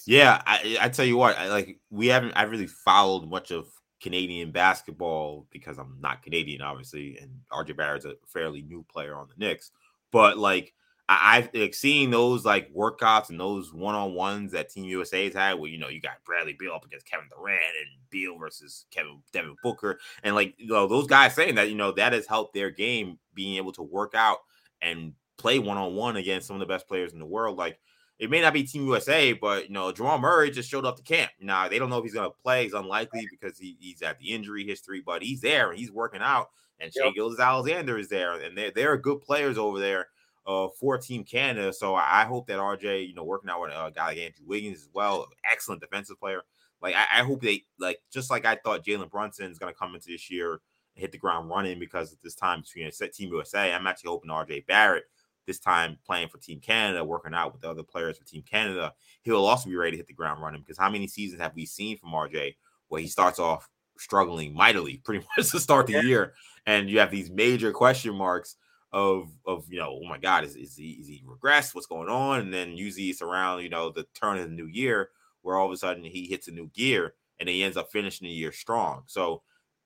Yeah, 0.06 0.42
I, 0.46 0.78
I 0.82 0.90
tell 0.90 1.06
you 1.06 1.18
what, 1.18 1.38
I, 1.38 1.50
like 1.50 1.80
we 1.90 2.08
haven't 2.08 2.34
I 2.36 2.44
really 2.44 2.68
followed 2.68 3.30
much 3.30 3.52
of 3.52 3.68
Canadian 4.02 4.52
basketball 4.52 5.48
because 5.52 5.78
I'm 5.78 5.98
not 6.02 6.22
Canadian, 6.22 6.62
obviously, 6.62 7.18
and 7.22 7.32
RJ 7.52 7.78
Barrett's 7.78 8.06
a 8.06 8.16
fairly 8.28 8.62
new 8.62 8.86
player 8.92 9.16
on 9.16 9.28
the 9.28 9.36
Knicks. 9.38 9.72
But 10.12 10.38
like 10.38 10.74
I, 11.08 11.36
have 11.36 11.50
like 11.54 11.76
seeing 11.76 12.10
those 12.10 12.46
like 12.46 12.74
workouts 12.74 13.30
and 13.30 13.40
those 13.40 13.72
one 13.72 13.94
on 13.94 14.16
ones 14.16 14.52
that 14.54 14.70
Team 14.72 14.86
USA's 14.86 15.36
had, 15.36 15.60
where 15.60 15.70
you 15.70 15.78
know 15.78 15.88
you 15.88 16.02
got 16.02 16.24
Bradley 16.26 16.56
Beal 16.58 16.74
up 16.74 16.86
against 16.86 17.06
Kevin 17.06 17.28
Durant 17.30 17.60
and 17.60 18.10
Beal 18.10 18.38
versus 18.40 18.86
Kevin 18.90 19.22
Devin 19.32 19.56
Booker, 19.62 20.00
and 20.24 20.34
like 20.34 20.56
you 20.58 20.68
know 20.68 20.88
those 20.88 21.06
guys 21.06 21.36
saying 21.36 21.56
that 21.56 21.70
you 21.70 21.76
know 21.76 21.92
that 21.92 22.14
has 22.14 22.26
helped 22.26 22.56
their 22.56 22.72
game 22.72 23.20
being 23.36 23.58
able 23.58 23.72
to 23.74 23.84
work 23.84 24.14
out 24.16 24.40
and 24.82 25.14
play 25.38 25.60
one 25.60 25.78
on 25.78 25.94
one 25.96 26.16
against 26.16 26.48
some 26.48 26.56
of 26.56 26.60
the 26.60 26.66
best 26.66 26.88
players 26.88 27.14
in 27.14 27.20
the 27.20 27.26
world. 27.26 27.56
Like 27.56 27.80
it 28.18 28.32
may 28.32 28.42
not 28.42 28.54
be 28.54 28.64
Team 28.64 28.88
USA, 28.88 29.34
but 29.34 29.68
you 29.68 29.74
know, 29.74 29.92
Jamal 29.92 30.18
Murray 30.18 30.50
just 30.50 30.70
showed 30.70 30.86
up 30.86 30.98
to 30.98 31.04
camp. 31.04 31.32
Now 31.40 31.70
they 31.70 31.78
don't 31.78 31.92
know 31.92 32.00
if 32.00 32.04
he's 32.04 32.16
gonna 32.16 32.32
play. 32.32 32.64
He's 32.64 32.74
unlikely 32.74 33.28
because 33.30 33.60
he, 33.60 33.78
he's 33.80 34.02
at 34.02 34.18
the 34.18 34.32
injury 34.32 34.66
history, 34.66 35.04
but 35.06 35.22
he's 35.22 35.42
there 35.42 35.70
and 35.70 35.78
he's 35.78 35.92
working 35.92 36.22
out. 36.22 36.50
And 36.80 36.92
yep. 36.94 37.14
Gilgeous-Alexander 37.14 37.98
is 37.98 38.10
there, 38.10 38.34
and 38.34 38.58
they're 38.58 38.72
they're 38.72 38.98
good 38.98 39.22
players 39.22 39.60
over 39.60 39.80
there 39.80 40.08
uh, 40.46 40.68
for 40.80 40.98
Team 40.98 41.24
Canada. 41.24 41.74
So 41.74 41.96
I 41.96 42.26
hope 42.26 42.48
that 42.48 42.60
RJ, 42.60 43.08
you 43.08 43.16
know, 43.16 43.24
working 43.24 43.50
out 43.50 43.62
with 43.62 43.72
a 43.72 43.92
guy 43.94 44.08
like 44.08 44.18
Andrew 44.18 44.46
Wiggins 44.46 44.82
as 44.82 44.90
well, 44.94 45.28
excellent 45.52 45.82
defensive 45.82 46.20
player. 46.20 46.42
Like 46.82 46.96
I, 46.96 47.20
I 47.20 47.24
hope 47.24 47.42
they 47.42 47.64
like 47.80 48.00
just 48.12 48.30
like 48.30 48.46
I 48.46 48.56
thought 48.56 48.86
Jalen 48.86 49.10
Brunson 49.10 49.52
is 49.52 49.60
gonna 49.60 49.74
come 49.74 49.96
into 49.96 50.10
this 50.10 50.30
year 50.30 50.54
and 50.54 50.62
hit 50.96 51.12
the 51.12 51.18
ground 51.18 51.50
running 51.50 51.80
because 51.80 52.14
at 52.14 52.22
this 52.22 52.36
time 52.36 52.62
between 52.62 52.92
Team 53.12 53.32
USA, 53.32 53.74
I'm 53.74 53.88
actually 53.88 54.10
hoping 54.10 54.30
RJ 54.30 54.68
Barrett 54.68 55.06
this 55.46 55.60
time 55.60 55.98
playing 56.06 56.30
for 56.30 56.38
Team 56.38 56.60
Canada, 56.60 57.04
working 57.04 57.34
out 57.34 57.54
with 57.54 57.62
the 57.62 57.70
other 57.70 57.84
players 57.84 58.18
for 58.18 58.26
Team 58.26 58.44
Canada, 58.50 58.94
he'll 59.22 59.46
also 59.46 59.70
be 59.70 59.76
ready 59.76 59.92
to 59.92 59.98
hit 59.98 60.08
the 60.08 60.14
ground 60.14 60.42
running. 60.42 60.62
Because 60.62 60.78
how 60.78 60.90
many 60.90 61.08
seasons 61.08 61.42
have 61.42 61.56
we 61.56 61.66
seen 61.66 61.98
from 61.98 62.12
RJ 62.12 62.56
where 62.88 63.02
he 63.02 63.08
starts 63.08 63.40
off 63.40 63.70
struggling 63.98 64.54
mightily 64.54 64.98
pretty 65.04 65.26
much 65.38 65.52
to 65.52 65.60
start 65.60 65.88
the 65.88 66.04
year, 66.04 66.34
and 66.66 66.90
you 66.90 67.00
have 67.00 67.12
these 67.12 67.30
major 67.30 67.72
question 67.72 68.16
marks 68.16 68.56
of 68.96 69.30
of 69.46 69.66
you 69.70 69.78
know, 69.78 70.00
oh 70.02 70.08
my 70.08 70.18
God, 70.18 70.46
is, 70.46 70.56
is 70.56 70.78
he 70.78 70.92
is 70.92 71.08
he 71.08 71.22
regressed? 71.28 71.76
What's 71.76 71.86
going 71.86 72.08
on? 72.08 72.40
And 72.40 72.54
then 72.54 72.78
usually 72.78 73.10
it's 73.10 73.22
around 73.22 73.62
you 73.62 73.70
know 73.70 73.90
the 73.92 74.08
turn 74.16 74.38
of 74.38 74.46
the 74.50 74.56
new 74.56 74.68
year 74.68 75.10
where 75.42 75.58
all 75.58 75.68
of 75.68 75.72
a 75.72 75.78
sudden 75.78 76.04
he 76.04 76.28
hits 76.28 76.48
a 76.48 76.52
new 76.52 76.68
gear 76.74 77.14
and 77.40 77.50
he 77.50 77.62
ends 77.62 77.76
up 77.76 77.92
finishing 77.92 78.26
the 78.26 78.34
year 78.34 78.54
strong. 78.54 79.04
So 79.08 79.44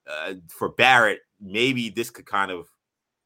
uh, 0.08 0.36
for 0.48 0.69
Barrett, 0.69 1.22
maybe 1.41 1.89
this 1.89 2.12
could 2.12 2.28
kind 2.28 2.52
of 2.52 2.67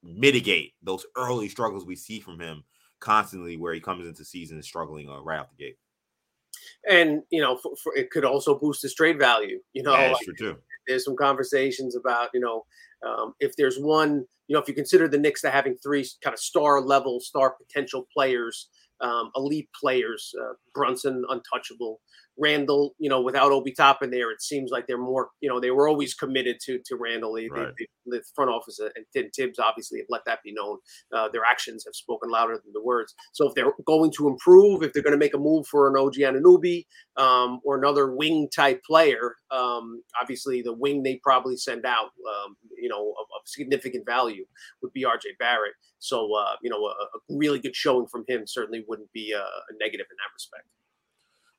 mitigate 0.02 0.74
those 0.82 1.06
early 1.18 1.50
struggles 1.50 1.86
we 1.86 1.98
see 1.98 2.22
from 2.22 2.40
him 2.40 2.64
constantly, 3.02 3.58
where 3.58 3.74
he 3.74 3.82
comes 3.82 4.08
into 4.08 4.24
season 4.24 4.64
struggling 4.64 5.10
uh, 5.10 5.20
right 5.20 5.38
out 5.38 5.50
the 5.50 5.62
gate. 5.62 5.78
And 6.90 7.24
you 7.30 7.42
know, 7.42 7.58
for, 7.58 7.76
for, 7.76 7.94
it 7.94 8.10
could 8.10 8.24
also 8.24 8.58
boost 8.58 8.82
his 8.82 8.94
trade 8.94 9.20
value. 9.20 9.60
You 9.74 9.84
know, 9.84 9.94
yeah, 9.94 10.12
like, 10.12 10.24
true 10.24 10.34
too. 10.34 10.58
There's 10.88 11.06
some 11.06 11.16
conversations 11.16 11.96
about 11.96 12.30
you 12.34 12.40
know 12.40 12.64
um, 13.06 13.34
if 13.40 13.56
there's 13.56 13.78
one, 13.78 14.26
you 14.48 14.54
know, 14.54 14.62
if 14.62 14.68
you 14.68 14.74
consider 14.74 15.08
the 15.08 15.18
Knicks 15.18 15.42
to 15.42 15.50
having 15.50 15.76
three 15.76 16.08
kind 16.24 16.34
of 16.34 16.40
star 16.40 16.82
level, 16.82 17.20
star 17.20 17.56
potential 17.56 18.08
players, 18.14 18.70
um, 19.02 19.32
elite 19.36 19.70
players, 19.80 20.34
uh, 20.42 20.54
Brunson 20.74 21.24
untouchable, 21.30 22.00
Randle, 22.38 22.96
you 22.98 23.10
know, 23.10 23.22
without 23.22 23.52
Obi 23.52 23.72
Toppin 23.72 24.10
there, 24.10 24.32
it 24.32 24.42
seems 24.42 24.72
like 24.72 24.88
they're 24.88 24.98
more, 24.98 25.30
you 25.40 25.50
know, 25.50 25.60
they 25.60 25.72
were 25.72 25.88
always 25.88 26.14
committed 26.14 26.58
to 26.66 26.80
to 26.86 26.96
Randle. 26.96 27.34
They, 27.34 27.48
right. 27.48 27.68
they, 27.78 27.88
they, 28.06 28.18
the 28.18 28.24
front 28.36 28.50
office 28.50 28.80
and 28.80 29.06
Tim 29.14 29.30
Thibs 29.36 29.60
obviously 29.60 30.00
have 30.00 30.08
let 30.10 30.26
that 30.26 30.40
be 30.44 30.54
known. 30.54 30.78
Uh, 31.16 31.30
their 31.30 31.44
actions 31.44 31.84
have 31.86 31.96
spoken 31.96 32.32
louder 32.32 32.60
than 32.64 32.74
the 32.74 32.82
words. 32.82 33.14
So 33.34 33.48
if 33.48 33.54
they're 33.54 33.72
going 33.86 34.12
to 34.18 34.28
improve, 34.28 34.84
if 34.84 34.94
they're 34.94 35.04
going 35.04 35.14
to 35.14 35.18
make 35.18 35.36
a 35.36 35.40
move 35.40 35.68
for 35.68 35.88
an 35.88 35.96
OG 35.96 36.16
Anunoby 36.16 36.86
um, 37.18 37.60
or 37.64 37.78
another 37.78 38.14
wing 38.14 38.50
type 38.54 38.82
player, 38.84 39.36
um, 39.52 40.02
obviously 40.20 40.62
the 40.62 40.74
wing 40.74 41.04
they 41.04 41.20
probably 41.24 41.56
send 41.56 41.86
out, 41.86 42.12
um, 42.28 42.56
you 42.78 42.90
know, 42.90 43.10
of, 43.12 43.26
of, 43.36 43.42
significant 43.46 44.06
value 44.06 44.46
would 44.82 44.94
be 44.94 45.04
RJ 45.04 45.38
Barrett. 45.38 45.74
So 46.00 46.34
uh, 46.36 46.56
you 46.62 46.70
know, 46.70 46.78
a, 46.86 46.90
a, 46.90 47.20
really 47.30 47.60
good 47.60 47.76
showing 47.76 48.08
from 48.08 48.24
him 48.28 48.44
certainly 48.48 48.84
wouldn't 48.88 49.12
be 49.12 49.32
a, 49.32 49.40
a 49.40 49.74
negative 49.80 50.08
in 50.10 50.18
that 50.18 50.34
respect. 50.34 50.63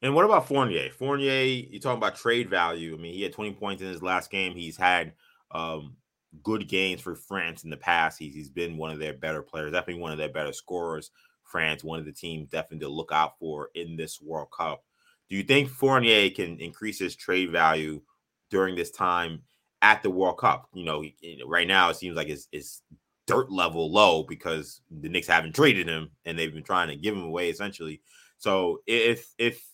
And 0.05 0.15
what 0.15 0.27
about 0.27 0.47
Fournier? 0.47 0.91
Fournier, 0.91 1.45
you're 1.45 1.81
talking 1.81 1.97
about 1.97 2.15
trade 2.15 2.51
value. 2.51 2.95
I 2.95 3.01
mean, 3.01 3.15
he 3.15 3.23
had 3.23 3.33
20 3.33 3.55
points 3.55 3.81
in 3.81 3.89
his 3.89 4.03
last 4.03 4.31
game. 4.31 4.53
He's 4.53 4.77
had 4.77 5.15
um, 5.51 5.97
good 6.43 6.69
games 6.69 7.01
for 7.01 7.15
France 7.17 7.65
in 7.65 7.71
the 7.71 7.79
past. 7.79 8.19
He's, 8.19 8.35
he's 8.35 8.51
been 8.51 8.77
one 8.77 8.91
of 8.91 8.99
their 8.99 9.15
better 9.15 9.41
players, 9.41 9.73
definitely 9.73 10.03
one 10.03 10.13
of 10.13 10.19
their 10.19 10.29
better 10.29 10.53
scorers. 10.53 11.11
France, 11.43 11.83
one 11.83 11.99
of 11.99 12.05
the 12.05 12.13
teams 12.13 12.51
definitely 12.51 12.81
to 12.81 12.93
look 12.93 13.13
out 13.13 13.39
for 13.39 13.71
in 13.75 13.97
this 13.97 14.21
World 14.21 14.49
Cup. 14.55 14.85
Do 15.31 15.37
you 15.37 15.43
think 15.43 15.71
Fournier 15.71 16.29
can 16.29 16.61
increase 16.61 16.99
his 16.99 17.17
trade 17.17 17.51
value 17.51 18.03
during 18.51 18.77
this 18.77 18.91
time 18.91 19.41
at 19.81 20.03
the 20.03 20.11
World 20.11 20.37
Cup? 20.37 20.69
You 20.75 20.85
know, 20.85 21.03
right 21.47 21.67
now 21.67 21.89
it 21.89 21.97
seems 21.97 22.15
like 22.15 22.29
it's, 22.29 22.47
it's 22.53 22.83
dirt 23.27 23.51
level 23.51 23.91
low 23.91 24.23
because 24.25 24.83
the 24.91 25.09
Knicks 25.09 25.29
haven't 25.29 25.55
traded 25.55 25.89
him 25.89 26.11
and 26.27 26.39
they've 26.39 26.53
been 26.53 26.63
trying 26.63 26.89
to 26.89 26.97
give 26.97 27.15
him 27.15 27.25
away 27.25 27.49
essentially. 27.49 28.03
So 28.37 28.83
if 28.87 29.33
if 29.39 29.65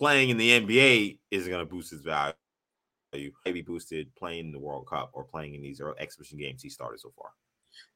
playing 0.00 0.30
in 0.30 0.38
the 0.38 0.60
NBA 0.60 1.18
isn't 1.30 1.50
going 1.50 1.64
to 1.64 1.70
boost 1.70 1.90
his 1.90 2.00
value. 2.00 2.32
Maybe 3.44 3.60
boosted 3.60 4.08
playing 4.16 4.46
in 4.46 4.52
the 4.52 4.58
World 4.58 4.86
Cup 4.88 5.10
or 5.12 5.24
playing 5.24 5.54
in 5.54 5.60
these 5.60 5.80
exhibition 5.98 6.38
games 6.38 6.62
he 6.62 6.70
started 6.70 7.00
so 7.00 7.12
far. 7.16 7.28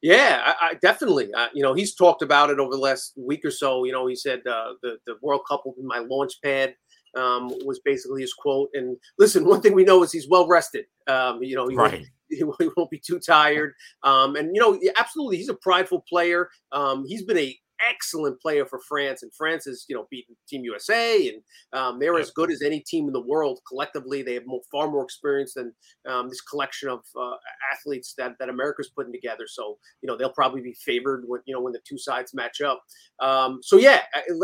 Yeah, 0.01 0.41
I, 0.45 0.67
I 0.67 0.73
definitely. 0.75 1.33
Uh, 1.33 1.47
you 1.53 1.63
know, 1.63 1.73
he's 1.73 1.95
talked 1.95 2.21
about 2.21 2.49
it 2.49 2.59
over 2.59 2.71
the 2.75 2.81
last 2.81 3.13
week 3.17 3.43
or 3.43 3.51
so. 3.51 3.85
You 3.85 3.91
know, 3.91 4.05
he 4.05 4.15
said 4.15 4.45
uh, 4.45 4.73
the 4.83 4.97
the 5.07 5.15
World 5.21 5.41
Cup 5.49 5.63
will 5.65 5.73
be 5.73 5.83
my 5.83 5.99
launch 5.99 6.33
pad. 6.43 6.75
Um, 7.15 7.47
was 7.65 7.79
basically 7.79 8.21
his 8.21 8.33
quote. 8.33 8.69
And 8.73 8.97
listen, 9.17 9.45
one 9.45 9.61
thing 9.61 9.73
we 9.73 9.85
know 9.85 10.03
is 10.03 10.11
he's 10.11 10.27
well 10.27 10.47
rested. 10.47 10.85
Um, 11.07 11.41
you 11.41 11.55
know, 11.55 11.65
he, 11.67 11.75
right. 11.75 12.05
won't, 12.41 12.61
he, 12.61 12.69
won't, 12.75 12.89
be 12.89 12.99
too 12.99 13.19
tired. 13.19 13.73
Um, 14.03 14.35
and 14.35 14.53
you 14.53 14.61
know, 14.61 14.77
absolutely, 14.99 15.37
he's 15.37 15.47
a 15.47 15.53
prideful 15.53 16.03
player. 16.09 16.49
Um, 16.73 17.05
he's 17.07 17.23
been 17.23 17.37
a 17.37 17.57
excellent 17.89 18.39
player 18.41 18.65
for 18.65 18.79
France, 18.87 19.23
and 19.23 19.33
France 19.33 19.65
has 19.65 19.85
you 19.87 19.95
know 19.95 20.07
beaten 20.09 20.35
Team 20.47 20.63
USA, 20.63 21.29
and 21.29 21.41
um, 21.73 21.99
they're 21.99 22.19
as 22.19 22.31
good 22.31 22.51
as 22.51 22.61
any 22.61 22.79
team 22.81 23.07
in 23.07 23.13
the 23.13 23.21
world 23.21 23.59
collectively. 23.67 24.21
They 24.21 24.33
have 24.35 24.45
more, 24.45 24.61
far 24.71 24.89
more 24.89 25.03
experience 25.03 25.53
than 25.53 25.73
um, 26.07 26.29
this 26.29 26.41
collection 26.41 26.89
of 26.89 26.99
uh, 27.19 27.35
athletes 27.73 28.13
that 28.17 28.33
that 28.39 28.49
America's 28.49 28.89
putting 28.89 29.13
together. 29.13 29.45
So 29.47 29.77
you 30.01 30.07
know 30.07 30.17
they'll 30.17 30.29
probably 30.29 30.61
be 30.61 30.73
favored 30.73 31.23
when 31.27 31.41
you 31.45 31.53
know 31.53 31.61
when 31.61 31.73
the 31.73 31.81
two 31.87 31.97
sides 31.97 32.33
match 32.33 32.61
up. 32.61 32.81
Um, 33.19 33.59
so 33.61 33.77
yeah, 33.77 34.01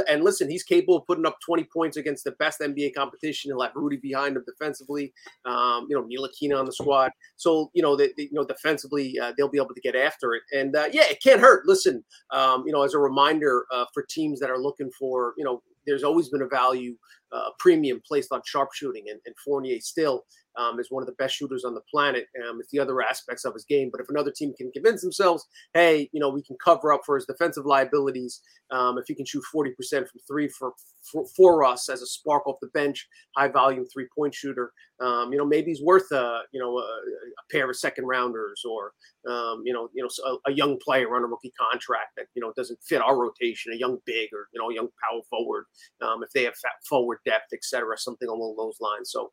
and 0.07 0.23
listen, 0.23 0.49
he's 0.49 0.63
capable 0.63 0.97
of 0.97 1.05
putting 1.07 1.25
up 1.25 1.37
20 1.45 1.67
points 1.73 1.97
against 1.97 2.23
the 2.23 2.31
best 2.33 2.59
NBA 2.61 2.93
competition. 2.95 3.49
He'll 3.49 3.61
have 3.61 3.71
Rudy 3.75 3.97
behind 3.97 4.37
him 4.37 4.43
defensively. 4.45 5.13
Um, 5.45 5.87
you 5.89 5.95
know 5.95 6.03
Ntilikina 6.03 6.57
on 6.57 6.65
the 6.65 6.73
squad. 6.73 7.11
So 7.37 7.71
you 7.73 7.81
know 7.81 7.95
they 7.95 8.11
you 8.17 8.29
know 8.31 8.45
defensively 8.45 9.17
uh, 9.19 9.33
they'll 9.37 9.49
be 9.49 9.57
able 9.57 9.73
to 9.75 9.81
get 9.81 9.95
after 9.95 10.33
it, 10.33 10.43
and 10.53 10.75
uh, 10.75 10.87
yeah, 10.91 11.03
it 11.09 11.21
can't 11.21 11.41
hurt. 11.41 11.65
Listen, 11.65 12.03
um, 12.31 12.63
you 12.65 12.71
know 12.71 12.83
as 12.83 12.93
a 12.93 12.99
reminder 12.99 13.30
reminder 13.31 13.65
uh, 13.73 13.85
for 13.93 14.05
teams 14.09 14.39
that 14.39 14.49
are 14.49 14.59
looking 14.59 14.89
for, 14.97 15.33
you 15.37 15.43
know, 15.43 15.61
there's 15.87 16.03
always 16.03 16.29
been 16.29 16.43
a 16.43 16.47
value 16.47 16.95
uh, 17.31 17.49
premium 17.57 18.01
placed 18.07 18.31
on 18.31 18.41
sharpshooting, 18.45 19.05
and, 19.09 19.19
and 19.25 19.35
Fournier 19.43 19.79
still 19.79 20.25
um, 20.57 20.79
is 20.79 20.87
one 20.89 21.01
of 21.01 21.07
the 21.07 21.15
best 21.17 21.35
shooters 21.35 21.63
on 21.63 21.73
the 21.73 21.81
planet. 21.89 22.25
Um, 22.47 22.59
it's 22.59 22.69
the 22.71 22.79
other 22.79 23.01
aspects 23.01 23.45
of 23.45 23.53
his 23.53 23.65
game. 23.65 23.89
But 23.91 24.01
if 24.01 24.09
another 24.09 24.31
team 24.35 24.53
can 24.57 24.71
convince 24.71 25.01
themselves, 25.01 25.45
hey, 25.73 26.09
you 26.11 26.19
know, 26.19 26.29
we 26.29 26.43
can 26.43 26.57
cover 26.63 26.93
up 26.93 27.01
for 27.05 27.15
his 27.15 27.25
defensive 27.25 27.65
liabilities. 27.65 28.41
Um, 28.69 28.97
if 28.97 29.05
he 29.07 29.15
can 29.15 29.25
shoot 29.25 29.43
40% 29.55 29.71
from 29.91 30.19
three 30.29 30.49
for, 30.49 30.73
for, 31.09 31.25
for 31.35 31.63
us 31.63 31.89
as 31.89 32.01
a 32.01 32.05
spark 32.05 32.45
off 32.47 32.57
the 32.61 32.67
bench, 32.67 33.07
high 33.37 33.47
volume 33.47 33.85
three 33.91 34.07
point 34.15 34.35
shooter, 34.35 34.71
um, 35.01 35.31
you 35.31 35.37
know, 35.37 35.45
maybe 35.45 35.71
he's 35.71 35.81
worth 35.81 36.11
a 36.11 36.41
you 36.51 36.59
know 36.59 36.77
a, 36.77 36.81
a 36.81 37.43
pair 37.51 37.69
of 37.69 37.75
second 37.75 38.05
rounders 38.05 38.63
or 38.69 38.93
um, 39.29 39.61
you 39.65 39.73
know 39.73 39.89
you 39.93 40.03
know 40.03 40.09
a, 40.25 40.51
a, 40.51 40.53
young 40.53 40.77
player 40.83 41.15
on 41.15 41.23
a 41.23 41.27
rookie 41.27 41.53
contract 41.59 42.11
that 42.17 42.27
you 42.35 42.41
know 42.41 42.53
doesn't 42.55 42.79
fit 42.83 43.01
our 43.01 43.19
rotation, 43.19 43.73
a 43.73 43.77
young 43.77 43.97
big 44.05 44.29
or 44.33 44.47
you 44.53 44.61
know 44.61 44.69
a 44.69 44.73
young 44.73 44.87
power 45.03 45.21
forward 45.29 45.65
um, 46.01 46.23
if 46.23 46.31
they 46.31 46.43
have 46.43 46.53
forward 46.87 47.19
depth, 47.25 47.53
etc., 47.53 47.97
something 47.97 48.29
along 48.29 48.55
those 48.57 48.77
lines. 48.79 49.11
So 49.11 49.31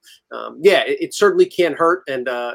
yeah, 0.61 0.85
it, 0.87 0.99
it 1.01 1.15
certainly 1.15 1.47
can't 1.47 1.77
hurt, 1.77 2.03
and 2.09 2.29
uh, 2.29 2.55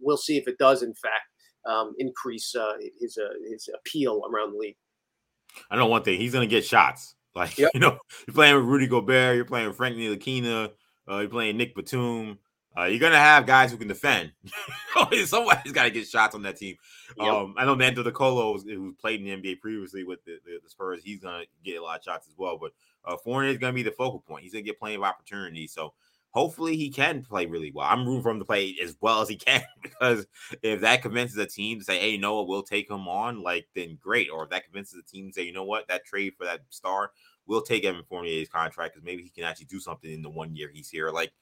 we'll 0.00 0.16
see 0.16 0.36
if 0.36 0.46
it 0.46 0.58
does, 0.58 0.82
in 0.82 0.94
fact, 0.94 1.26
um, 1.66 1.94
increase 1.98 2.54
uh, 2.54 2.74
his 3.00 3.18
uh, 3.18 3.34
his 3.50 3.68
appeal 3.74 4.22
around 4.30 4.52
the 4.52 4.58
league. 4.58 4.76
I 5.70 5.76
know 5.76 5.86
one 5.86 6.02
thing: 6.02 6.18
he's 6.18 6.32
going 6.32 6.48
to 6.48 6.54
get 6.54 6.64
shots. 6.64 7.14
Like 7.34 7.56
yep. 7.56 7.70
you 7.72 7.80
know, 7.80 7.96
you're 8.26 8.34
playing 8.34 8.56
with 8.56 8.66
Rudy 8.66 8.86
Gobert, 8.86 9.36
you're 9.36 9.46
playing 9.46 9.66
with 9.66 9.78
Frank 9.78 9.96
Ntilikina, 9.96 10.70
uh, 11.10 11.20
you're 11.20 11.30
playing 11.30 11.56
Nick 11.56 11.74
Batum. 11.74 12.38
Uh, 12.76 12.84
you're 12.84 13.00
gonna 13.00 13.16
have 13.16 13.46
guys 13.46 13.70
who 13.70 13.76
can 13.76 13.88
defend. 13.88 14.32
Somebody's 15.26 15.72
got 15.72 15.84
to 15.84 15.90
get 15.90 16.08
shots 16.08 16.34
on 16.34 16.42
that 16.42 16.56
team. 16.56 16.76
Yep. 17.18 17.26
Um, 17.26 17.54
I 17.58 17.64
know 17.64 17.74
Nando 17.74 18.02
De 18.02 18.12
Colo, 18.12 18.58
who 18.58 18.94
played 18.94 19.20
in 19.20 19.42
the 19.42 19.52
NBA 19.52 19.60
previously 19.60 20.04
with 20.04 20.24
the, 20.24 20.38
the, 20.44 20.58
the, 20.62 20.70
Spurs, 20.70 21.02
he's 21.04 21.20
gonna 21.20 21.44
get 21.64 21.78
a 21.78 21.82
lot 21.82 21.98
of 21.98 22.04
shots 22.04 22.28
as 22.28 22.34
well. 22.36 22.58
But 22.58 22.72
uh, 23.04 23.16
Fournier 23.18 23.50
is 23.50 23.58
gonna 23.58 23.72
be 23.72 23.82
the 23.82 23.90
focal 23.90 24.20
point. 24.20 24.44
He's 24.44 24.52
gonna 24.52 24.62
get 24.62 24.78
plenty 24.78 24.94
of 24.94 25.02
opportunities. 25.02 25.72
So 25.72 25.92
hopefully 26.32 26.76
he 26.76 26.90
can 26.90 27.22
play 27.22 27.46
really 27.46 27.70
well. 27.70 27.86
I'm 27.88 28.06
rooting 28.06 28.22
for 28.22 28.30
him 28.30 28.38
to 28.38 28.44
play 28.44 28.74
as 28.82 28.96
well 29.00 29.20
as 29.20 29.28
he 29.28 29.36
can 29.36 29.62
because 29.82 30.26
if 30.62 30.80
that 30.80 31.02
convinces 31.02 31.36
a 31.36 31.46
team 31.46 31.78
to 31.78 31.84
say, 31.84 31.98
hey, 31.98 32.18
what, 32.18 32.48
we'll 32.48 32.62
take 32.62 32.90
him 32.90 33.06
on, 33.06 33.42
like 33.42 33.66
then 33.74 33.98
great. 34.00 34.30
Or 34.30 34.44
if 34.44 34.50
that 34.50 34.64
convinces 34.64 34.94
the 34.94 35.02
team 35.02 35.28
to 35.28 35.32
say, 35.34 35.42
you 35.42 35.52
know 35.52 35.64
what, 35.64 35.88
that 35.88 36.04
trade 36.06 36.32
for 36.36 36.44
that 36.44 36.62
star, 36.70 37.12
we'll 37.46 37.62
take 37.62 37.84
Evan 37.84 38.02
Fournier's 38.08 38.48
contract 38.48 38.94
because 38.94 39.04
maybe 39.04 39.22
he 39.22 39.28
can 39.28 39.44
actually 39.44 39.66
do 39.66 39.78
something 39.78 40.10
in 40.10 40.22
the 40.22 40.30
one 40.30 40.56
year 40.56 40.70
he's 40.72 40.88
here. 40.88 41.10
Like, 41.10 41.32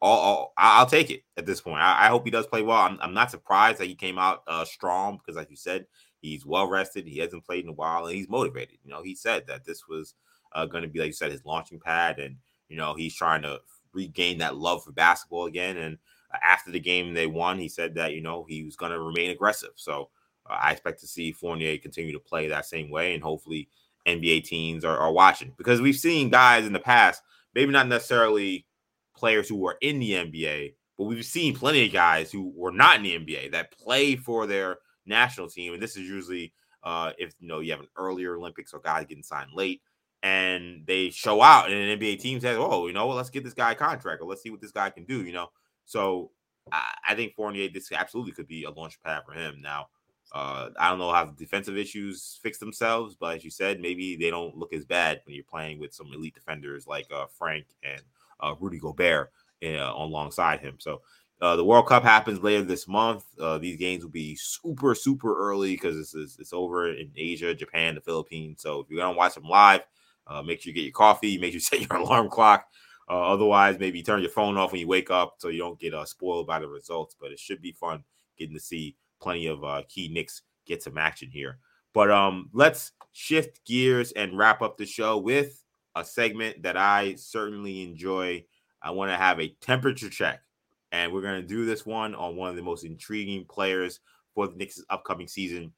all, 0.00 0.18
all 0.18 0.52
I'll 0.58 0.86
take 0.86 1.10
it 1.10 1.22
at 1.36 1.46
this 1.46 1.60
point. 1.60 1.80
I, 1.80 2.06
I 2.06 2.08
hope 2.08 2.24
he 2.24 2.30
does 2.30 2.46
play 2.46 2.62
well. 2.62 2.78
I'm, 2.78 2.98
I'm, 3.00 3.14
not 3.14 3.30
surprised 3.30 3.78
that 3.78 3.86
he 3.86 3.94
came 3.94 4.18
out 4.18 4.42
uh, 4.48 4.64
strong 4.64 5.18
because, 5.18 5.36
like 5.36 5.50
you 5.50 5.56
said, 5.56 5.86
he's 6.20 6.44
well 6.44 6.68
rested. 6.68 7.06
He 7.06 7.18
hasn't 7.18 7.44
played 7.44 7.64
in 7.64 7.70
a 7.70 7.74
while 7.74 8.06
and 8.06 8.16
he's 8.16 8.28
motivated. 8.28 8.78
You 8.84 8.90
know, 8.90 9.02
he 9.02 9.14
said 9.14 9.46
that 9.46 9.64
this 9.64 9.86
was 9.88 10.14
uh, 10.54 10.66
going 10.66 10.82
to 10.82 10.88
be, 10.88 10.98
like 10.98 11.06
you 11.06 11.12
said, 11.12 11.30
his 11.30 11.44
launching 11.44 11.80
pad, 11.80 12.18
and 12.18 12.36
you 12.68 12.76
know 12.76 12.94
he's 12.94 13.14
trying 13.14 13.42
to 13.42 13.60
regain 13.92 14.38
that 14.38 14.56
love 14.56 14.84
for 14.84 14.92
basketball 14.92 15.46
again. 15.46 15.76
And 15.76 15.98
uh, 16.32 16.38
after 16.42 16.70
the 16.70 16.80
game 16.80 17.14
they 17.14 17.26
won, 17.26 17.58
he 17.58 17.68
said 17.68 17.94
that 17.94 18.12
you 18.12 18.22
know 18.22 18.44
he 18.48 18.64
was 18.64 18.76
going 18.76 18.92
to 18.92 19.00
remain 19.00 19.30
aggressive. 19.30 19.72
So 19.76 20.10
uh, 20.48 20.58
I 20.60 20.72
expect 20.72 21.00
to 21.00 21.06
see 21.06 21.32
Fournier 21.32 21.78
continue 21.78 22.12
to 22.12 22.20
play 22.20 22.48
that 22.48 22.66
same 22.66 22.90
way, 22.90 23.14
and 23.14 23.22
hopefully 23.22 23.68
NBA 24.06 24.44
teams 24.44 24.84
are, 24.84 24.98
are 24.98 25.12
watching 25.12 25.52
because 25.56 25.80
we've 25.80 25.94
seen 25.94 26.28
guys 26.28 26.66
in 26.66 26.72
the 26.72 26.80
past, 26.80 27.22
maybe 27.54 27.72
not 27.72 27.88
necessarily 27.88 28.66
players 29.14 29.48
who 29.48 29.56
were 29.56 29.76
in 29.80 29.98
the 29.98 30.12
NBA, 30.12 30.74
but 30.98 31.04
we've 31.04 31.24
seen 31.24 31.54
plenty 31.54 31.86
of 31.86 31.92
guys 31.92 32.30
who 32.30 32.52
were 32.54 32.72
not 32.72 32.96
in 32.96 33.02
the 33.02 33.18
NBA 33.18 33.52
that 33.52 33.72
play 33.72 34.16
for 34.16 34.46
their 34.46 34.78
national 35.06 35.48
team, 35.48 35.74
and 35.74 35.82
this 35.82 35.96
is 35.96 36.08
usually 36.08 36.52
uh, 36.82 37.12
if 37.18 37.32
you 37.38 37.48
know 37.48 37.60
you 37.60 37.70
have 37.70 37.80
an 37.80 37.88
earlier 37.96 38.36
Olympics 38.36 38.72
or 38.72 38.80
guys 38.80 39.06
getting 39.06 39.22
signed 39.22 39.50
late 39.54 39.82
and 40.22 40.86
they 40.86 41.10
show 41.10 41.42
out 41.42 41.70
and 41.70 41.74
an 41.74 41.98
NBA 41.98 42.20
team 42.20 42.40
says, 42.40 42.56
"Oh, 42.58 42.86
you 42.86 42.92
know, 42.92 43.08
let's 43.08 43.30
get 43.30 43.44
this 43.44 43.54
guy 43.54 43.72
a 43.72 43.74
contract 43.74 44.22
or 44.22 44.26
let's 44.26 44.42
see 44.42 44.50
what 44.50 44.60
this 44.60 44.70
guy 44.70 44.90
can 44.90 45.04
do." 45.04 45.24
You 45.24 45.32
know, 45.32 45.48
so 45.84 46.30
I, 46.70 46.94
I 47.08 47.14
think 47.14 47.34
Fournier 47.34 47.68
this 47.72 47.90
absolutely 47.92 48.32
could 48.32 48.46
be 48.46 48.64
a 48.64 48.70
launch 48.70 49.00
pad 49.02 49.22
for 49.26 49.32
him. 49.32 49.60
Now, 49.60 49.88
uh, 50.32 50.70
I 50.78 50.90
don't 50.90 50.98
know 50.98 51.12
how 51.12 51.24
the 51.24 51.32
defensive 51.32 51.76
issues 51.76 52.38
fix 52.42 52.58
themselves, 52.58 53.16
but 53.18 53.36
as 53.36 53.44
you 53.44 53.50
said, 53.50 53.80
maybe 53.80 54.16
they 54.16 54.30
don't 54.30 54.56
look 54.56 54.72
as 54.72 54.84
bad 54.84 55.20
when 55.24 55.34
you're 55.34 55.44
playing 55.44 55.80
with 55.80 55.92
some 55.92 56.12
elite 56.14 56.34
defenders 56.34 56.86
like 56.86 57.06
uh, 57.12 57.26
Frank 57.36 57.66
and 57.82 58.02
uh, 58.42 58.54
Rudy 58.60 58.78
Gobert 58.78 59.32
uh, 59.64 59.92
alongside 59.94 60.60
him. 60.60 60.76
So. 60.78 61.02
Uh, 61.40 61.56
the 61.56 61.64
World 61.64 61.88
Cup 61.88 62.04
happens 62.04 62.40
later 62.40 62.62
this 62.62 62.86
month. 62.86 63.24
Uh, 63.36 63.58
these 63.58 63.76
games 63.76 64.04
will 64.04 64.12
be 64.12 64.36
super, 64.36 64.94
super 64.94 65.36
early 65.36 65.72
because 65.72 65.98
it's, 65.98 66.14
it's, 66.14 66.38
it's 66.38 66.52
over 66.52 66.92
in 66.92 67.10
Asia, 67.16 67.52
Japan, 67.52 67.96
the 67.96 68.00
Philippines. 68.00 68.62
So 68.62 68.78
if 68.78 68.86
you're 68.88 69.00
gonna 69.00 69.18
watch 69.18 69.34
them 69.34 69.48
live, 69.48 69.80
uh, 70.28 70.42
make 70.42 70.60
sure 70.60 70.70
you 70.70 70.74
get 70.74 70.84
your 70.84 70.92
coffee. 70.92 71.38
Make 71.38 71.50
sure 71.50 71.54
you 71.54 71.60
set 71.80 71.80
your 71.80 71.98
alarm 71.98 72.28
clock. 72.28 72.66
Uh, 73.10 73.32
otherwise, 73.32 73.80
maybe 73.80 74.04
turn 74.04 74.20
your 74.20 74.30
phone 74.30 74.56
off 74.56 74.70
when 74.70 74.80
you 74.80 74.86
wake 74.86 75.10
up 75.10 75.34
so 75.38 75.48
you 75.48 75.58
don't 75.58 75.80
get 75.80 75.94
uh, 75.94 76.04
spoiled 76.04 76.46
by 76.46 76.60
the 76.60 76.68
results. 76.68 77.16
But 77.20 77.32
it 77.32 77.40
should 77.40 77.60
be 77.60 77.72
fun 77.72 78.04
getting 78.38 78.54
to 78.54 78.60
see 78.60 78.94
plenty 79.20 79.48
of 79.48 79.64
key 79.88 80.06
Knicks 80.06 80.42
get 80.64 80.80
some 80.80 80.96
action 80.96 81.28
here. 81.28 81.58
But 81.92 82.10
um, 82.10 82.50
let's 82.52 82.92
shift 83.12 83.64
gears 83.66 84.12
and 84.12 84.38
wrap 84.38 84.62
up 84.62 84.78
the 84.78 84.86
show 84.86 85.18
with 85.18 85.61
a 85.94 86.04
segment 86.04 86.62
that 86.62 86.76
I 86.76 87.14
certainly 87.16 87.82
enjoy. 87.82 88.44
I 88.82 88.90
want 88.90 89.10
to 89.10 89.16
have 89.16 89.40
a 89.40 89.54
temperature 89.60 90.10
check, 90.10 90.42
and 90.90 91.12
we're 91.12 91.22
going 91.22 91.40
to 91.40 91.46
do 91.46 91.64
this 91.64 91.86
one 91.86 92.14
on 92.14 92.36
one 92.36 92.50
of 92.50 92.56
the 92.56 92.62
most 92.62 92.84
intriguing 92.84 93.44
players 93.44 94.00
for 94.34 94.48
the 94.48 94.56
Knicks' 94.56 94.82
upcoming 94.90 95.28
season, 95.28 95.72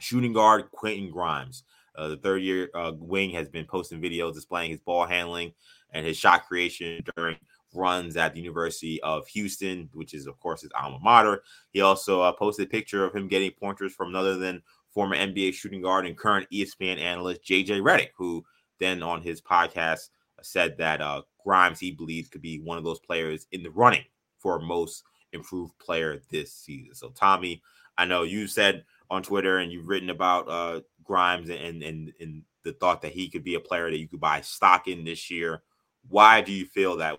shooting 0.00 0.32
guard 0.32 0.70
Quentin 0.72 1.10
Grimes. 1.10 1.64
Uh, 1.94 2.08
the 2.08 2.16
third 2.16 2.42
year 2.42 2.70
uh, 2.74 2.92
wing 2.96 3.30
has 3.30 3.48
been 3.48 3.66
posting 3.66 4.00
videos 4.00 4.34
displaying 4.34 4.70
his 4.70 4.80
ball 4.80 5.04
handling 5.04 5.52
and 5.92 6.06
his 6.06 6.16
shot 6.16 6.48
creation 6.48 7.04
during 7.16 7.36
runs 7.74 8.16
at 8.16 8.34
the 8.34 8.40
University 8.40 9.00
of 9.02 9.26
Houston, 9.28 9.88
which 9.92 10.14
is, 10.14 10.26
of 10.26 10.38
course, 10.40 10.62
his 10.62 10.70
alma 10.74 10.98
mater. 11.00 11.42
He 11.72 11.80
also 11.80 12.20
uh, 12.22 12.32
posted 12.32 12.66
a 12.66 12.70
picture 12.70 13.04
of 13.04 13.14
him 13.14 13.28
getting 13.28 13.50
pointers 13.52 13.94
from 13.94 14.12
none 14.12 14.22
other 14.22 14.38
than 14.38 14.62
former 14.90 15.16
NBA 15.16 15.54
shooting 15.54 15.82
guard 15.82 16.06
and 16.06 16.16
current 16.16 16.46
ESPN 16.52 16.98
analyst 16.98 17.44
JJ 17.44 17.80
Redick, 17.80 18.10
who 18.16 18.44
then 18.82 19.02
on 19.02 19.22
his 19.22 19.40
podcast 19.40 20.08
said 20.42 20.76
that 20.78 21.00
uh, 21.00 21.22
Grimes 21.44 21.78
he 21.78 21.92
believes 21.92 22.28
could 22.28 22.42
be 22.42 22.60
one 22.60 22.78
of 22.78 22.84
those 22.84 22.98
players 22.98 23.46
in 23.52 23.62
the 23.62 23.70
running 23.70 24.04
for 24.38 24.58
most 24.58 25.04
improved 25.32 25.78
player 25.78 26.20
this 26.30 26.52
season. 26.52 26.94
So, 26.94 27.10
Tommy, 27.10 27.62
I 27.96 28.04
know 28.04 28.22
you 28.22 28.46
said 28.46 28.84
on 29.10 29.22
Twitter 29.22 29.58
and 29.58 29.70
you've 29.70 29.88
written 29.88 30.10
about 30.10 30.48
uh, 30.48 30.80
Grimes 31.04 31.50
and 31.50 31.82
and 31.82 32.12
and 32.20 32.42
the 32.64 32.72
thought 32.74 33.02
that 33.02 33.12
he 33.12 33.28
could 33.28 33.44
be 33.44 33.54
a 33.54 33.60
player 33.60 33.90
that 33.90 33.98
you 33.98 34.08
could 34.08 34.20
buy 34.20 34.40
stock 34.40 34.88
in 34.88 35.04
this 35.04 35.30
year. 35.30 35.62
Why 36.08 36.40
do 36.40 36.52
you 36.52 36.64
feel 36.64 36.96
that 36.96 37.18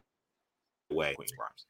way, 0.92 1.16
Grimes? 1.16 1.66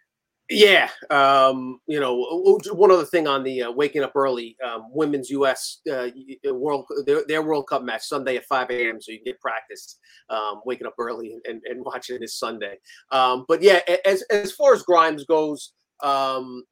Yeah, 0.50 0.90
um, 1.10 1.80
you 1.88 2.00
know, 2.02 2.60
one 2.74 2.92
other 2.92 3.06
thing 3.06 3.28
on 3.28 3.44
the 3.44 3.64
uh, 3.64 3.72
waking 3.72 4.04
up 4.04 4.12
early, 4.14 4.58
um, 4.64 4.88
women's 4.92 5.30
U.S. 5.30 5.80
Uh, 5.90 6.10
World 6.46 6.86
their, 7.06 7.24
their, 7.28 7.42
World 7.42 7.68
Cup 7.68 7.82
match 7.82 8.04
Sunday 8.04 8.36
at 8.36 8.46
5 8.46 8.70
a.m. 8.70 9.02
So 9.02 9.14
you 9.14 9.20
can 9.20 9.26
get 9.26 9.40
practice 9.40 9.98
um, 10.30 10.62
waking 10.66 10.86
up 10.86 10.96
early 11.00 11.38
and, 11.46 11.62
and 11.66 11.84
watching 11.86 12.20
this 12.20 12.38
Sunday. 12.38 12.78
Um, 13.12 13.46
but 13.48 13.62
yeah, 13.62 13.80
as 14.06 14.22
as 14.24 14.52
far 14.52 14.74
as 14.74 14.84
Grimes 14.84 15.24
goes, 15.24 15.72
um, 16.04 16.64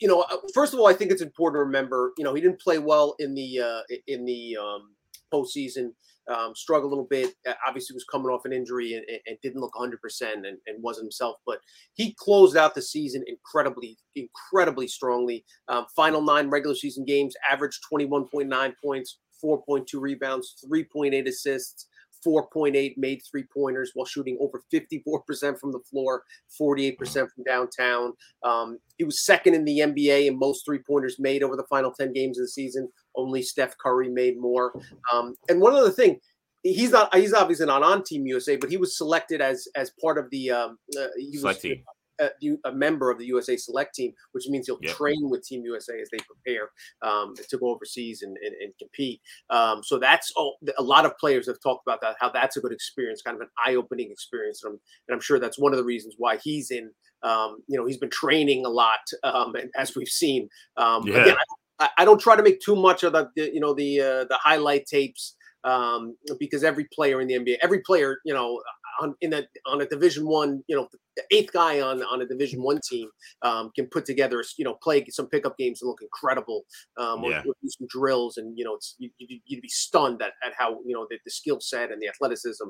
you 0.00 0.08
know, 0.08 0.20
uh, 0.22 0.36
first 0.54 0.74
of 0.74 0.80
all, 0.80 0.86
I 0.86 0.92
think 0.92 1.10
it's 1.10 1.22
important 1.22 1.60
to 1.60 1.64
remember, 1.64 2.12
you 2.18 2.24
know, 2.24 2.34
he 2.34 2.40
didn't 2.40 2.60
play 2.60 2.78
well 2.78 3.14
in 3.18 3.34
the 3.34 3.60
uh, 3.60 3.80
in 4.06 4.24
the 4.24 4.58
um, 4.60 4.94
postseason. 5.32 5.92
Um, 6.28 6.54
struggled 6.54 6.90
a 6.90 6.94
little 6.94 7.06
bit. 7.08 7.34
Obviously, 7.66 7.94
was 7.94 8.04
coming 8.04 8.28
off 8.28 8.44
an 8.44 8.52
injury 8.52 8.94
and, 8.94 9.04
and 9.26 9.38
didn't 9.42 9.60
look 9.60 9.74
100 9.74 10.00
percent 10.00 10.46
and, 10.46 10.58
and 10.66 10.82
wasn't 10.82 11.04
himself. 11.04 11.36
But 11.46 11.60
he 11.94 12.14
closed 12.18 12.56
out 12.56 12.74
the 12.74 12.82
season 12.82 13.24
incredibly, 13.26 13.96
incredibly 14.14 14.88
strongly. 14.88 15.44
Um, 15.68 15.86
final 15.94 16.22
nine 16.22 16.50
regular 16.50 16.74
season 16.74 17.04
games, 17.04 17.34
averaged 17.50 17.80
21.9 17.92 18.72
points, 18.82 19.18
4.2 19.42 19.86
rebounds, 19.94 20.56
3.8 20.70 21.26
assists. 21.26 21.86
4.8 22.26 22.94
made 22.96 23.20
three 23.30 23.44
pointers 23.54 23.92
while 23.94 24.06
shooting 24.06 24.38
over 24.40 24.62
54% 24.72 25.58
from 25.58 25.72
the 25.72 25.80
floor, 25.90 26.24
48% 26.60 26.98
from 26.98 27.44
downtown. 27.44 28.12
Um, 28.42 28.78
he 28.98 29.04
was 29.04 29.24
second 29.24 29.54
in 29.54 29.64
the 29.64 29.80
NBA 29.80 30.26
in 30.26 30.38
most 30.38 30.64
three 30.64 30.78
pointers 30.78 31.16
made 31.18 31.42
over 31.42 31.56
the 31.56 31.66
final 31.68 31.92
10 31.92 32.12
games 32.12 32.38
of 32.38 32.44
the 32.44 32.48
season. 32.48 32.88
Only 33.16 33.42
Steph 33.42 33.76
Curry 33.78 34.08
made 34.08 34.38
more. 34.38 34.72
Um, 35.12 35.34
and 35.48 35.60
one 35.60 35.74
other 35.74 35.90
thing, 35.90 36.20
he's 36.62 36.90
not 36.90 37.14
he's 37.14 37.32
obviously 37.32 37.66
not 37.66 37.82
on 37.82 38.02
Team 38.02 38.26
USA, 38.26 38.56
but 38.56 38.70
he 38.70 38.76
was 38.76 38.96
selected 38.96 39.40
as 39.40 39.68
as 39.76 39.92
part 40.02 40.18
of 40.18 40.30
the 40.30 40.50
um, 40.50 40.78
uh, 40.98 41.06
he 41.16 41.38
was, 41.42 41.58
team 41.58 41.82
a, 42.20 42.30
a, 42.64 42.72
member 42.72 43.10
of 43.10 43.18
the 43.18 43.26
USA 43.26 43.56
select 43.56 43.94
team, 43.94 44.12
which 44.32 44.46
means 44.48 44.66
he'll 44.66 44.78
yep. 44.82 44.94
train 44.94 45.28
with 45.28 45.44
Team 45.44 45.62
USA 45.64 46.00
as 46.00 46.08
they 46.10 46.18
prepare 46.18 46.70
um, 47.02 47.34
to 47.48 47.58
go 47.58 47.70
overseas 47.70 48.22
and, 48.22 48.36
and, 48.44 48.54
and 48.60 48.72
compete. 48.78 49.20
Um, 49.50 49.82
so 49.82 49.98
that's 49.98 50.32
oh, 50.36 50.54
a 50.78 50.82
lot 50.82 51.06
of 51.06 51.16
players 51.18 51.46
have 51.46 51.60
talked 51.60 51.86
about 51.86 52.00
that, 52.02 52.16
how 52.20 52.30
that's 52.30 52.56
a 52.56 52.60
good 52.60 52.72
experience, 52.72 53.22
kind 53.22 53.36
of 53.36 53.42
an 53.42 53.48
eye 53.64 53.74
opening 53.74 54.10
experience. 54.10 54.62
And 54.64 54.74
I'm, 54.74 54.80
and 55.08 55.14
I'm, 55.14 55.20
sure 55.20 55.38
that's 55.38 55.58
one 55.58 55.72
of 55.72 55.78
the 55.78 55.84
reasons 55.84 56.14
why 56.18 56.38
he's 56.42 56.70
in, 56.70 56.90
um, 57.22 57.58
you 57.66 57.78
know, 57.78 57.86
he's 57.86 57.98
been 57.98 58.10
training 58.10 58.64
a 58.64 58.70
lot, 58.70 59.00
um, 59.24 59.54
as 59.76 59.94
we've 59.96 60.08
seen. 60.08 60.48
Um, 60.76 61.06
yeah. 61.06 61.22
Again, 61.22 61.36
I, 61.78 61.88
I, 61.98 62.04
don't 62.04 62.20
try 62.20 62.36
to 62.36 62.42
make 62.42 62.60
too 62.60 62.76
much 62.76 63.02
of 63.02 63.12
the, 63.12 63.28
the 63.36 63.52
you 63.52 63.60
know, 63.60 63.74
the, 63.74 64.00
uh, 64.00 64.24
the 64.24 64.38
highlight 64.42 64.86
tapes 64.86 65.36
um, 65.64 66.16
because 66.38 66.64
every 66.64 66.86
player 66.94 67.20
in 67.20 67.28
the 67.28 67.34
NBA, 67.34 67.56
every 67.62 67.80
player, 67.80 68.18
you 68.24 68.32
know, 68.32 68.60
on 69.00 69.14
in 69.20 69.32
a 69.32 69.42
on 69.66 69.80
a 69.80 69.86
Division 69.86 70.26
One, 70.26 70.62
you 70.68 70.76
know, 70.76 70.88
the 71.16 71.22
eighth 71.30 71.52
guy 71.52 71.80
on 71.80 72.02
on 72.04 72.22
a 72.22 72.26
Division 72.26 72.62
One 72.62 72.80
team 72.88 73.08
um, 73.42 73.70
can 73.74 73.86
put 73.86 74.06
together, 74.06 74.42
you 74.56 74.64
know, 74.64 74.74
play 74.82 75.04
some 75.10 75.26
pickup 75.26 75.58
games 75.58 75.82
and 75.82 75.88
look 75.88 76.00
incredible, 76.02 76.62
um, 76.98 77.24
yeah. 77.24 77.38
or, 77.38 77.50
or, 77.50 77.54
do 77.62 77.68
some 77.68 77.86
drills, 77.90 78.36
and 78.36 78.56
you 78.56 78.64
know, 78.64 78.74
it's 78.74 78.94
you, 78.98 79.10
would 79.18 79.60
be 79.60 79.68
stunned 79.68 80.22
at, 80.22 80.32
at 80.44 80.52
how 80.56 80.78
you 80.86 80.94
know 80.94 81.06
the, 81.10 81.18
the 81.24 81.30
skill 81.30 81.60
set 81.60 81.90
and 81.90 82.00
the 82.00 82.08
athleticism, 82.08 82.64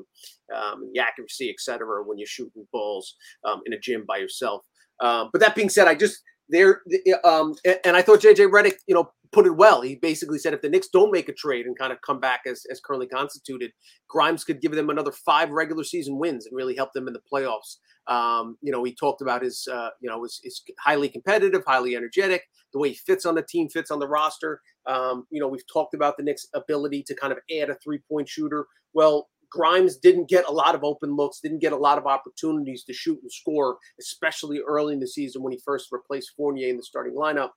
um, 0.55 0.83
and 0.83 0.91
the 0.93 0.99
accuracy, 0.99 1.49
etc. 1.49 2.03
When 2.03 2.17
you're 2.17 2.27
shooting 2.27 2.67
balls 2.73 3.15
um, 3.45 3.61
in 3.65 3.73
a 3.73 3.79
gym 3.79 4.05
by 4.07 4.17
yourself. 4.17 4.63
Um, 4.99 5.29
but 5.31 5.41
that 5.41 5.55
being 5.55 5.69
said, 5.69 5.87
I 5.87 5.93
just 5.93 6.23
there, 6.49 6.81
um, 7.23 7.55
and 7.83 7.95
I 7.95 8.01
thought 8.01 8.21
JJ 8.21 8.49
Redick, 8.49 8.75
you 8.87 8.95
know, 8.95 9.11
put 9.31 9.45
it 9.45 9.55
well. 9.55 9.81
He 9.81 9.95
basically 9.95 10.39
said 10.39 10.53
if 10.53 10.61
the 10.61 10.69
Knicks 10.69 10.87
don't 10.87 11.11
make 11.11 11.29
a 11.29 11.33
trade 11.33 11.65
and 11.65 11.77
kind 11.77 11.91
of 11.91 12.01
come 12.01 12.19
back 12.19 12.41
as, 12.47 12.63
as 12.71 12.79
currently 12.79 13.07
constituted, 13.07 13.71
Grimes 14.07 14.43
could 14.43 14.61
give 14.61 14.71
them 14.71 14.89
another 14.89 15.11
five 15.11 15.49
regular 15.49 15.83
season 15.83 16.17
wins 16.17 16.45
and 16.45 16.55
really 16.55 16.75
help 16.75 16.93
them 16.93 17.07
in 17.07 17.13
the 17.13 17.21
playoffs. 17.31 17.77
Um, 18.07 18.57
you 18.61 18.71
know, 18.71 18.83
he 18.83 18.95
talked 18.95 19.21
about 19.21 19.43
his, 19.43 19.67
uh, 19.71 19.89
you 19.99 20.09
know, 20.09 20.23
his, 20.23 20.39
his, 20.43 20.63
highly 20.79 21.09
competitive, 21.09 21.63
highly 21.67 21.95
energetic, 21.95 22.43
the 22.71 22.79
way 22.79 22.89
he 22.89 22.95
fits 22.95 23.25
on 23.25 23.35
the 23.35 23.41
team, 23.41 23.67
fits 23.67 23.91
on 23.91 23.99
the 23.99 24.07
roster. 24.07 24.61
Um, 24.85 25.25
you 25.29 25.41
know, 25.41 25.47
we've 25.49 25.67
talked 25.71 25.93
about 25.93 26.15
the 26.15 26.23
Knicks' 26.23 26.47
ability 26.55 27.03
to 27.03 27.15
kind 27.15 27.33
of 27.33 27.39
add 27.59 27.69
a 27.69 27.75
three 27.75 27.99
point 28.09 28.29
shooter. 28.29 28.65
Well, 28.93 29.27
Grimes 29.51 29.97
didn't 29.97 30.29
get 30.29 30.47
a 30.47 30.51
lot 30.51 30.75
of 30.75 30.83
open 30.83 31.15
looks, 31.15 31.39
didn't 31.39 31.59
get 31.59 31.73
a 31.73 31.77
lot 31.77 31.97
of 31.97 32.05
opportunities 32.05 32.83
to 32.85 32.93
shoot 32.93 33.19
and 33.21 33.31
score, 33.31 33.77
especially 33.99 34.61
early 34.67 34.93
in 34.93 34.99
the 34.99 35.07
season 35.07 35.43
when 35.43 35.53
he 35.53 35.59
first 35.63 35.87
replaced 35.91 36.33
Fournier 36.35 36.69
in 36.69 36.77
the 36.77 36.83
starting 36.83 37.15
lineup 37.15 37.51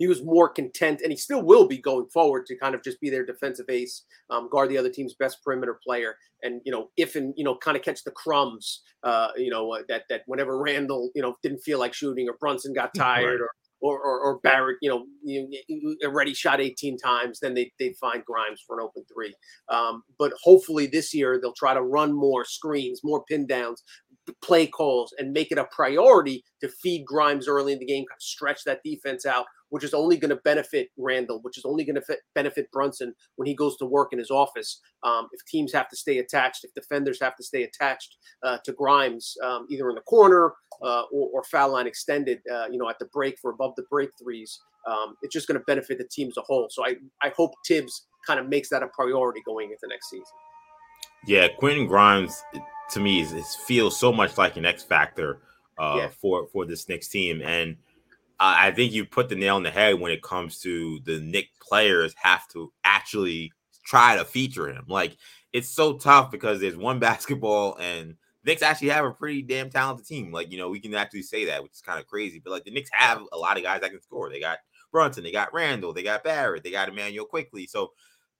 he 0.00 0.06
was 0.06 0.24
more 0.24 0.48
content, 0.48 1.02
and 1.02 1.12
he 1.12 1.16
still 1.16 1.42
will 1.42 1.68
be 1.68 1.76
going 1.76 2.06
forward 2.06 2.46
to 2.46 2.56
kind 2.56 2.74
of 2.74 2.82
just 2.82 2.98
be 3.02 3.10
their 3.10 3.24
defensive 3.24 3.66
ace, 3.68 4.04
um, 4.30 4.48
guard 4.48 4.70
the 4.70 4.78
other 4.78 4.88
team's 4.88 5.12
best 5.12 5.44
perimeter 5.44 5.78
player, 5.86 6.16
and 6.42 6.62
you 6.64 6.72
know 6.72 6.88
if 6.96 7.16
and 7.16 7.34
you 7.36 7.44
know 7.44 7.54
kind 7.54 7.76
of 7.76 7.82
catch 7.82 8.02
the 8.02 8.10
crumbs, 8.10 8.80
uh, 9.04 9.28
you 9.36 9.50
know 9.50 9.74
uh, 9.74 9.82
that 9.90 10.04
that 10.08 10.22
whenever 10.24 10.58
Randle 10.58 11.10
you 11.14 11.20
know 11.20 11.36
didn't 11.42 11.60
feel 11.60 11.78
like 11.78 11.92
shooting 11.92 12.30
or 12.30 12.36
Brunson 12.40 12.72
got 12.72 12.94
tired 12.96 13.40
right. 13.40 13.42
or 13.42 13.50
or, 13.80 13.98
or, 13.98 14.20
or 14.20 14.38
Barrett, 14.40 14.78
you 14.82 14.90
know, 14.90 15.06
you, 15.22 15.48
already 16.04 16.34
shot 16.34 16.60
18 16.60 16.98
times, 16.98 17.40
then 17.40 17.54
they, 17.54 17.72
they'd 17.78 17.96
find 17.96 18.24
Grimes 18.24 18.62
for 18.66 18.78
an 18.78 18.84
open 18.84 19.04
three. 19.12 19.34
Um, 19.68 20.02
but 20.18 20.32
hopefully 20.42 20.86
this 20.86 21.14
year 21.14 21.38
they'll 21.40 21.52
try 21.52 21.74
to 21.74 21.82
run 21.82 22.12
more 22.12 22.44
screens, 22.44 23.00
more 23.02 23.24
pin 23.24 23.46
downs, 23.46 23.82
play 24.42 24.66
calls, 24.66 25.14
and 25.18 25.32
make 25.32 25.50
it 25.50 25.58
a 25.58 25.66
priority 25.70 26.44
to 26.60 26.68
feed 26.68 27.04
Grimes 27.04 27.48
early 27.48 27.72
in 27.72 27.78
the 27.78 27.86
game, 27.86 28.04
stretch 28.18 28.64
that 28.64 28.80
defense 28.84 29.26
out, 29.26 29.46
which 29.70 29.84
is 29.84 29.94
only 29.94 30.16
going 30.16 30.30
to 30.30 30.40
benefit 30.44 30.88
Randle, 30.98 31.40
which 31.42 31.56
is 31.56 31.64
only 31.64 31.84
going 31.84 31.96
to 31.96 32.18
benefit 32.34 32.70
Brunson 32.72 33.14
when 33.36 33.46
he 33.46 33.54
goes 33.54 33.76
to 33.78 33.86
work 33.86 34.12
in 34.12 34.18
his 34.18 34.30
office. 34.30 34.80
Um, 35.02 35.28
if 35.32 35.44
teams 35.46 35.72
have 35.72 35.88
to 35.88 35.96
stay 35.96 36.18
attached, 36.18 36.64
if 36.64 36.74
defenders 36.74 37.18
have 37.22 37.36
to 37.36 37.42
stay 37.42 37.62
attached 37.62 38.16
uh, 38.42 38.58
to 38.64 38.72
Grimes, 38.72 39.34
um, 39.44 39.66
either 39.70 39.88
in 39.88 39.94
the 39.94 40.02
corner 40.02 40.54
uh, 40.82 41.02
or, 41.12 41.30
or, 41.32 41.42
foul 41.44 41.72
line 41.72 41.86
extended, 41.86 42.40
uh, 42.52 42.66
you 42.70 42.78
know, 42.78 42.88
at 42.88 42.98
the 42.98 43.08
break 43.12 43.36
for 43.40 43.50
above 43.50 43.72
the 43.76 43.84
break 43.90 44.10
threes, 44.22 44.58
um, 44.86 45.14
it's 45.22 45.32
just 45.32 45.46
going 45.46 45.58
to 45.58 45.64
benefit 45.66 45.98
the 45.98 46.08
team 46.10 46.28
as 46.28 46.36
a 46.36 46.42
whole. 46.42 46.68
So 46.70 46.84
I, 46.84 46.96
I 47.22 47.32
hope 47.36 47.52
Thibs 47.66 48.06
kind 48.26 48.40
of 48.40 48.48
makes 48.48 48.68
that 48.70 48.82
a 48.82 48.88
priority 48.88 49.40
going 49.44 49.70
into 49.70 49.88
next 49.88 50.10
season. 50.10 50.24
Yeah, 51.26 51.48
Quentin 51.58 51.86
Grimes 51.86 52.42
to 52.92 53.00
me 53.00 53.20
is, 53.20 53.32
is 53.32 53.54
feels 53.54 53.98
so 53.98 54.12
much 54.12 54.38
like 54.38 54.56
an 54.56 54.64
X 54.64 54.82
factor 54.82 55.40
uh, 55.78 55.94
yeah. 55.98 56.08
for 56.08 56.46
for 56.48 56.66
this 56.66 56.88
Knicks 56.88 57.08
team, 57.08 57.42
and 57.42 57.76
I 58.42 58.70
think 58.70 58.92
you 58.92 59.04
put 59.04 59.28
the 59.28 59.34
nail 59.34 59.56
on 59.56 59.62
the 59.62 59.70
head 59.70 60.00
when 60.00 60.12
it 60.12 60.22
comes 60.22 60.60
to 60.62 60.98
the 61.04 61.20
Knick 61.20 61.50
players 61.60 62.14
have 62.16 62.48
to 62.48 62.72
actually 62.84 63.52
try 63.84 64.16
to 64.16 64.24
feature 64.24 64.68
him. 64.68 64.86
Like 64.88 65.18
it's 65.52 65.68
so 65.68 65.98
tough 65.98 66.30
because 66.30 66.58
there's 66.58 66.76
one 66.76 66.98
basketball 67.00 67.76
and 67.78 68.16
Knicks 68.42 68.62
actually 68.62 68.88
have 68.88 69.04
a 69.04 69.10
pretty 69.10 69.42
damn 69.42 69.68
talented 69.68 70.06
team. 70.06 70.32
Like, 70.32 70.50
you 70.50 70.56
know, 70.56 70.70
we 70.70 70.80
can 70.80 70.94
actually 70.94 71.22
say 71.22 71.44
that, 71.46 71.62
which 71.62 71.72
is 71.72 71.82
kind 71.82 72.00
of 72.00 72.06
crazy. 72.06 72.40
But 72.42 72.52
like 72.52 72.64
the 72.64 72.70
Knicks 72.70 72.88
have 72.94 73.20
a 73.30 73.36
lot 73.36 73.58
of 73.58 73.62
guys 73.62 73.82
that 73.82 73.90
can 73.90 74.00
score. 74.00 74.30
They 74.30 74.40
got 74.40 74.58
Brunson, 74.90 75.22
they 75.22 75.32
got 75.32 75.52
Randle, 75.52 75.92
they 75.92 76.02
got 76.02 76.24
Barrett, 76.24 76.64
they 76.64 76.70
got 76.70 76.88
Immanuel 76.88 77.26
Quickley. 77.26 77.66
So 77.66 77.92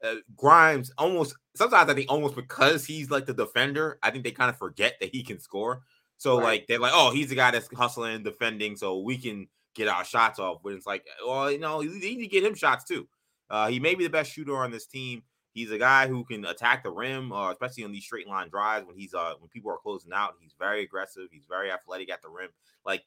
uh, 0.03 0.17
Grimes 0.37 0.91
almost 0.99 1.35
sometimes 1.55 1.91
I 1.91 1.95
think 1.95 2.11
almost 2.11 2.35
because 2.35 2.85
he's 2.85 3.11
like 3.11 3.27
the 3.27 3.35
defender, 3.35 3.99
I 4.03 4.11
think 4.11 4.25
they 4.25 4.31
kind 4.31 4.51
of 4.51 4.59
forget 4.59 4.95
that 5.01 5.15
he 5.15 5.23
can 5.23 5.39
score. 5.39 5.83
So 6.17 6.39
right. 6.39 6.45
like 6.45 6.67
they're 6.67 6.79
like, 6.79 6.93
oh, 6.95 7.11
he's 7.13 7.29
the 7.29 7.35
guy 7.35 7.51
that's 7.51 7.69
hustling 7.75 8.15
and 8.15 8.25
defending, 8.25 8.77
so 8.77 9.01
we 9.01 9.17
can 9.17 9.49
get 9.75 9.89
our 9.89 10.05
shots 10.05 10.39
off. 10.39 10.59
But 10.63 10.75
it's 10.75 10.87
like, 10.87 11.07
well, 11.27 11.51
you 11.51 11.59
know, 11.59 11.81
you 11.81 11.99
need 11.99 12.21
to 12.21 12.27
get 12.27 12.45
him 12.45 12.55
shots 12.55 12.85
too. 12.85 13.09
Uh, 13.49 13.69
he 13.69 13.81
may 13.81 13.95
be 13.95 14.05
the 14.05 14.11
best 14.11 14.33
shooter 14.33 14.57
on 14.57 14.71
this 14.71 14.87
team. 14.87 15.23
He's 15.53 15.73
a 15.73 15.79
guy 15.79 16.07
who 16.07 16.25
can 16.25 16.45
attack 16.45 16.85
the 16.85 16.91
rim, 16.91 17.33
uh, 17.33 17.51
especially 17.51 17.85
on 17.85 17.91
these 17.91 18.05
straight 18.05 18.29
line 18.29 18.49
drives 18.51 18.87
when 18.87 18.97
he's 18.97 19.15
uh 19.15 19.35
when 19.39 19.49
people 19.49 19.73
are 19.73 19.79
closing 19.79 20.13
out. 20.13 20.35
He's 20.41 20.55
very 20.59 20.83
aggressive. 20.83 21.29
He's 21.33 21.47
very 21.49 21.71
athletic 21.71 22.11
at 22.11 22.23
the 22.23 22.29
rim. 22.29 22.51
Like 22.85 23.03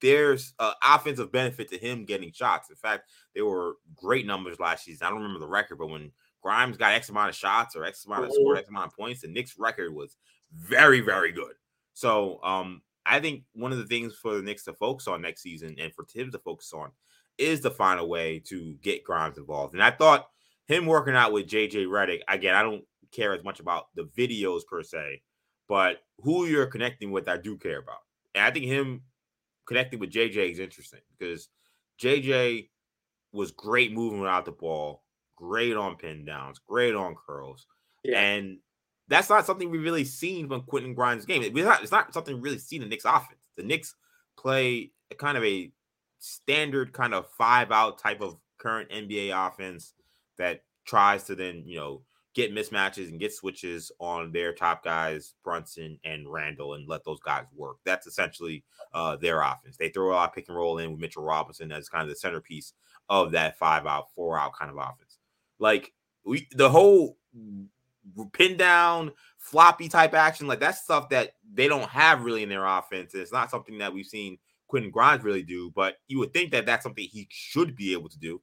there's 0.00 0.52
uh, 0.58 0.72
offensive 0.84 1.32
benefit 1.32 1.68
to 1.70 1.78
him 1.78 2.04
getting 2.04 2.32
shots. 2.32 2.70
In 2.70 2.76
fact, 2.76 3.10
they 3.34 3.42
were 3.42 3.76
great 3.94 4.26
numbers 4.26 4.60
last 4.60 4.84
season. 4.84 5.06
I 5.06 5.10
don't 5.10 5.22
remember 5.22 5.40
the 5.40 5.48
record, 5.48 5.78
but 5.78 5.88
when 5.88 6.12
Grimes 6.42 6.76
got 6.76 6.92
X 6.92 7.08
amount 7.08 7.30
of 7.30 7.34
shots 7.34 7.74
or 7.74 7.84
X 7.84 8.04
amount 8.04 8.24
of 8.24 8.32
scored 8.32 8.58
X 8.58 8.68
amount 8.68 8.86
of 8.86 8.96
points, 8.96 9.22
the 9.22 9.28
Knicks 9.28 9.54
record 9.58 9.94
was 9.94 10.16
very, 10.52 11.00
very 11.00 11.32
good. 11.32 11.54
So 11.94 12.40
um, 12.42 12.82
I 13.04 13.20
think 13.20 13.44
one 13.54 13.72
of 13.72 13.78
the 13.78 13.86
things 13.86 14.14
for 14.14 14.36
the 14.36 14.42
Knicks 14.42 14.64
to 14.64 14.74
focus 14.74 15.08
on 15.08 15.22
next 15.22 15.42
season 15.42 15.76
and 15.78 15.92
for 15.94 16.04
Thibs 16.04 16.32
to 16.32 16.38
focus 16.38 16.72
on 16.74 16.90
is 17.38 17.60
to 17.60 17.70
find 17.70 18.00
a 18.00 18.06
way 18.06 18.42
to 18.46 18.74
get 18.82 19.04
Grimes 19.04 19.38
involved. 19.38 19.74
And 19.74 19.82
I 19.82 19.90
thought 19.90 20.28
him 20.66 20.86
working 20.86 21.14
out 21.14 21.32
with 21.32 21.48
JJ 21.48 21.86
Redick, 21.86 22.20
again, 22.28 22.54
I 22.54 22.62
don't 22.62 22.84
care 23.12 23.34
as 23.34 23.44
much 23.44 23.60
about 23.60 23.86
the 23.94 24.04
videos 24.16 24.60
per 24.68 24.82
se, 24.82 25.22
but 25.68 25.98
who 26.18 26.46
you're 26.46 26.66
connecting 26.66 27.12
with, 27.12 27.28
I 27.28 27.36
do 27.36 27.56
care 27.56 27.78
about. 27.78 27.98
And 28.34 28.44
I 28.44 28.50
think 28.50 28.66
him 28.66 29.02
connecting 29.66 29.98
with 29.98 30.10
JJ 30.10 30.52
is 30.52 30.58
interesting 30.58 31.00
because 31.18 31.48
JJ 32.00 32.68
was 33.32 33.50
great 33.50 33.92
moving 33.92 34.20
without 34.20 34.44
the 34.44 34.52
ball, 34.52 35.02
great 35.36 35.76
on 35.76 35.96
pin 35.96 36.24
downs, 36.24 36.58
great 36.58 36.94
on 36.94 37.14
curls. 37.26 37.66
Yeah. 38.04 38.20
And 38.20 38.58
that's 39.08 39.28
not 39.28 39.46
something 39.46 39.70
we've 39.70 39.82
really 39.82 40.04
seen 40.04 40.48
from 40.48 40.62
Quentin 40.62 40.94
Grimes' 40.94 41.26
game. 41.26 41.42
It's 41.42 41.54
not, 41.54 41.82
it's 41.82 41.92
not 41.92 42.14
something 42.14 42.40
really 42.40 42.58
seen 42.58 42.82
in 42.82 42.88
Knicks 42.88 43.04
offense. 43.04 43.48
The 43.56 43.62
Knicks 43.62 43.94
play 44.36 44.92
a 45.10 45.14
kind 45.14 45.36
of 45.36 45.44
a 45.44 45.70
standard 46.18 46.92
kind 46.92 47.14
of 47.14 47.30
five 47.36 47.70
out 47.70 47.98
type 47.98 48.20
of 48.20 48.36
current 48.58 48.90
NBA 48.90 49.30
offense 49.46 49.94
that 50.38 50.62
tries 50.84 51.24
to 51.24 51.34
then, 51.34 51.62
you 51.66 51.76
know, 51.76 52.02
get 52.36 52.54
mismatches 52.54 53.08
and 53.08 53.18
get 53.18 53.32
switches 53.32 53.90
on 53.98 54.30
their 54.30 54.52
top 54.52 54.84
guys, 54.84 55.32
Brunson 55.42 55.98
and 56.04 56.30
Randle, 56.30 56.74
and 56.74 56.86
let 56.86 57.02
those 57.02 57.18
guys 57.20 57.44
work. 57.56 57.78
That's 57.86 58.06
essentially 58.06 58.62
uh, 58.92 59.16
their 59.16 59.40
offense. 59.40 59.78
They 59.78 59.88
throw 59.88 60.10
a 60.10 60.12
lot 60.12 60.28
of 60.28 60.34
pick 60.34 60.48
and 60.48 60.56
roll 60.56 60.76
in 60.76 60.90
with 60.92 61.00
Mitchell 61.00 61.24
Robinson 61.24 61.72
as 61.72 61.88
kind 61.88 62.02
of 62.02 62.10
the 62.10 62.14
centerpiece 62.14 62.74
of 63.08 63.32
that 63.32 63.56
five 63.58 63.86
out, 63.86 64.12
four 64.14 64.38
out 64.38 64.52
kind 64.52 64.70
of 64.70 64.76
offense. 64.76 65.16
Like 65.58 65.94
we, 66.26 66.46
the 66.52 66.68
whole 66.68 67.16
pin 68.34 68.58
down, 68.58 69.12
floppy 69.38 69.88
type 69.88 70.12
action. 70.12 70.46
Like 70.46 70.60
that's 70.60 70.82
stuff 70.82 71.08
that 71.08 71.30
they 71.54 71.68
don't 71.68 71.88
have 71.88 72.22
really 72.22 72.42
in 72.42 72.50
their 72.50 72.66
offense. 72.66 73.14
It's 73.14 73.32
not 73.32 73.50
something 73.50 73.78
that 73.78 73.94
we've 73.94 74.04
seen 74.04 74.36
Quentin 74.68 74.90
Grimes 74.90 75.24
really 75.24 75.42
do, 75.42 75.72
but 75.74 75.96
you 76.06 76.18
would 76.18 76.34
think 76.34 76.50
that 76.50 76.66
that's 76.66 76.82
something 76.82 77.08
he 77.10 77.28
should 77.30 77.74
be 77.74 77.94
able 77.94 78.10
to 78.10 78.18
do. 78.18 78.42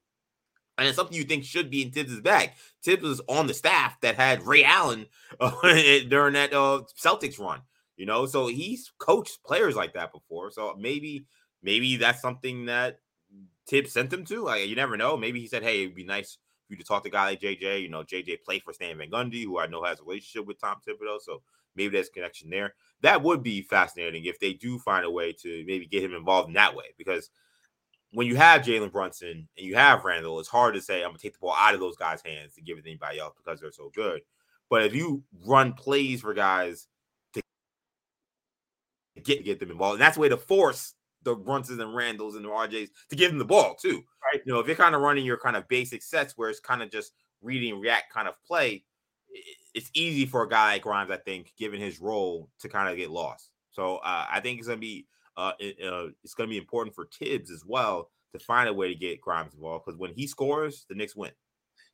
And 0.78 0.88
it's 0.88 0.96
something 0.96 1.16
you 1.16 1.24
think 1.24 1.44
should 1.44 1.70
be 1.70 1.84
in 1.84 1.92
Thibs' 1.92 2.20
bag. 2.22 2.52
Thibs 2.84 3.04
was 3.04 3.22
on 3.30 3.48
the 3.48 3.54
staff 3.54 4.00
that 4.02 4.16
had 4.16 4.46
Ray 4.46 4.64
Allen 4.64 5.06
uh, 5.40 5.52
during 6.08 6.34
that 6.34 6.54
uh, 6.54 6.82
Celtics 7.00 7.40
run, 7.40 7.62
you 7.96 8.06
know, 8.06 8.26
so 8.26 8.48
he's 8.48 8.92
coached 8.98 9.44
players 9.46 9.76
like 9.76 9.94
that 9.94 10.12
before. 10.12 10.50
So 10.52 10.76
maybe, 10.78 11.26
maybe 11.62 11.98
that's 11.98 12.22
something 12.22 12.66
that 12.66 13.00
Thibs 13.68 13.94
sent 13.94 14.12
him 14.12 14.26
to. 14.26 14.44
Like, 14.44 14.68
you 14.68 14.76
never 14.76 14.98
know. 14.98 15.16
Maybe 15.16 15.40
he 15.40 15.48
said, 15.48 15.64
"Hey, 15.64 15.84
it'd 15.84 15.96
be 15.96 16.04
nice 16.04 16.38
for 16.68 16.74
you 16.74 16.78
to 16.78 16.84
talk 16.84 17.04
to 17.04 17.10
a 17.10 17.12
guy 17.12 17.26
like 17.26 17.42
JJ. 17.42 17.82
You 17.82 17.90
know, 17.90 18.04
JJ 18.04 18.44
played 18.44 18.64
for 18.64 18.74
Stan 18.74 18.98
Van 18.98 19.10
Gundy, 19.10 19.44
who 19.44 19.60
I 19.60 19.68
know 19.68 19.84
has 19.84 20.00
a 20.00 20.04
relationship 20.04 20.48
with 20.48 20.60
Tom 20.60 20.78
Thibodeau. 20.88 21.20
So 21.22 21.42
maybe 21.76 21.94
there's 21.94 22.10
connection 22.10 22.50
there. 22.50 22.74
That 23.02 23.22
would 23.22 23.44
be 23.44 23.62
fascinating 23.62 24.26
if 24.26 24.40
they 24.40 24.54
do 24.54 24.80
find 24.80 25.06
a 25.06 25.12
way 25.12 25.34
to 25.42 25.64
maybe 25.68 25.86
get 25.86 26.04
him 26.04 26.14
involved 26.14 26.48
in 26.50 26.54
that 26.56 26.76
way. 26.76 26.86
Because 26.98 27.30
when 28.14 28.28
you 28.28 28.36
have 28.36 28.62
Jalen 28.62 28.92
Brunson 28.92 29.48
and 29.58 29.66
you 29.66 29.76
have 29.76 30.06
Randle, 30.06 30.40
it's 30.40 30.48
hard 30.48 30.76
to 30.76 30.82
say 30.82 31.02
I'm 31.02 31.10
gonna 31.10 31.18
take 31.18 31.34
the 31.34 31.40
ball 31.40 31.56
out 31.58 31.74
of 31.74 31.80
those 31.80 31.98
guys' 31.98 32.22
hands 32.24 32.54
to 32.56 32.62
give 32.62 32.78
it 32.78 32.84
to 32.84 32.90
anybody 32.90 33.20
else 33.20 33.34
because 33.36 33.60
they're 33.60 33.72
so 33.72 33.92
good. 33.94 34.22
But 34.70 34.84
if 34.84 34.96
you 34.96 35.24
run 35.46 35.74
plays 35.74 36.22
for 36.22 36.34
guys 36.34 36.88
to 37.34 37.42
get 39.24 39.44
get 39.44 39.60
them 39.60 39.72
involved, 39.72 39.96
and 39.96 40.02
that's 40.02 40.16
the 40.16 40.22
way 40.22 40.30
to 40.30 40.38
force 40.38 40.94
the 41.24 41.36
Brunsons 41.36 41.82
and 41.82 41.96
Randles 41.96 42.36
and 42.36 42.46
the 42.46 42.50
RJs 42.50 42.90
to 43.10 43.16
give 43.16 43.32
them 43.32 43.40
the 43.40 43.46
ball 43.46 43.76
too. 43.76 44.04
Right. 44.32 44.42
You 44.46 44.54
know, 44.54 44.60
if 44.60 44.68
you're 44.68 44.76
kind 44.76 44.96
of 44.96 45.02
running 45.02 45.26
your 45.26 45.38
kind 45.38 45.56
of 45.56 45.68
basic 45.68 46.04
sets 46.04 46.38
where 46.38 46.50
it's 46.50 46.60
kind 46.60 46.84
of 46.84 46.92
just 46.92 47.14
reading 47.42 47.80
react 47.80 48.14
kind 48.14 48.28
of 48.28 48.36
play, 48.46 48.84
it's 49.74 49.90
easy 49.96 50.26
for 50.26 50.44
a 50.44 50.50
guy 50.50 50.74
like 50.74 50.84
Grimes, 50.84 51.10
I 51.10 51.18
think, 51.18 51.54
given 51.58 51.82
his 51.82 52.00
role, 52.00 52.50
to 52.60 52.70
kind 52.70 52.90
of 52.90 52.98
get 52.98 53.10
lost. 53.10 53.50
So 53.72 53.98
uh, 53.98 54.26
I 54.32 54.40
think 54.40 54.60
it's 54.60 54.68
gonna 54.68 54.80
be 54.80 55.08
uh, 55.38 55.54
it, 55.60 55.78
uh, 55.84 56.08
it's 56.24 56.34
gonna 56.34 56.50
be 56.50 56.58
important 56.58 56.96
for 56.96 57.08
Thibs 57.18 57.52
as 57.52 57.64
well 57.66 58.10
to 58.34 58.40
find 58.40 58.68
a 58.68 58.74
way 58.74 58.88
to 58.88 58.96
get 58.96 59.22
Grimes 59.22 59.54
involved 59.54 59.86
because 59.86 60.00
when 60.00 60.14
he 60.14 60.28
scores, 60.28 60.86
the 60.90 60.96
Knicks 60.96 61.16
win. 61.16 61.32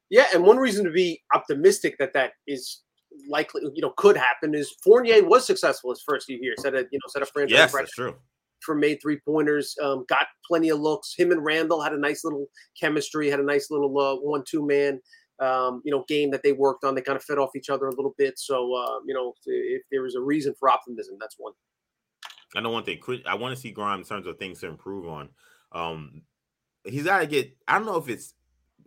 Yeah, 0.09 0.25
and 0.33 0.43
one 0.43 0.57
reason 0.57 0.85
to 0.85 0.91
be 0.91 1.21
optimistic 1.33 1.97
that 1.99 2.13
that 2.13 2.31
is 2.47 2.81
likely, 3.27 3.61
you 3.73 3.81
know, 3.81 3.93
could 3.97 4.17
happen 4.17 4.55
is 4.55 4.73
Fournier 4.83 5.23
was 5.23 5.45
successful 5.45 5.91
his 5.91 6.01
first 6.01 6.25
few 6.25 6.39
years. 6.41 6.61
Set 6.61 6.73
a, 6.73 6.79
you 6.91 6.99
know, 6.99 7.09
set 7.09 7.21
a 7.21 7.25
franchise 7.25 7.57
yes, 7.57 7.73
record. 7.73 7.85
that's 7.85 7.95
true 7.95 8.15
for 8.61 8.75
made 8.75 9.01
three 9.01 9.19
pointers. 9.25 9.75
Um, 9.81 10.05
got 10.07 10.27
plenty 10.47 10.69
of 10.69 10.79
looks. 10.79 11.13
Him 11.15 11.31
and 11.31 11.43
Randle 11.43 11.81
had 11.81 11.93
a 11.93 11.99
nice 11.99 12.23
little 12.23 12.47
chemistry. 12.79 13.29
Had 13.29 13.39
a 13.39 13.45
nice 13.45 13.71
little 13.71 13.97
uh, 13.99 14.15
one-two 14.15 14.65
man. 14.65 15.01
Um, 15.39 15.81
you 15.85 15.91
know, 15.91 16.03
game 16.09 16.31
that 16.31 16.43
they 16.43 16.51
worked 16.51 16.83
on. 16.83 16.95
They 16.95 17.01
kind 17.01 17.15
of 17.15 17.23
fed 17.23 17.37
off 17.37 17.55
each 17.55 17.69
other 17.69 17.87
a 17.87 17.95
little 17.95 18.13
bit. 18.17 18.37
So, 18.37 18.75
uh, 18.75 18.99
you 19.05 19.13
know, 19.13 19.33
if 19.45 19.83
there 19.89 20.01
was 20.01 20.15
a 20.15 20.21
reason 20.21 20.53
for 20.59 20.69
optimism, 20.69 21.15
that's 21.19 21.35
one. 21.37 21.53
I 22.55 22.61
know 22.61 22.71
one 22.71 22.83
thing. 22.83 22.99
I 23.25 23.35
want 23.35 23.55
to 23.55 23.61
see 23.61 23.71
Grimes 23.71 24.09
in 24.09 24.15
terms 24.15 24.27
of 24.27 24.37
things 24.37 24.59
to 24.61 24.67
improve 24.67 25.07
on. 25.07 25.29
Um, 25.71 26.21
he's 26.83 27.03
got 27.03 27.19
to 27.19 27.27
get. 27.27 27.55
I 27.67 27.77
don't 27.77 27.85
know 27.85 27.97
if 27.97 28.09
it's 28.09 28.33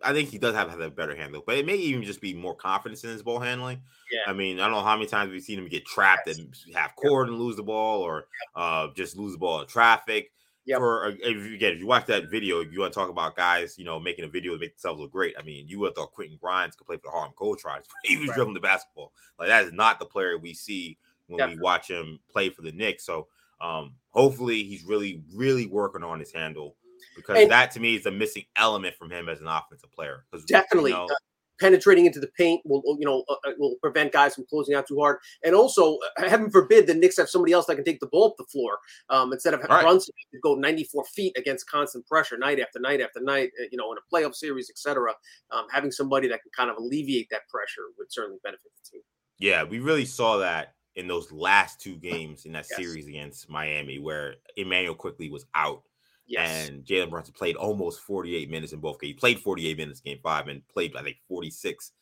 I 0.05 0.13
think 0.13 0.31
he 0.31 0.39
does 0.39 0.55
have, 0.55 0.71
have 0.71 0.81
a 0.81 0.91
better 0.91 1.15
handle, 1.15 1.43
but 1.47 1.57
it 1.57 1.67
may 1.67 1.77
even 1.77 2.03
just 2.03 2.21
be 2.21 2.35
more 2.35 2.55
confidence 2.55 3.05
in 3.05 3.11
his 3.11 3.23
ball 3.23 3.39
handling. 3.39 3.81
Yeah. 4.11 4.21
I 4.27 4.33
mean, 4.33 4.61
I 4.61 4.65
don't 4.65 4.73
know 4.73 4.83
how 4.83 4.97
many 4.97 5.07
times 5.07 5.31
we've 5.31 5.43
seen 5.43 5.59
him 5.59 5.69
get 5.69 5.85
trapped 5.87 6.27
yes. 6.27 6.39
and 6.39 6.55
half 6.75 6.97
court 6.97 7.29
and 7.29 7.39
lose 7.39 7.57
the 7.57 7.63
ball, 7.63 8.01
or 8.01 8.27
uh, 8.55 8.89
just 8.95 9.17
lose 9.17 9.33
the 9.33 9.39
ball 9.39 9.61
in 9.61 9.67
traffic. 9.67 10.33
Yeah. 10.65 10.79
For 10.79 11.07
uh, 11.07 11.11
if 11.11 11.47
you 11.47 11.55
again, 11.55 11.73
if 11.73 11.81
you 11.81 11.87
watch 11.87 12.07
that 12.07 12.31
video, 12.31 12.61
if 12.61 12.73
you 12.73 12.81
want 12.81 12.93
to 12.93 12.99
talk 12.99 13.09
about 13.09 13.37
guys, 13.37 13.79
you 13.79 13.85
know, 13.85 13.99
making 13.99 14.25
a 14.25 14.29
video 14.29 14.55
to 14.55 14.61
make 14.61 14.75
themselves 14.75 15.01
look 15.01 15.13
great. 15.13 15.35
I 15.39 15.43
mean, 15.43 15.67
you 15.67 15.81
would 15.81 15.89
have 15.89 15.95
thought 15.97 16.13
Quentin 16.13 16.39
Grimes 16.41 16.77
could 16.77 16.87
play 16.87 16.97
for 16.97 17.03
the 17.05 17.11
Harlem 17.11 17.33
Globetrotters. 17.39 17.87
He 18.05 18.17
was 18.17 18.29
right. 18.29 18.37
dribbling 18.37 18.55
the 18.55 18.61
basketball. 18.61 19.13
Like 19.39 19.49
that 19.49 19.65
is 19.65 19.73
not 19.73 19.99
the 19.99 20.07
player 20.07 20.39
we 20.39 20.55
see 20.55 20.99
when 21.27 21.39
Definitely. 21.39 21.59
we 21.59 21.63
watch 21.63 21.89
him 21.89 22.21
play 22.31 22.51
for 22.51 22.63
the 22.63 22.73
Knicks. 22.73 23.05
So 23.05 23.29
um, 23.63 23.95
hopefully 24.11 24.65
he's 24.65 24.85
really, 24.85 25.23
really 25.35 25.67
working 25.67 26.03
on 26.03 26.19
his 26.19 26.33
handle 26.33 26.77
because 27.17 27.39
and 27.39 27.51
that 27.51 27.71
to 27.73 27.81
me 27.81 27.97
is 27.97 28.07
a 28.07 28.11
missing 28.11 28.45
element 28.57 28.95
from 28.97 29.11
him 29.11 29.29
as 29.29 29.41
an 29.41 29.47
offensive 29.47 29.93
player. 29.93 30.25
Definitely. 30.47 30.91
You 30.91 30.97
know, 30.97 31.05
uh, 31.05 31.15
penetrating 31.61 32.07
into 32.07 32.19
the 32.19 32.29
paint 32.37 32.61
will 32.65 32.83
you 32.99 33.07
know 33.07 33.25
uh, 33.29 33.35
uh, 33.47 33.53
will 33.59 33.77
prevent 33.81 34.13
guys 34.13 34.35
from 34.35 34.45
closing 34.49 34.75
out 34.75 34.87
too 34.87 34.99
hard, 34.99 35.19
and 35.45 35.55
also 35.55 35.99
uh, 36.19 36.29
heaven 36.29 36.51
forbid 36.51 36.87
the 36.87 36.95
Knicks 36.95 37.17
have 37.19 37.29
somebody 37.29 37.53
else 37.53 37.67
that 37.67 37.77
can 37.77 37.85
take 37.85 38.01
the 38.01 38.07
ball 38.07 38.29
up 38.29 38.37
the 38.37 38.45
floor 38.45 38.79
um, 39.11 39.33
instead 39.33 39.55
of 39.55 39.61
right. 39.61 39.83
Brunson 39.83 40.15
to 40.33 40.41
go 40.41 40.55
94 40.55 41.05
feet 41.15 41.37
against 41.37 41.69
constant 41.71 42.07
pressure 42.07 42.37
night 42.37 42.59
after 42.59 42.81
night 42.81 43.01
after 43.01 43.21
night. 43.21 43.51
You 43.71 43.79
know, 43.79 43.93
in 43.93 43.99
a 43.99 44.15
playoff 44.15 44.35
series, 44.35 44.71
etc. 44.71 45.13
Um, 45.51 45.67
having 45.71 45.93
somebody 45.93 46.29
that 46.29 46.43
can 46.43 46.51
kind 46.57 46.71
of 46.71 46.77
alleviate 46.77 47.29
that 47.31 47.49
pressure 47.49 47.83
would 47.99 48.13
certainly 48.13 48.39
benefit 48.43 48.71
the 48.83 48.91
team. 48.91 49.03
Yeah, 49.39 49.65
we 49.65 49.79
really 49.79 50.05
saw 50.05 50.39
that 50.39 50.75
in 50.97 51.09
those 51.09 51.33
last 51.33 51.81
two 51.81 51.97
games 51.97 52.45
in 52.45 52.53
that 52.53 52.67
yes. 52.71 52.79
series 52.79 53.07
against 53.07 53.49
Miami, 53.49 53.99
where 53.99 54.37
Immanuel 54.57 54.95
Quickley 54.95 55.31
was 55.31 55.47
out. 55.55 55.83
Yes. 56.27 56.69
And 56.69 56.85
Jalen 56.85 57.11
Brunson 57.11 57.35
played 57.35 57.57
almost 57.57 58.01
48 58.01 58.51
minutes 58.51 58.73
in 58.73 58.81
both 58.81 59.01
games. 59.01 59.15
He 59.15 59.19
played 59.19 59.41
48 59.41 59.77
minutes 59.77 60.01
game 60.01 60.19
five 60.23 60.49
and 60.49 60.67
played, 60.69 60.95
I 60.97 61.03
think, 61.03 61.17
46 61.29 61.93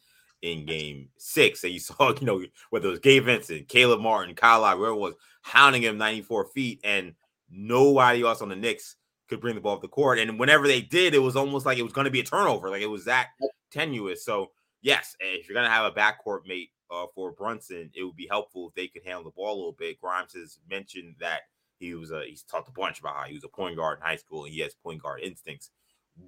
in 0.42 0.66
game 0.66 1.08
six. 1.18 1.64
And 1.64 1.72
you 1.72 1.78
saw, 1.80 2.12
you 2.20 2.26
know, 2.26 2.44
whether 2.70 2.88
it 2.88 2.90
was 2.90 3.00
Gabe 3.00 3.24
Vincent, 3.24 3.68
Caleb 3.68 4.00
Martin, 4.00 4.34
Kyle 4.34 4.60
Lowry, 4.60 4.78
whoever 4.78 4.94
was 4.94 5.14
hounding 5.42 5.82
him 5.82 5.98
94 5.98 6.46
feet, 6.46 6.80
and 6.84 7.14
nobody 7.50 8.22
else 8.22 8.42
on 8.42 8.48
the 8.48 8.56
Knicks 8.56 8.96
could 9.28 9.40
bring 9.40 9.54
the 9.54 9.60
ball 9.60 9.76
up 9.76 9.82
the 9.82 9.88
court. 9.88 10.18
And 10.18 10.38
whenever 10.38 10.66
they 10.66 10.82
did, 10.82 11.14
it 11.14 11.20
was 11.20 11.36
almost 11.36 11.64
like 11.64 11.78
it 11.78 11.82
was 11.82 11.92
going 11.92 12.04
to 12.04 12.10
be 12.10 12.20
a 12.20 12.24
turnover. 12.24 12.68
Like 12.68 12.82
it 12.82 12.86
was 12.86 13.04
that 13.06 13.28
tenuous. 13.70 14.24
So, 14.24 14.50
yes, 14.82 15.16
eh, 15.20 15.38
if 15.38 15.48
you're 15.48 15.54
going 15.54 15.66
to 15.66 15.72
have 15.72 15.86
a 15.86 15.96
backcourt 15.96 16.46
mate 16.46 16.70
uh, 16.90 17.06
for 17.14 17.32
Brunson, 17.32 17.90
it 17.94 18.02
would 18.02 18.16
be 18.16 18.26
helpful 18.28 18.68
if 18.68 18.74
they 18.74 18.88
could 18.88 19.04
handle 19.04 19.24
the 19.24 19.30
ball 19.30 19.54
a 19.54 19.56
little 19.56 19.76
bit. 19.78 20.00
Grimes 20.00 20.34
has 20.34 20.58
mentioned 20.68 21.14
that 21.20 21.42
he 21.78 21.94
was 21.94 22.10
a 22.10 22.24
he's 22.26 22.42
talked 22.42 22.68
a 22.68 22.72
bunch 22.72 23.00
about 23.00 23.16
how 23.16 23.24
he 23.24 23.34
was 23.34 23.44
a 23.44 23.48
point 23.48 23.76
guard 23.76 23.98
in 23.98 24.04
high 24.04 24.16
school 24.16 24.44
and 24.44 24.52
he 24.52 24.60
has 24.60 24.74
point 24.74 25.02
guard 25.02 25.20
instincts. 25.22 25.70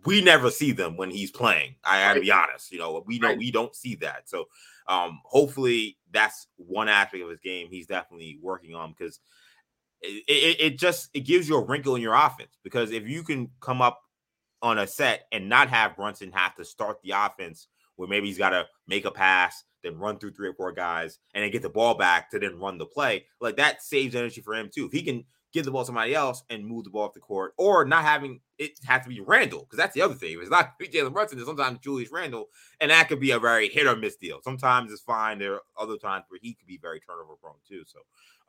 We 0.06 0.22
never 0.22 0.50
see 0.50 0.72
them 0.72 0.96
when 0.96 1.10
he's 1.10 1.30
playing. 1.30 1.74
I 1.84 2.00
gotta 2.00 2.20
be 2.20 2.30
honest. 2.30 2.72
You 2.72 2.78
know, 2.78 3.02
we 3.06 3.18
know 3.18 3.34
we 3.34 3.50
don't 3.50 3.74
see 3.74 3.96
that. 3.96 4.28
So 4.28 4.46
um 4.88 5.20
hopefully 5.24 5.98
that's 6.10 6.48
one 6.56 6.88
aspect 6.88 7.22
of 7.22 7.30
his 7.30 7.40
game 7.40 7.68
he's 7.70 7.86
definitely 7.86 8.38
working 8.40 8.74
on 8.74 8.94
because 8.96 9.20
it, 10.00 10.24
it, 10.26 10.60
it 10.60 10.78
just 10.78 11.10
it 11.12 11.20
gives 11.20 11.48
you 11.48 11.56
a 11.56 11.64
wrinkle 11.64 11.96
in 11.96 12.02
your 12.02 12.14
offense 12.14 12.56
because 12.64 12.90
if 12.90 13.06
you 13.06 13.22
can 13.22 13.50
come 13.60 13.82
up 13.82 14.00
on 14.62 14.78
a 14.78 14.86
set 14.86 15.26
and 15.32 15.48
not 15.48 15.68
have 15.68 15.96
Brunson 15.96 16.32
have 16.32 16.54
to 16.54 16.64
start 16.64 16.98
the 17.02 17.10
offense 17.10 17.68
where 17.96 18.08
maybe 18.08 18.26
he's 18.26 18.38
got 18.38 18.50
to 18.50 18.66
make 18.86 19.04
a 19.04 19.10
pass, 19.10 19.64
then 19.82 19.98
run 19.98 20.18
through 20.18 20.32
three 20.32 20.48
or 20.48 20.54
four 20.54 20.72
guys, 20.72 21.18
and 21.34 21.42
then 21.42 21.50
get 21.50 21.62
the 21.62 21.68
ball 21.68 21.94
back 21.94 22.30
to 22.30 22.38
then 22.38 22.58
run 22.58 22.78
the 22.78 22.86
play. 22.86 23.26
Like 23.40 23.56
that 23.56 23.82
saves 23.82 24.14
energy 24.14 24.40
for 24.40 24.54
him 24.54 24.70
too. 24.72 24.86
If 24.86 24.92
he 24.92 25.02
can 25.02 25.24
give 25.52 25.64
the 25.64 25.70
ball 25.70 25.82
to 25.82 25.86
somebody 25.86 26.14
else 26.14 26.42
and 26.50 26.66
move 26.66 26.84
the 26.84 26.90
ball 26.90 27.04
off 27.04 27.12
the 27.12 27.20
court, 27.20 27.52
or 27.58 27.84
not 27.84 28.04
having 28.04 28.40
it 28.58 28.78
have 28.84 29.02
to 29.02 29.08
be 29.08 29.20
Randle, 29.20 29.60
because 29.60 29.76
that's 29.76 29.94
the 29.94 30.02
other 30.02 30.14
thing. 30.14 30.34
If 30.34 30.40
it's 30.40 30.50
not 30.50 30.78
Jalen 30.80 31.12
Brunson, 31.12 31.38
it's 31.38 31.46
sometimes 31.46 31.78
Julius 31.80 32.10
Randle, 32.10 32.48
and 32.80 32.90
that 32.90 33.08
could 33.08 33.20
be 33.20 33.32
a 33.32 33.38
very 33.38 33.68
hit 33.68 33.86
or 33.86 33.96
miss 33.96 34.16
deal. 34.16 34.40
Sometimes 34.42 34.92
it's 34.92 35.02
fine. 35.02 35.38
There 35.38 35.54
are 35.54 35.62
other 35.78 35.96
times 35.96 36.24
where 36.28 36.40
he 36.42 36.54
could 36.54 36.66
be 36.66 36.78
very 36.78 37.00
turnover 37.00 37.34
prone 37.40 37.54
too. 37.68 37.84
So 37.86 38.00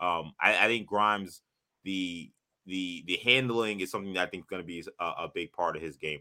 um, 0.06 0.34
I, 0.40 0.66
I, 0.66 0.68
think 0.68 0.88
Grimes, 0.88 1.42
the 1.84 2.32
the 2.66 3.04
the 3.08 3.20
handling 3.24 3.82
is 3.82 3.92
something 3.92 4.14
that 4.14 4.28
I 4.28 4.30
think 4.30 4.44
is 4.44 4.50
going 4.50 4.62
to 4.62 4.68
be 4.68 4.84
a, 5.00 5.06
a, 5.06 5.32
big 5.34 5.52
part 5.52 5.76
of 5.76 5.82
his 5.82 5.98
game. 5.98 6.20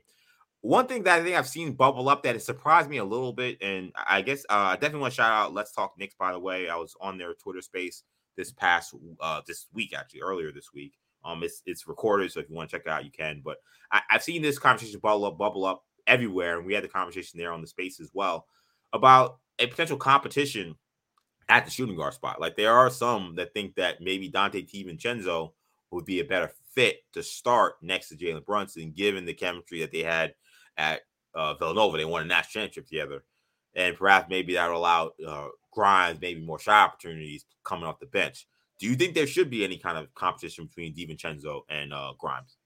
One 0.63 0.87
thing 0.87 1.03
that 1.03 1.21
I 1.21 1.25
think 1.25 1.37
I've 1.37 1.49
seen 1.49 1.73
bubble 1.73 2.09
up 2.09 2.23
that 2.23 2.37
has 2.37 2.45
surprised 2.45 2.89
me 2.89 2.99
a 2.99 3.05
little 3.05 3.33
bit, 3.33 3.59
and 3.61 3.93
I 3.97 4.23
guess 4.23 4.45
uh, 4.49 4.55
I 4.71 4.75
definitely 4.75 5.01
want 5.01 5.13
to 5.13 5.17
shout 5.17 5.33
out 5.33 5.53
Let's 5.53 5.73
Talk 5.73 5.95
Knicks. 5.99 6.15
By 6.15 6.31
the 6.31 6.39
way, 6.39 6.69
I 6.69 6.77
was 6.77 6.95
on 7.01 7.19
their 7.19 7.35
Twitter 7.35 7.61
space 7.61 8.05
this 8.37 8.51
past 8.51 8.95
uh 9.21 9.43
this 9.47 9.67
week 9.75 9.93
actually 9.95 10.23
earlier 10.23 10.53
this 10.53 10.73
week. 10.73 10.95
Um, 11.25 11.43
it's 11.43 11.63
it's 11.67 11.89
recorded, 11.89 12.31
so 12.31 12.39
if 12.41 12.49
you 12.49 12.55
want 12.55 12.71
to 12.71 12.77
check 12.77 12.87
it 12.87 12.91
out, 12.93 13.05
you 13.05 13.11
can. 13.11 13.43
But 13.45 13.57
I, 13.91 14.03
have 14.09 14.23
seen 14.23 14.41
this 14.41 14.59
conversation 14.59 15.01
bubble 15.01 15.25
up, 15.25 15.37
bubble 15.37 15.65
up 15.65 15.85
everywhere, 16.07 16.59
and 16.59 16.67
we 16.67 16.75
had 16.75 16.85
the 16.85 16.89
conversation 16.89 17.39
there 17.39 17.53
on 17.53 17.61
the 17.61 17.67
space 17.67 18.01
as 18.01 18.11
well 18.15 18.47
about 18.93 19.39
a 19.59 19.67
potential 19.67 19.97
competition 19.97 20.77
at 21.49 21.65
the 21.65 21.73
shooting 21.73 21.97
guard 21.97 22.15
spot. 22.15 22.41
Like 22.41 22.57
there 22.57 22.73
are 22.73 22.89
some 22.89 23.35
that 23.35 23.53
think 23.53 23.75
that 23.75 24.01
maybe 24.01 24.31
Donte 24.31 24.71
DiVincenzo 24.71 25.53
would 25.91 26.05
be 26.05 26.21
a 26.21 26.25
better 26.25 26.53
fit 26.73 27.01
to 27.13 27.23
start 27.23 27.75
next 27.83 28.09
to 28.09 28.17
Jalen 28.17 28.47
Brunson, 28.47 28.93
given 28.93 29.25
the 29.25 29.35
chemistry 29.35 29.81
that 29.81 29.93
they 29.93 30.03
had 30.03 30.35
at 30.77 31.03
uh, 31.35 31.55
Villanova. 31.55 31.97
They 31.97 32.05
won 32.05 32.23
a 32.23 32.27
national 32.27 32.65
championship 32.67 32.89
together, 32.89 33.25
and 33.75 33.97
perhaps 33.97 34.29
maybe 34.29 34.55
that 34.55 34.71
will 34.71 34.79
allow 34.79 35.13
uh, 35.27 35.49
Grimes 35.73 36.21
maybe 36.21 36.41
more 36.41 36.59
shot 36.59 36.91
opportunities 36.91 37.45
coming 37.65 37.85
off 37.85 38.01
the 38.01 38.07
bench. 38.07 38.47
Do 38.79 38.87
you 38.87 38.95
think 38.97 39.15
there 39.15 39.27
should 39.27 39.49
be 39.49 39.65
any 39.65 39.79
kind 39.79 39.97
of 39.97 40.13
competition 40.15 40.67
between 40.67 40.95
DiVincenzo 40.95 41.61
and 41.69 41.93
uh, 41.93 42.13
Grimes? 42.19 42.57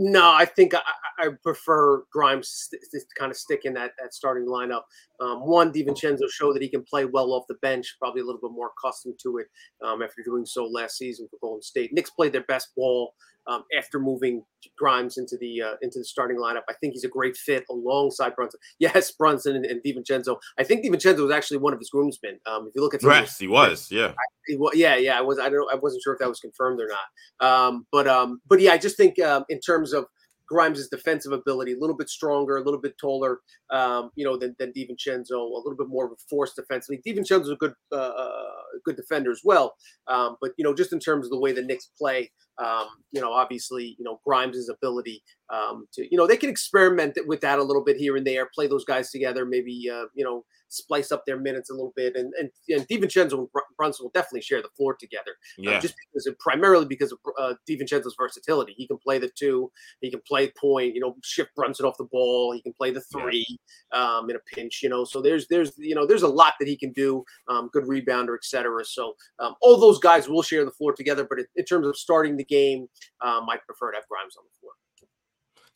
No, 0.00 0.32
I 0.32 0.44
think 0.44 0.74
I, 0.74 0.80
I 1.18 1.28
prefer 1.42 2.04
Grimes 2.12 2.68
to 2.70 3.00
kind 3.16 3.30
of 3.30 3.36
stick 3.36 3.64
in 3.64 3.74
that, 3.74 3.92
that 3.98 4.14
starting 4.14 4.46
lineup. 4.46 4.82
Um, 5.20 5.46
one, 5.46 5.72
DiVincenzo 5.72 6.30
showed 6.30 6.54
that 6.54 6.62
he 6.62 6.68
can 6.68 6.82
play 6.82 7.04
well 7.04 7.32
off 7.32 7.44
the 7.48 7.56
bench, 7.60 7.96
probably 7.98 8.20
a 8.20 8.24
little 8.24 8.40
bit 8.40 8.52
more 8.52 8.70
accustomed 8.78 9.18
to 9.22 9.38
it 9.38 9.46
um, 9.84 10.02
after 10.02 10.22
doing 10.24 10.46
so 10.46 10.64
last 10.64 10.96
season 10.96 11.28
for 11.30 11.38
Golden 11.40 11.62
State. 11.62 11.92
Knicks 11.92 12.10
played 12.10 12.32
their 12.32 12.44
best 12.44 12.68
ball 12.76 13.14
um, 13.48 13.64
after 13.76 13.98
moving 13.98 14.44
Grimes 14.76 15.16
into 15.16 15.36
the 15.40 15.62
uh, 15.62 15.74
into 15.82 15.98
the 15.98 16.04
starting 16.04 16.36
lineup. 16.36 16.62
I 16.68 16.74
think 16.74 16.92
he's 16.92 17.04
a 17.04 17.08
great 17.08 17.36
fit 17.36 17.64
alongside 17.70 18.36
Brunson. 18.36 18.60
Yes, 18.78 19.10
Brunson 19.10 19.56
and, 19.56 19.64
and 19.64 19.82
DiVincenzo. 19.82 20.36
I 20.58 20.64
think 20.64 20.84
DiVincenzo 20.84 21.22
was 21.22 21.32
actually 21.32 21.58
one 21.58 21.72
of 21.72 21.78
his 21.78 21.90
groomsmen. 21.90 22.38
Um, 22.46 22.66
if 22.68 22.74
you 22.74 22.82
look 22.82 22.94
at 22.94 23.02
yes, 23.02 23.38
he 23.38 23.48
was. 23.48 23.90
Yeah, 23.90 24.12
I, 24.12 24.70
yeah, 24.74 24.96
yeah. 24.96 25.18
I 25.18 25.22
was. 25.22 25.38
I 25.38 25.48
don't. 25.48 25.72
I 25.72 25.76
wasn't 25.76 26.02
sure 26.02 26.12
if 26.12 26.18
that 26.20 26.28
was 26.28 26.40
confirmed 26.40 26.80
or 26.80 26.88
not. 26.88 27.46
Um, 27.46 27.86
but 27.90 28.06
um, 28.06 28.40
but 28.46 28.60
yeah, 28.60 28.72
I 28.72 28.78
just 28.78 28.96
think 28.96 29.18
um, 29.20 29.44
in 29.48 29.60
terms 29.60 29.92
of 29.92 30.06
Grimes' 30.48 30.88
defensive 30.88 31.32
ability, 31.32 31.74
a 31.74 31.78
little 31.78 31.96
bit 31.96 32.08
stronger, 32.08 32.56
a 32.56 32.64
little 32.64 32.80
bit 32.80 32.96
taller, 32.98 33.40
um, 33.70 34.10
you 34.16 34.24
know, 34.24 34.36
than, 34.36 34.56
than 34.58 34.72
DiVincenzo, 34.72 35.32
a 35.32 35.62
little 35.62 35.76
bit 35.76 35.88
more 35.88 36.06
of 36.06 36.12
a 36.12 36.16
force 36.28 36.54
defensively. 36.54 37.00
DiVincenzo's 37.06 37.50
a 37.50 37.56
good, 37.56 37.74
uh, 37.92 37.96
uh, 37.96 38.50
good 38.84 38.96
defender 38.96 39.30
as 39.30 39.42
well. 39.44 39.74
Um, 40.06 40.36
but, 40.40 40.52
you 40.56 40.64
know, 40.64 40.74
just 40.74 40.92
in 40.92 41.00
terms 41.00 41.26
of 41.26 41.30
the 41.30 41.38
way 41.38 41.52
the 41.52 41.62
Knicks 41.62 41.90
play, 41.98 42.30
um, 42.58 42.88
you 43.12 43.20
know, 43.20 43.32
obviously, 43.32 43.96
you 43.98 44.04
know, 44.04 44.20
Grimes' 44.24 44.68
ability 44.68 45.22
um, 45.50 45.86
to, 45.92 46.06
you 46.10 46.18
know, 46.18 46.26
they 46.26 46.36
can 46.36 46.50
experiment 46.50 47.16
with 47.26 47.40
that 47.40 47.58
a 47.58 47.62
little 47.62 47.84
bit 47.84 47.96
here 47.96 48.16
and 48.16 48.26
there, 48.26 48.48
play 48.54 48.66
those 48.66 48.84
guys 48.84 49.10
together, 49.10 49.46
maybe, 49.46 49.88
uh, 49.90 50.04
you 50.14 50.24
know, 50.24 50.44
splice 50.70 51.10
up 51.10 51.24
their 51.26 51.38
minutes 51.38 51.70
a 51.70 51.72
little 51.72 51.92
bit. 51.96 52.14
And 52.16 52.32
and, 52.38 52.50
and 52.68 52.86
DiVincenzo 52.88 53.38
and 53.38 53.48
Brunson 53.76 54.04
will 54.04 54.10
definitely 54.12 54.42
share 54.42 54.60
the 54.60 54.68
floor 54.76 54.96
together. 54.98 55.32
Uh, 55.58 55.62
yeah. 55.62 55.78
Uh, 55.78 55.80
just 55.80 55.94
because 56.12 56.26
of, 56.26 56.38
primarily 56.38 56.86
because 56.86 57.12
of 57.12 57.18
uh, 57.38 57.54
DiVincenzo's 57.68 58.14
versatility. 58.18 58.74
He 58.76 58.86
can 58.86 58.98
play 58.98 59.18
the 59.18 59.30
two, 59.34 59.70
he 60.00 60.10
can 60.10 60.20
play 60.26 60.52
point, 60.58 60.94
you 60.94 61.00
know, 61.00 61.16
shift 61.22 61.54
Brunson 61.54 61.86
off 61.86 61.96
the 61.96 62.04
ball, 62.04 62.52
he 62.52 62.60
can 62.60 62.72
play 62.74 62.90
the 62.90 63.00
three 63.12 63.46
yeah. 63.92 64.16
um, 64.16 64.28
in 64.30 64.36
a 64.36 64.40
pinch, 64.54 64.80
you 64.82 64.88
know. 64.88 65.04
So 65.04 65.22
there's 65.22 65.46
there's 65.48 65.72
you 65.78 65.94
know 65.94 66.06
there's 66.06 66.22
a 66.22 66.28
lot 66.28 66.54
that 66.58 66.68
he 66.68 66.76
can 66.76 66.92
do. 66.92 67.24
Um, 67.48 67.70
good 67.72 67.84
rebounder, 67.84 68.34
etc. 68.36 68.84
So 68.84 69.14
um, 69.38 69.54
all 69.62 69.78
those 69.78 69.98
guys 69.98 70.28
will 70.28 70.42
share 70.42 70.64
the 70.64 70.70
floor 70.70 70.92
together. 70.92 71.26
But 71.28 71.38
in 71.56 71.64
terms 71.64 71.86
of 71.86 71.96
starting 71.96 72.36
the 72.36 72.44
game, 72.48 72.88
um, 73.20 73.48
I 73.48 73.58
prefer 73.64 73.92
to 73.92 73.96
have 73.96 74.08
Grimes 74.08 74.36
on 74.36 74.44
the 74.44 74.58
floor. 74.60 74.72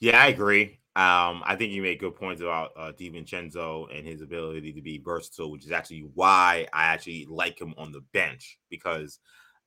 Yeah, 0.01 0.23
I 0.23 0.29
agree. 0.29 0.81
Um, 0.95 1.43
I 1.47 1.57
think 1.57 1.73
you 1.73 1.81
made 1.81 2.01
good 2.01 2.17
points 2.17 2.43
about 2.43 2.73
uh, 2.77 2.93
DiVincenzo 2.93 3.97
and 3.97 4.07
his 4.07 4.21
ability 4.21 4.73
to 4.73 4.83
be 4.83 4.99
versatile, 4.99 5.51
which 5.51 5.65
is 5.65 5.73
actually 5.73 6.07
why 6.15 6.67
I 6.73 6.85
actually 6.85 7.27
like 7.31 7.59
him 7.59 7.73
on 7.79 7.93
the 7.93 8.03
bench 8.13 8.59
because 8.69 9.21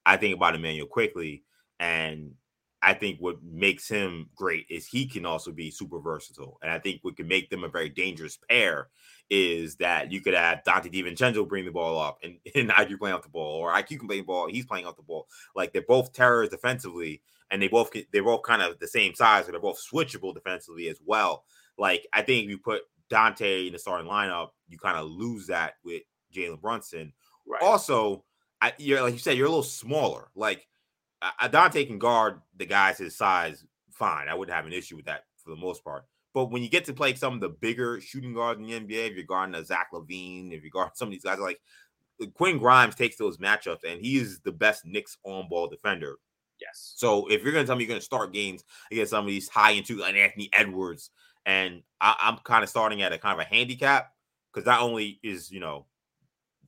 I 0.05 0.17
think 0.17 0.35
about 0.35 0.55
Immanuel 0.55 0.87
Quickley, 0.87 1.43
and 1.79 2.33
I 2.85 2.93
think 2.93 3.19
what 3.19 3.41
makes 3.43 3.89
him 3.89 4.29
great 4.35 4.67
is 4.69 4.85
he 4.85 5.07
can 5.07 5.25
also 5.25 5.51
be 5.51 5.71
super 5.71 5.99
versatile, 5.99 6.59
and 6.61 6.71
I 6.71 6.77
think 6.77 6.99
what 7.01 7.17
can 7.17 7.27
make 7.27 7.49
them 7.49 7.63
a 7.63 7.67
very 7.67 7.89
dangerous 7.89 8.37
pair 8.47 8.89
is 9.31 9.75
that 9.77 10.11
you 10.11 10.21
could 10.21 10.35
have 10.35 10.61
Donte 10.67 10.93
DiVincenzo 10.93 11.47
bring 11.47 11.65
the 11.65 11.71
ball 11.71 11.99
up 11.99 12.19
and, 12.23 12.37
and 12.55 12.69
IQ 12.69 12.99
playing 12.99 13.15
off 13.15 13.23
the 13.23 13.29
ball, 13.29 13.59
or 13.59 13.73
IQ 13.73 13.99
can 13.99 14.07
play 14.07 14.17
the 14.17 14.21
ball, 14.21 14.47
he's 14.47 14.67
playing 14.67 14.85
off 14.85 14.97
the 14.97 15.01
ball. 15.01 15.27
Like 15.55 15.73
they're 15.73 15.81
both 15.81 16.13
terrors 16.13 16.49
defensively, 16.49 17.23
and 17.49 17.59
they 17.59 17.67
both 17.67 17.89
they're 18.13 18.23
both 18.23 18.43
kind 18.43 18.61
of 18.61 18.77
the 18.77 18.87
same 18.87 19.15
size, 19.15 19.45
and 19.45 19.55
they're 19.55 19.61
both 19.61 19.81
switchable 19.83 20.35
defensively 20.35 20.87
as 20.87 20.99
well. 21.03 21.43
Like 21.79 22.05
I 22.13 22.21
think 22.21 22.43
if 22.43 22.51
you 22.51 22.59
put 22.59 22.83
Donte 23.09 23.65
in 23.65 23.73
the 23.73 23.79
starting 23.79 24.07
lineup, 24.07 24.49
you 24.69 24.77
kind 24.77 24.97
of 24.97 25.09
lose 25.09 25.47
that 25.47 25.73
with 25.83 26.03
Jalen 26.31 26.61
Brunson. 26.61 27.13
Right. 27.47 27.63
Also, 27.63 28.23
I, 28.61 28.73
you're 28.77 29.01
like 29.01 29.13
you 29.13 29.19
said, 29.19 29.37
you're 29.37 29.47
a 29.47 29.49
little 29.49 29.63
smaller. 29.63 30.29
Like 30.35 30.67
a 31.39 31.49
Donte 31.49 31.87
can 31.87 31.99
guard 31.99 32.41
the 32.55 32.65
guys 32.65 32.97
his 32.97 33.17
size 33.17 33.65
fine. 33.91 34.27
I 34.27 34.33
wouldn't 34.33 34.55
have 34.55 34.65
an 34.65 34.73
issue 34.73 34.95
with 34.95 35.05
that 35.05 35.23
for 35.37 35.49
the 35.49 35.55
most 35.55 35.83
part. 35.83 36.05
But 36.33 36.51
when 36.51 36.61
you 36.61 36.69
get 36.69 36.85
to 36.85 36.93
play 36.93 37.13
some 37.15 37.33
of 37.33 37.39
the 37.39 37.49
bigger 37.49 38.01
shooting 38.01 38.33
guards 38.33 38.59
in 38.59 38.65
the 38.67 38.73
NBA, 38.73 39.11
if 39.11 39.15
you're 39.15 39.23
guarding 39.23 39.55
a 39.55 39.63
Zach 39.63 39.87
LaVine, 39.93 40.51
if 40.51 40.63
you're 40.63 40.71
guarding 40.71 40.91
some 40.95 41.07
of 41.07 41.11
these 41.11 41.23
guys, 41.23 41.39
like 41.39 41.59
uh, 42.21 42.25
Quinn 42.33 42.57
Grimes 42.57 42.95
takes 42.95 43.15
those 43.15 43.37
matchups, 43.37 43.83
and 43.87 44.01
he 44.01 44.17
is 44.17 44.41
the 44.41 44.51
best 44.51 44.85
Knicks 44.85 45.17
on 45.23 45.47
ball 45.49 45.67
defender 45.67 46.17
Yes. 46.59 46.93
So 46.95 47.27
if 47.27 47.43
you're 47.43 47.51
going 47.51 47.65
to 47.65 47.67
tell 47.67 47.75
me 47.75 47.83
you're 47.83 47.89
going 47.89 47.99
to 47.99 48.05
start 48.05 48.33
games 48.33 48.63
against 48.91 49.11
some 49.11 49.25
of 49.25 49.29
these 49.29 49.49
high 49.49 49.71
into 49.71 49.97
like 49.97 50.15
Anthony 50.15 50.49
Edwards, 50.53 51.11
and 51.45 51.83
I, 52.01 52.15
am 52.23 52.37
kind 52.43 52.63
of 52.63 52.69
starting 52.69 53.01
at 53.01 53.13
a 53.13 53.17
kind 53.17 53.39
of 53.39 53.45
a 53.45 53.49
handicap 53.49 54.11
because 54.53 54.65
not 54.65 54.81
only 54.81 55.19
is 55.23 55.51
you 55.51 55.59
know 55.59 55.85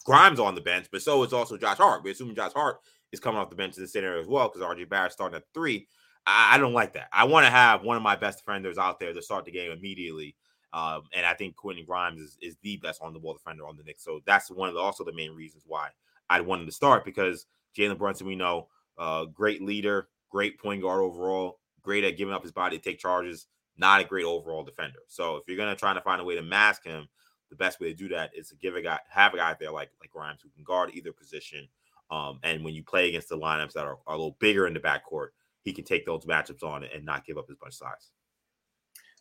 Grimes 0.05 0.39
on 0.39 0.55
the 0.55 0.62
bench, 0.62 0.88
but 0.91 1.01
so 1.01 1.24
is 1.24 1.34
also 1.34 1.58
Josh 1.58 1.78
Hart. 1.78 2.03
We're 2.03 2.12
assuming 2.12 2.36
Josh 2.36 2.53
Hart 2.53 2.78
is 3.12 3.20
coming 3.20 3.39
off 3.39 3.49
the 3.49 3.55
bench 3.55 3.78
in 3.78 3.84
the 3.84 3.88
center 3.88 4.18
as 4.18 4.28
well 4.28 4.49
because 4.49 4.62
RJ 4.62 4.89
Barrett 4.89 5.12
starting 5.12 5.38
at 5.38 5.43
three. 5.53 5.88
I, 6.26 6.55
I 6.55 6.58
don't 6.58 6.74
like 6.74 6.93
that. 6.93 7.08
I 7.14 7.24
want 7.26 7.45
to 7.45 7.49
have 7.51 7.84
one 7.84 7.97
of 7.97 8.03
my 8.03 8.16
best 8.16 8.39
defenders 8.39 8.78
out 8.78 8.99
there 8.99 9.14
to 9.14 9.22
start 9.22 9.45
the 9.45 9.51
game 9.51 9.72
immediately. 9.72 10.36
Um, 10.74 11.03
and 11.14 11.26
I 11.26 11.34
think 11.34 11.55
Quentin 11.55 11.86
Grimes 11.86 12.20
is, 12.20 12.38
is 12.41 12.58
the 12.62 12.78
best 12.78 13.01
on 13.01 13.14
the 13.14 13.20
ball 13.20 13.34
defender 13.34 13.66
on 13.66 13.78
the 13.78 13.84
Knicks. 13.84 14.03
So 14.03 14.20
that's 14.26 14.51
one 14.51 14.68
of 14.68 14.76
the, 14.76 14.82
also 14.82 15.03
the 15.03 15.14
main 15.14 15.32
reasons 15.32 15.64
why 15.66 15.89
I 16.30 16.41
wanted 16.41 16.66
to 16.66 16.72
start 16.72 17.05
because 17.05 17.45
Jalen 17.76 17.97
Brunson, 17.97 18.28
we 18.28 18.36
know, 18.36 18.68
uh, 18.97 19.26
great 19.26 19.62
leader, 19.62 20.10
great 20.30 20.60
point 20.60 20.82
guard 20.82 21.01
overall, 21.01 21.60
great 21.82 22.03
at 22.03 22.18
giving 22.18 22.34
up 22.34 22.43
his 22.43 22.51
body 22.51 22.78
to 22.78 22.84
take 22.84 22.99
charges, 22.99 23.47
not 23.78 24.01
a 24.01 24.03
great 24.03 24.26
overall 24.26 24.64
defender. 24.64 24.99
So 25.08 25.38
if 25.38 25.47
you're 25.47 25.58
gonna 25.58 25.76
try 25.76 25.93
to 25.93 26.01
find 26.01 26.20
a 26.20 26.26
way 26.26 26.36
to 26.36 26.41
mask 26.41 26.84
him, 26.84 27.08
the 27.49 27.55
best 27.55 27.80
way 27.80 27.88
to 27.88 27.93
do 27.93 28.10
that 28.10 28.32
is 28.36 28.49
to 28.49 28.55
give 28.55 28.76
a 28.76 28.82
guy, 28.82 28.99
have 29.10 29.34
a 29.34 29.38
guy 29.38 29.55
there 29.60 29.72
like 29.72 29.89
like 30.01 30.12
Grimes 30.12 30.41
who 30.41 30.49
can 30.49 30.64
guard 30.64 30.91
either 30.93 31.14
position. 31.14 31.68
Um, 32.10 32.39
and 32.43 32.64
when 32.64 32.74
you 32.74 32.84
play 32.84 33.10
against 33.10 33.30
the 33.30 33.38
lineups 33.38 33.74
that 33.74 33.86
are, 33.86 33.97
are 34.08 34.16
a 34.16 34.18
little 34.18 34.38
bigger 34.39 34.68
in 34.68 34.74
the 34.74 34.80
backcourt, 34.80 35.30
he 35.64 35.74
can 35.74 35.84
take 35.84 36.05
those 36.05 36.26
matchups 36.26 36.64
on 36.64 36.84
and 36.84 37.05
not 37.05 37.26
give 37.26 37.38
up 37.38 37.45
as 37.49 37.58
much 37.62 37.74
size. 37.74 38.12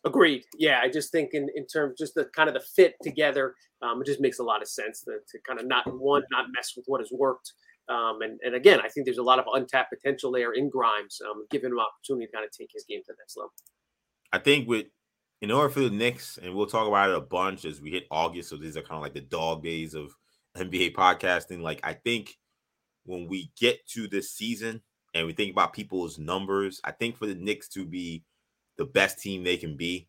Agreed. 0.05 0.45
Yeah, 0.57 0.79
I 0.81 0.89
just 0.89 1.11
think 1.11 1.31
in, 1.33 1.49
in 1.55 1.65
terms 1.65 1.95
just 1.97 2.15
the 2.15 2.25
kind 2.25 2.47
of 2.47 2.53
the 2.53 2.61
fit 2.61 2.95
together, 3.01 3.55
um, 3.81 4.01
it 4.01 4.05
just 4.05 4.21
makes 4.21 4.39
a 4.39 4.43
lot 4.43 4.61
of 4.61 4.67
sense 4.67 5.01
to, 5.01 5.17
to 5.29 5.39
kind 5.45 5.59
of 5.59 5.67
not 5.67 5.85
one 5.99 6.23
not 6.31 6.45
mess 6.55 6.73
with 6.77 6.85
what 6.87 7.01
has 7.01 7.11
worked. 7.11 7.51
Um, 7.89 8.21
and 8.21 8.39
and 8.43 8.55
again, 8.55 8.79
I 8.83 8.89
think 8.89 9.05
there's 9.05 9.17
a 9.17 9.23
lot 9.23 9.39
of 9.39 9.45
untapped 9.53 9.93
potential 9.93 10.31
there 10.31 10.53
in 10.53 10.69
Grimes, 10.69 11.19
um, 11.29 11.45
giving 11.51 11.71
him 11.71 11.79
opportunity 11.79 12.27
to 12.27 12.31
kind 12.31 12.45
of 12.45 12.51
take 12.51 12.69
his 12.73 12.85
game 12.87 13.01
to 13.01 13.05
the 13.07 13.15
next 13.19 13.37
level. 13.37 13.51
I 14.31 14.39
think 14.39 14.67
with 14.67 14.85
in 15.41 15.51
order 15.51 15.69
for 15.69 15.81
the 15.81 15.89
Knicks, 15.89 16.39
and 16.41 16.53
we'll 16.55 16.67
talk 16.67 16.87
about 16.87 17.09
it 17.09 17.15
a 17.15 17.21
bunch 17.21 17.65
as 17.65 17.81
we 17.81 17.91
hit 17.91 18.07
August. 18.09 18.49
So 18.49 18.57
these 18.57 18.77
are 18.77 18.81
kind 18.81 18.97
of 18.97 19.01
like 19.01 19.13
the 19.13 19.21
dog 19.21 19.63
days 19.63 19.93
of 19.93 20.15
NBA 20.57 20.93
podcasting. 20.93 21.61
Like 21.61 21.79
I 21.83 21.93
think 21.93 22.37
when 23.07 23.27
we 23.27 23.51
get 23.59 23.87
to 23.87 24.07
this 24.07 24.31
season 24.31 24.81
and 25.13 25.25
we 25.25 25.33
think 25.33 25.51
about 25.51 25.73
people's 25.73 26.19
numbers, 26.19 26.79
I 26.83 26.91
think 26.91 27.17
for 27.17 27.25
the 27.25 27.35
Knicks 27.35 27.67
to 27.69 27.85
be 27.85 28.23
the 28.77 28.85
best 28.85 29.19
team 29.19 29.43
they 29.43 29.57
can 29.57 29.75
be, 29.75 30.07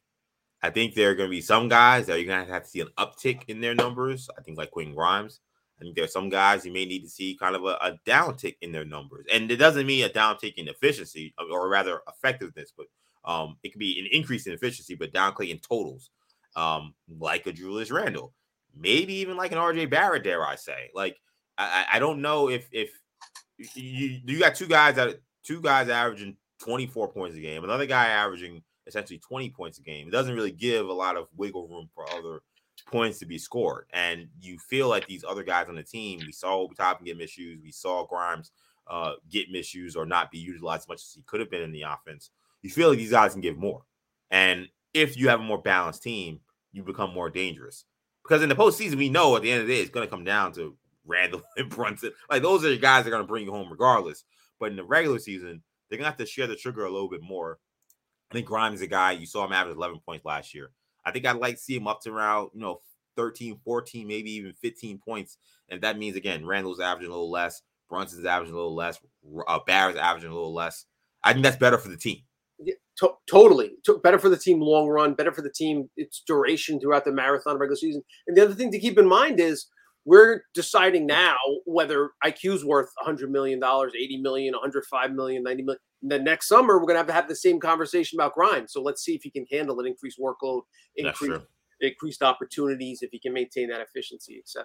I 0.62 0.70
think 0.70 0.94
there 0.94 1.10
are 1.10 1.14
going 1.14 1.30
to 1.30 1.36
be 1.36 1.40
some 1.40 1.68
guys 1.68 2.06
that 2.06 2.18
you're 2.18 2.26
going 2.26 2.44
to 2.44 2.52
have 2.52 2.64
to 2.64 2.68
see 2.68 2.80
an 2.80 2.88
uptick 2.98 3.42
in 3.48 3.60
their 3.60 3.74
numbers. 3.74 4.28
I 4.36 4.42
think 4.42 4.58
like 4.58 4.72
Quinn 4.72 4.94
Grimes. 4.94 5.40
I 5.78 5.84
think 5.84 5.94
there 5.94 6.04
are 6.04 6.08
some 6.08 6.28
guys 6.28 6.66
you 6.66 6.72
may 6.72 6.84
need 6.84 7.04
to 7.04 7.08
see 7.08 7.36
kind 7.38 7.54
of 7.54 7.64
a, 7.64 7.78
a 7.80 7.98
downtick 8.04 8.56
in 8.60 8.72
their 8.72 8.84
numbers. 8.84 9.26
And 9.32 9.48
it 9.50 9.56
doesn't 9.56 9.86
mean 9.86 10.04
a 10.04 10.08
downtick 10.08 10.54
in 10.56 10.66
efficiency 10.66 11.32
or 11.38 11.68
rather 11.68 12.00
effectiveness, 12.08 12.72
but 12.76 12.86
um, 13.24 13.56
it 13.62 13.70
could 13.70 13.78
be 13.78 14.00
an 14.00 14.08
increase 14.10 14.48
in 14.48 14.52
efficiency, 14.52 14.96
but 14.96 15.12
downtick 15.12 15.50
in 15.50 15.58
totals, 15.60 16.10
um, 16.56 16.94
like 17.20 17.46
a 17.46 17.52
Julius 17.52 17.92
Randle, 17.92 18.32
maybe 18.76 19.14
even 19.14 19.36
like 19.36 19.52
an 19.52 19.58
RJ 19.58 19.88
Barrett, 19.88 20.24
dare 20.24 20.44
I 20.44 20.56
say. 20.56 20.90
Like, 20.94 21.16
I, 21.58 21.86
I 21.94 21.98
don't 21.98 22.22
know 22.22 22.48
if 22.48 22.68
if 22.72 22.90
you 23.74 24.20
you 24.24 24.38
got 24.38 24.54
two 24.54 24.68
guys 24.68 24.94
that 24.94 25.20
two 25.44 25.60
guys 25.60 25.88
averaging 25.88 26.36
24 26.60 27.08
points 27.12 27.36
a 27.36 27.40
game, 27.40 27.64
another 27.64 27.86
guy 27.86 28.06
averaging 28.06 28.62
essentially 28.86 29.18
20 29.18 29.50
points 29.50 29.78
a 29.78 29.82
game. 29.82 30.08
It 30.08 30.12
doesn't 30.12 30.34
really 30.34 30.52
give 30.52 30.88
a 30.88 30.92
lot 30.92 31.16
of 31.16 31.28
wiggle 31.36 31.68
room 31.68 31.88
for 31.94 32.08
other 32.10 32.40
points 32.86 33.18
to 33.18 33.26
be 33.26 33.38
scored. 33.38 33.86
And 33.92 34.28
you 34.40 34.58
feel 34.58 34.88
like 34.88 35.06
these 35.06 35.24
other 35.28 35.42
guys 35.42 35.68
on 35.68 35.74
the 35.74 35.82
team, 35.82 36.20
we 36.24 36.32
saw 36.32 36.68
Toppin 36.76 37.06
get 37.06 37.18
miscues, 37.18 37.62
we 37.62 37.72
saw 37.72 38.06
Grimes 38.06 38.50
uh, 38.88 39.14
get 39.30 39.52
miscues 39.52 39.96
or 39.96 40.06
not 40.06 40.30
be 40.30 40.38
utilized 40.38 40.84
as 40.84 40.88
much 40.88 41.02
as 41.02 41.12
he 41.14 41.22
could 41.22 41.40
have 41.40 41.50
been 41.50 41.62
in 41.62 41.72
the 41.72 41.82
offense. 41.82 42.30
You 42.62 42.70
feel 42.70 42.88
like 42.88 42.98
these 42.98 43.10
guys 43.10 43.32
can 43.32 43.42
give 43.42 43.58
more. 43.58 43.82
And 44.30 44.68
if 44.94 45.16
you 45.16 45.28
have 45.28 45.40
a 45.40 45.44
more 45.44 45.60
balanced 45.60 46.02
team, 46.02 46.40
you 46.72 46.82
become 46.82 47.12
more 47.12 47.30
dangerous. 47.30 47.84
Because 48.22 48.42
in 48.42 48.48
the 48.48 48.54
postseason, 48.54 48.96
we 48.96 49.08
know 49.08 49.36
at 49.36 49.42
the 49.42 49.50
end 49.50 49.62
of 49.62 49.66
the 49.66 49.74
day, 49.74 49.80
it's 49.80 49.90
going 49.90 50.06
to 50.06 50.10
come 50.10 50.24
down 50.24 50.52
to 50.52 50.76
Randle 51.08 51.42
and 51.56 51.70
Brunson. 51.70 52.12
Like 52.30 52.42
those 52.42 52.64
are 52.64 52.68
the 52.70 52.78
guys 52.78 53.04
that 53.04 53.08
are 53.08 53.16
going 53.16 53.24
to 53.24 53.28
bring 53.28 53.44
you 53.44 53.52
home 53.52 53.68
regardless. 53.70 54.24
But 54.60 54.70
in 54.70 54.76
the 54.76 54.84
regular 54.84 55.18
season, 55.18 55.62
they're 55.88 55.98
going 55.98 56.04
to 56.04 56.10
have 56.10 56.18
to 56.18 56.26
share 56.26 56.46
the 56.46 56.56
trigger 56.56 56.84
a 56.84 56.90
little 56.90 57.08
bit 57.08 57.22
more. 57.22 57.58
I 58.30 58.34
think 58.34 58.46
Grimes 58.46 58.76
is 58.76 58.82
a 58.82 58.86
guy 58.86 59.12
you 59.12 59.26
saw 59.26 59.46
him 59.46 59.52
average 59.52 59.76
11 59.76 60.00
points 60.04 60.24
last 60.24 60.54
year. 60.54 60.70
I 61.04 61.10
think 61.12 61.24
I'd 61.24 61.36
like 61.36 61.54
to 61.54 61.60
see 61.60 61.76
him 61.76 61.88
up 61.88 62.02
to 62.02 62.10
around, 62.12 62.50
you 62.54 62.60
know, 62.60 62.80
13, 63.16 63.58
14, 63.64 64.06
maybe 64.06 64.30
even 64.32 64.52
15 64.52 64.98
points. 64.98 65.38
And 65.70 65.80
that 65.82 65.98
means, 65.98 66.16
again, 66.16 66.46
Randle's 66.46 66.80
averaging 66.80 67.10
a 67.10 67.14
little 67.14 67.30
less, 67.30 67.62
Brunson's 67.88 68.26
averaging 68.26 68.54
a 68.54 68.58
little 68.58 68.74
less, 68.74 68.98
uh, 69.46 69.58
Barrett's 69.66 69.98
averaging 69.98 70.30
a 70.30 70.34
little 70.34 70.54
less. 70.54 70.84
I 71.24 71.32
think 71.32 71.42
that's 71.42 71.56
better 71.56 71.78
for 71.78 71.88
the 71.88 71.96
team. 71.96 72.18
Yeah, 72.58 72.74
to- 72.98 73.14
totally. 73.28 73.72
To- 73.86 73.98
better 73.98 74.18
for 74.18 74.28
the 74.28 74.36
team 74.36 74.60
long 74.60 74.88
run, 74.88 75.14
better 75.14 75.32
for 75.32 75.42
the 75.42 75.50
team 75.50 75.88
its 75.96 76.22
duration 76.26 76.80
throughout 76.80 77.04
the 77.04 77.12
marathon 77.12 77.56
regular 77.58 77.76
season. 77.76 78.02
And 78.26 78.36
the 78.36 78.44
other 78.44 78.54
thing 78.54 78.70
to 78.72 78.78
keep 78.78 78.98
in 78.98 79.08
mind 79.08 79.40
is 79.40 79.66
we're 80.08 80.42
deciding 80.54 81.04
now 81.06 81.36
whether 81.66 82.12
IQ's 82.24 82.64
worth 82.64 82.90
100 82.96 83.30
million 83.30 83.60
dollars, 83.60 83.92
80 83.94 84.22
million, 84.22 84.54
105 84.54 85.12
million, 85.12 85.42
90 85.42 85.62
million. 85.64 85.80
And 86.00 86.10
then 86.10 86.24
next 86.24 86.48
summer 86.48 86.78
we're 86.78 86.86
going 86.86 86.94
to 86.94 87.00
have 87.00 87.06
to 87.08 87.12
have 87.12 87.28
the 87.28 87.36
same 87.36 87.60
conversation 87.60 88.18
about 88.18 88.32
Grimes. 88.34 88.72
So 88.72 88.80
let's 88.80 89.04
see 89.04 89.14
if 89.14 89.22
he 89.22 89.30
can 89.30 89.44
handle 89.52 89.78
an 89.80 89.86
increased 89.86 90.18
workload, 90.18 90.62
increased 90.96 91.44
increased 91.80 92.22
opportunities, 92.22 93.02
if 93.02 93.10
he 93.12 93.18
can 93.18 93.34
maintain 93.34 93.68
that 93.68 93.82
efficiency, 93.82 94.38
etc. 94.38 94.64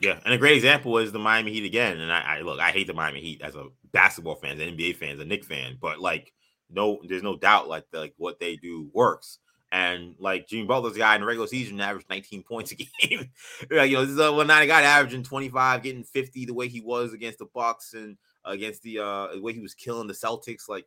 Yeah, 0.00 0.20
and 0.24 0.32
a 0.32 0.38
great 0.38 0.56
example 0.56 0.96
is 0.98 1.10
the 1.10 1.18
Miami 1.18 1.52
Heat 1.52 1.66
again. 1.66 1.98
And 1.98 2.12
I, 2.12 2.38
I, 2.38 2.40
look, 2.42 2.60
I 2.60 2.70
hate 2.70 2.86
the 2.86 2.94
Miami 2.94 3.20
Heat 3.20 3.42
as 3.42 3.56
a 3.56 3.66
basketball 3.92 4.36
fan, 4.36 4.52
as 4.52 4.60
an 4.60 4.76
NBA 4.76 4.96
fan, 4.96 5.14
as 5.16 5.20
a 5.20 5.24
Knick 5.24 5.44
fan, 5.44 5.78
but 5.80 5.98
like, 5.98 6.32
no, 6.70 7.00
there's 7.08 7.24
no 7.24 7.36
doubt 7.36 7.68
like 7.68 7.84
the, 7.90 7.98
like 7.98 8.14
what 8.16 8.38
they 8.38 8.54
do 8.54 8.88
works. 8.94 9.40
And 9.72 10.16
like 10.18 10.48
Jimmy 10.48 10.66
Butler's 10.66 10.96
guy 10.96 11.14
in 11.14 11.20
the 11.20 11.26
regular 11.26 11.46
season 11.46 11.80
averaged 11.80 12.08
19 12.10 12.42
points 12.42 12.72
a 12.72 12.74
game. 13.06 13.30
you 13.70 13.76
know, 13.76 14.00
this 14.00 14.10
is 14.10 14.18
a 14.18 14.32
one 14.32 14.48
night 14.48 14.66
guy 14.66 14.82
averaging 14.82 15.22
25, 15.22 15.82
getting 15.82 16.02
50 16.02 16.46
the 16.46 16.54
way 16.54 16.68
he 16.68 16.80
was 16.80 17.12
against 17.12 17.38
the 17.38 17.46
Bucks 17.54 17.94
and 17.94 18.16
against 18.44 18.82
the 18.82 18.98
uh 18.98 19.28
the 19.34 19.40
way 19.40 19.52
he 19.52 19.60
was 19.60 19.74
killing 19.74 20.08
the 20.08 20.14
Celtics. 20.14 20.68
Like 20.68 20.86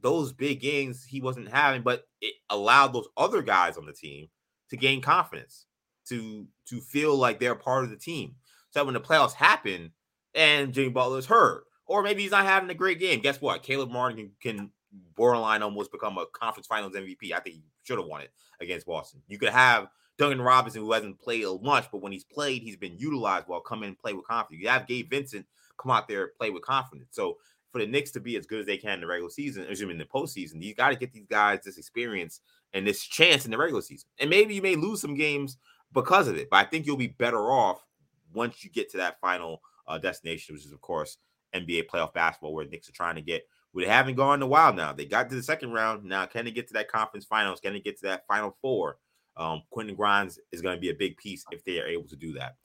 those 0.00 0.32
big 0.32 0.60
games 0.60 1.04
he 1.04 1.20
wasn't 1.20 1.48
having, 1.48 1.82
but 1.82 2.04
it 2.20 2.34
allowed 2.50 2.92
those 2.92 3.08
other 3.16 3.42
guys 3.42 3.76
on 3.76 3.86
the 3.86 3.92
team 3.92 4.28
to 4.70 4.76
gain 4.76 5.00
confidence, 5.00 5.66
to 6.08 6.46
to 6.66 6.80
feel 6.80 7.16
like 7.16 7.40
they're 7.40 7.54
part 7.54 7.84
of 7.84 7.90
the 7.90 7.96
team. 7.96 8.36
So 8.70 8.84
when 8.84 8.94
the 8.94 9.00
playoffs 9.00 9.34
happen 9.34 9.92
and 10.34 10.72
Jimmy 10.72 10.90
Butler's 10.90 11.26
hurt, 11.26 11.64
or 11.86 12.02
maybe 12.02 12.22
he's 12.22 12.30
not 12.30 12.44
having 12.44 12.70
a 12.70 12.74
great 12.74 13.00
game, 13.00 13.20
guess 13.20 13.40
what? 13.40 13.64
Caleb 13.64 13.90
Martin 13.90 14.30
can, 14.40 14.54
can 14.56 14.70
borderline 15.14 15.62
almost 15.62 15.92
become 15.92 16.18
a 16.18 16.26
conference 16.26 16.66
finals 16.66 16.94
MVP. 16.94 17.32
I 17.32 17.40
think 17.40 17.56
he 17.56 17.62
should 17.82 17.98
have 17.98 18.06
won 18.06 18.22
it 18.22 18.30
against 18.60 18.86
Boston. 18.86 19.22
You 19.28 19.38
could 19.38 19.50
have 19.50 19.88
Duncan 20.18 20.40
Robinson, 20.40 20.82
who 20.82 20.92
hasn't 20.92 21.18
played 21.18 21.46
much, 21.62 21.90
but 21.90 22.02
when 22.02 22.12
he's 22.12 22.24
played, 22.24 22.62
he's 22.62 22.76
been 22.76 22.98
utilized 22.98 23.46
well, 23.48 23.60
come 23.60 23.82
in 23.82 23.90
and 23.90 23.98
play 23.98 24.12
with 24.12 24.26
confidence. 24.26 24.62
You 24.62 24.68
have 24.68 24.86
Gabe 24.86 25.08
Vincent 25.08 25.46
come 25.78 25.90
out 25.90 26.08
there 26.08 26.32
play 26.38 26.50
with 26.50 26.62
confidence. 26.62 27.08
So 27.12 27.38
for 27.72 27.80
the 27.80 27.86
Knicks 27.86 28.10
to 28.12 28.20
be 28.20 28.36
as 28.36 28.46
good 28.46 28.60
as 28.60 28.66
they 28.66 28.76
can 28.76 28.94
in 28.94 29.00
the 29.00 29.06
regular 29.06 29.30
season, 29.30 29.66
assuming 29.70 29.94
in 29.94 29.98
the 29.98 30.04
postseason, 30.04 30.62
you 30.62 30.74
got 30.74 30.90
to 30.90 30.96
get 30.96 31.12
these 31.12 31.26
guys 31.26 31.60
this 31.64 31.78
experience 31.78 32.40
and 32.74 32.86
this 32.86 33.02
chance 33.02 33.44
in 33.44 33.50
the 33.50 33.58
regular 33.58 33.82
season. 33.82 34.08
And 34.18 34.28
maybe 34.28 34.54
you 34.54 34.62
may 34.62 34.76
lose 34.76 35.00
some 35.00 35.14
games 35.14 35.56
because 35.92 36.28
of 36.28 36.36
it, 36.36 36.48
but 36.50 36.58
I 36.58 36.64
think 36.64 36.86
you'll 36.86 36.96
be 36.96 37.08
better 37.08 37.50
off 37.50 37.84
once 38.32 38.62
you 38.64 38.70
get 38.70 38.90
to 38.90 38.96
that 38.98 39.20
final 39.20 39.62
uh, 39.88 39.98
destination, 39.98 40.54
which 40.54 40.66
is 40.66 40.72
of 40.72 40.80
course 40.80 41.18
NBA 41.54 41.86
playoff 41.86 42.12
basketball, 42.12 42.54
where 42.54 42.66
Knicks 42.66 42.88
are 42.88 42.92
trying 42.92 43.16
to 43.16 43.22
get 43.22 43.42
we 43.72 43.84
haven't 43.84 44.16
gone 44.16 44.38
in 44.38 44.42
a 44.42 44.46
while 44.46 44.72
now. 44.72 44.92
They 44.92 45.04
got 45.04 45.28
to 45.30 45.36
the 45.36 45.42
second 45.42 45.72
round. 45.72 46.04
Now, 46.04 46.26
can 46.26 46.44
they 46.44 46.50
get 46.50 46.66
to 46.68 46.74
that 46.74 46.88
conference 46.88 47.24
finals? 47.24 47.60
Can 47.60 47.72
they 47.72 47.80
get 47.80 47.98
to 47.98 48.06
that 48.06 48.26
final 48.26 48.56
four? 48.60 48.98
Um, 49.36 49.62
Quentin 49.70 49.94
Grimes 49.94 50.38
is 50.52 50.60
going 50.60 50.76
to 50.76 50.80
be 50.80 50.90
a 50.90 50.94
big 50.94 51.16
piece 51.16 51.44
if 51.50 51.64
they 51.64 51.80
are 51.80 51.86
able 51.86 52.08
to 52.08 52.16
do 52.16 52.32
that. 52.34 52.56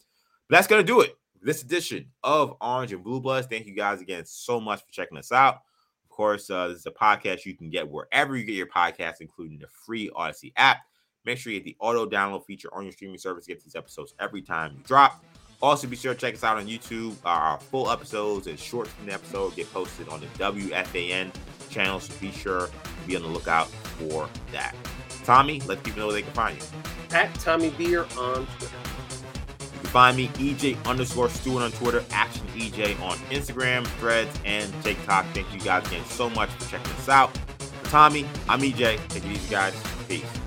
But 0.49 0.57
that's 0.57 0.67
going 0.67 0.85
to 0.85 0.87
do 0.87 1.01
it. 1.01 1.15
This 1.41 1.61
edition 1.61 2.11
of 2.23 2.55
Orange 2.59 2.91
and 2.91 3.03
Blue 3.03 3.21
Bloods. 3.21 3.47
Thank 3.47 3.67
you 3.67 3.75
guys 3.75 4.01
again 4.01 4.25
so 4.25 4.59
much 4.59 4.79
for 4.79 4.91
checking 4.91 5.17
us 5.17 5.31
out. 5.31 5.55
Of 6.03 6.09
course, 6.09 6.49
uh, 6.49 6.69
this 6.69 6.79
is 6.79 6.85
a 6.87 6.91
podcast 6.91 7.45
you 7.45 7.55
can 7.55 7.69
get 7.69 7.87
wherever 7.87 8.35
you 8.35 8.43
get 8.43 8.55
your 8.55 8.67
podcasts, 8.67 9.21
including 9.21 9.59
the 9.59 9.67
free 9.67 10.09
Audacy 10.15 10.53
app. 10.57 10.79
Make 11.23 11.37
sure 11.37 11.51
you 11.51 11.59
get 11.59 11.65
the 11.65 11.75
auto 11.79 12.07
download 12.07 12.45
feature 12.45 12.73
on 12.73 12.83
your 12.83 12.91
streaming 12.91 13.17
service 13.17 13.47
get 13.47 13.63
these 13.63 13.75
episodes 13.75 14.13
every 14.19 14.41
time 14.41 14.73
you 14.77 14.83
drop. 14.83 15.23
Also, 15.61 15.87
be 15.87 15.95
sure 15.95 16.13
to 16.13 16.19
check 16.19 16.33
us 16.33 16.43
out 16.43 16.57
on 16.57 16.67
YouTube. 16.67 17.15
Our 17.25 17.59
full 17.59 17.89
episodes 17.89 18.47
and 18.47 18.59
shorts 18.59 18.91
from 18.91 19.07
the 19.07 19.13
episode 19.13 19.55
get 19.55 19.71
posted 19.73 20.09
on 20.09 20.19
the 20.19 20.27
WFAN 20.37 21.31
channel, 21.69 21.99
so 21.99 22.13
be 22.19 22.31
sure 22.31 22.67
to 22.67 23.07
be 23.07 23.15
on 23.15 23.21
the 23.23 23.27
lookout 23.27 23.67
for 23.67 24.29
that. 24.51 24.75
Tommy, 25.23 25.59
let 25.61 25.83
people 25.83 26.01
know 26.01 26.07
where 26.07 26.15
they 26.15 26.21
can 26.21 26.33
find 26.33 26.57
you. 26.57 26.63
At 27.15 27.33
Tommy 27.35 27.71
Beer 27.71 28.03
on 28.17 28.45
Twitter. 28.45 28.75
You 29.59 29.79
can 29.79 29.89
find 29.89 30.17
me, 30.17 30.27
EJ 30.27 30.83
underscore 30.85 31.29
Stewart 31.29 31.63
on 31.63 31.71
Twitter, 31.71 32.03
Action 32.11 32.45
EJ 32.55 32.99
on 33.01 33.17
Instagram, 33.29 33.85
Threads, 33.99 34.37
and 34.45 34.71
TikTok. 34.83 35.25
Thank 35.33 35.51
you 35.53 35.59
guys 35.59 35.85
again 35.87 36.05
so 36.05 36.29
much 36.29 36.49
for 36.51 36.69
checking 36.69 36.91
us 36.93 37.09
out. 37.09 37.35
For 37.37 37.89
Tommy, 37.89 38.25
I'm 38.47 38.59
EJ. 38.59 38.99
Take 39.09 39.25
it 39.25 39.31
easy, 39.31 39.49
guys. 39.49 39.73
Peace. 40.07 40.44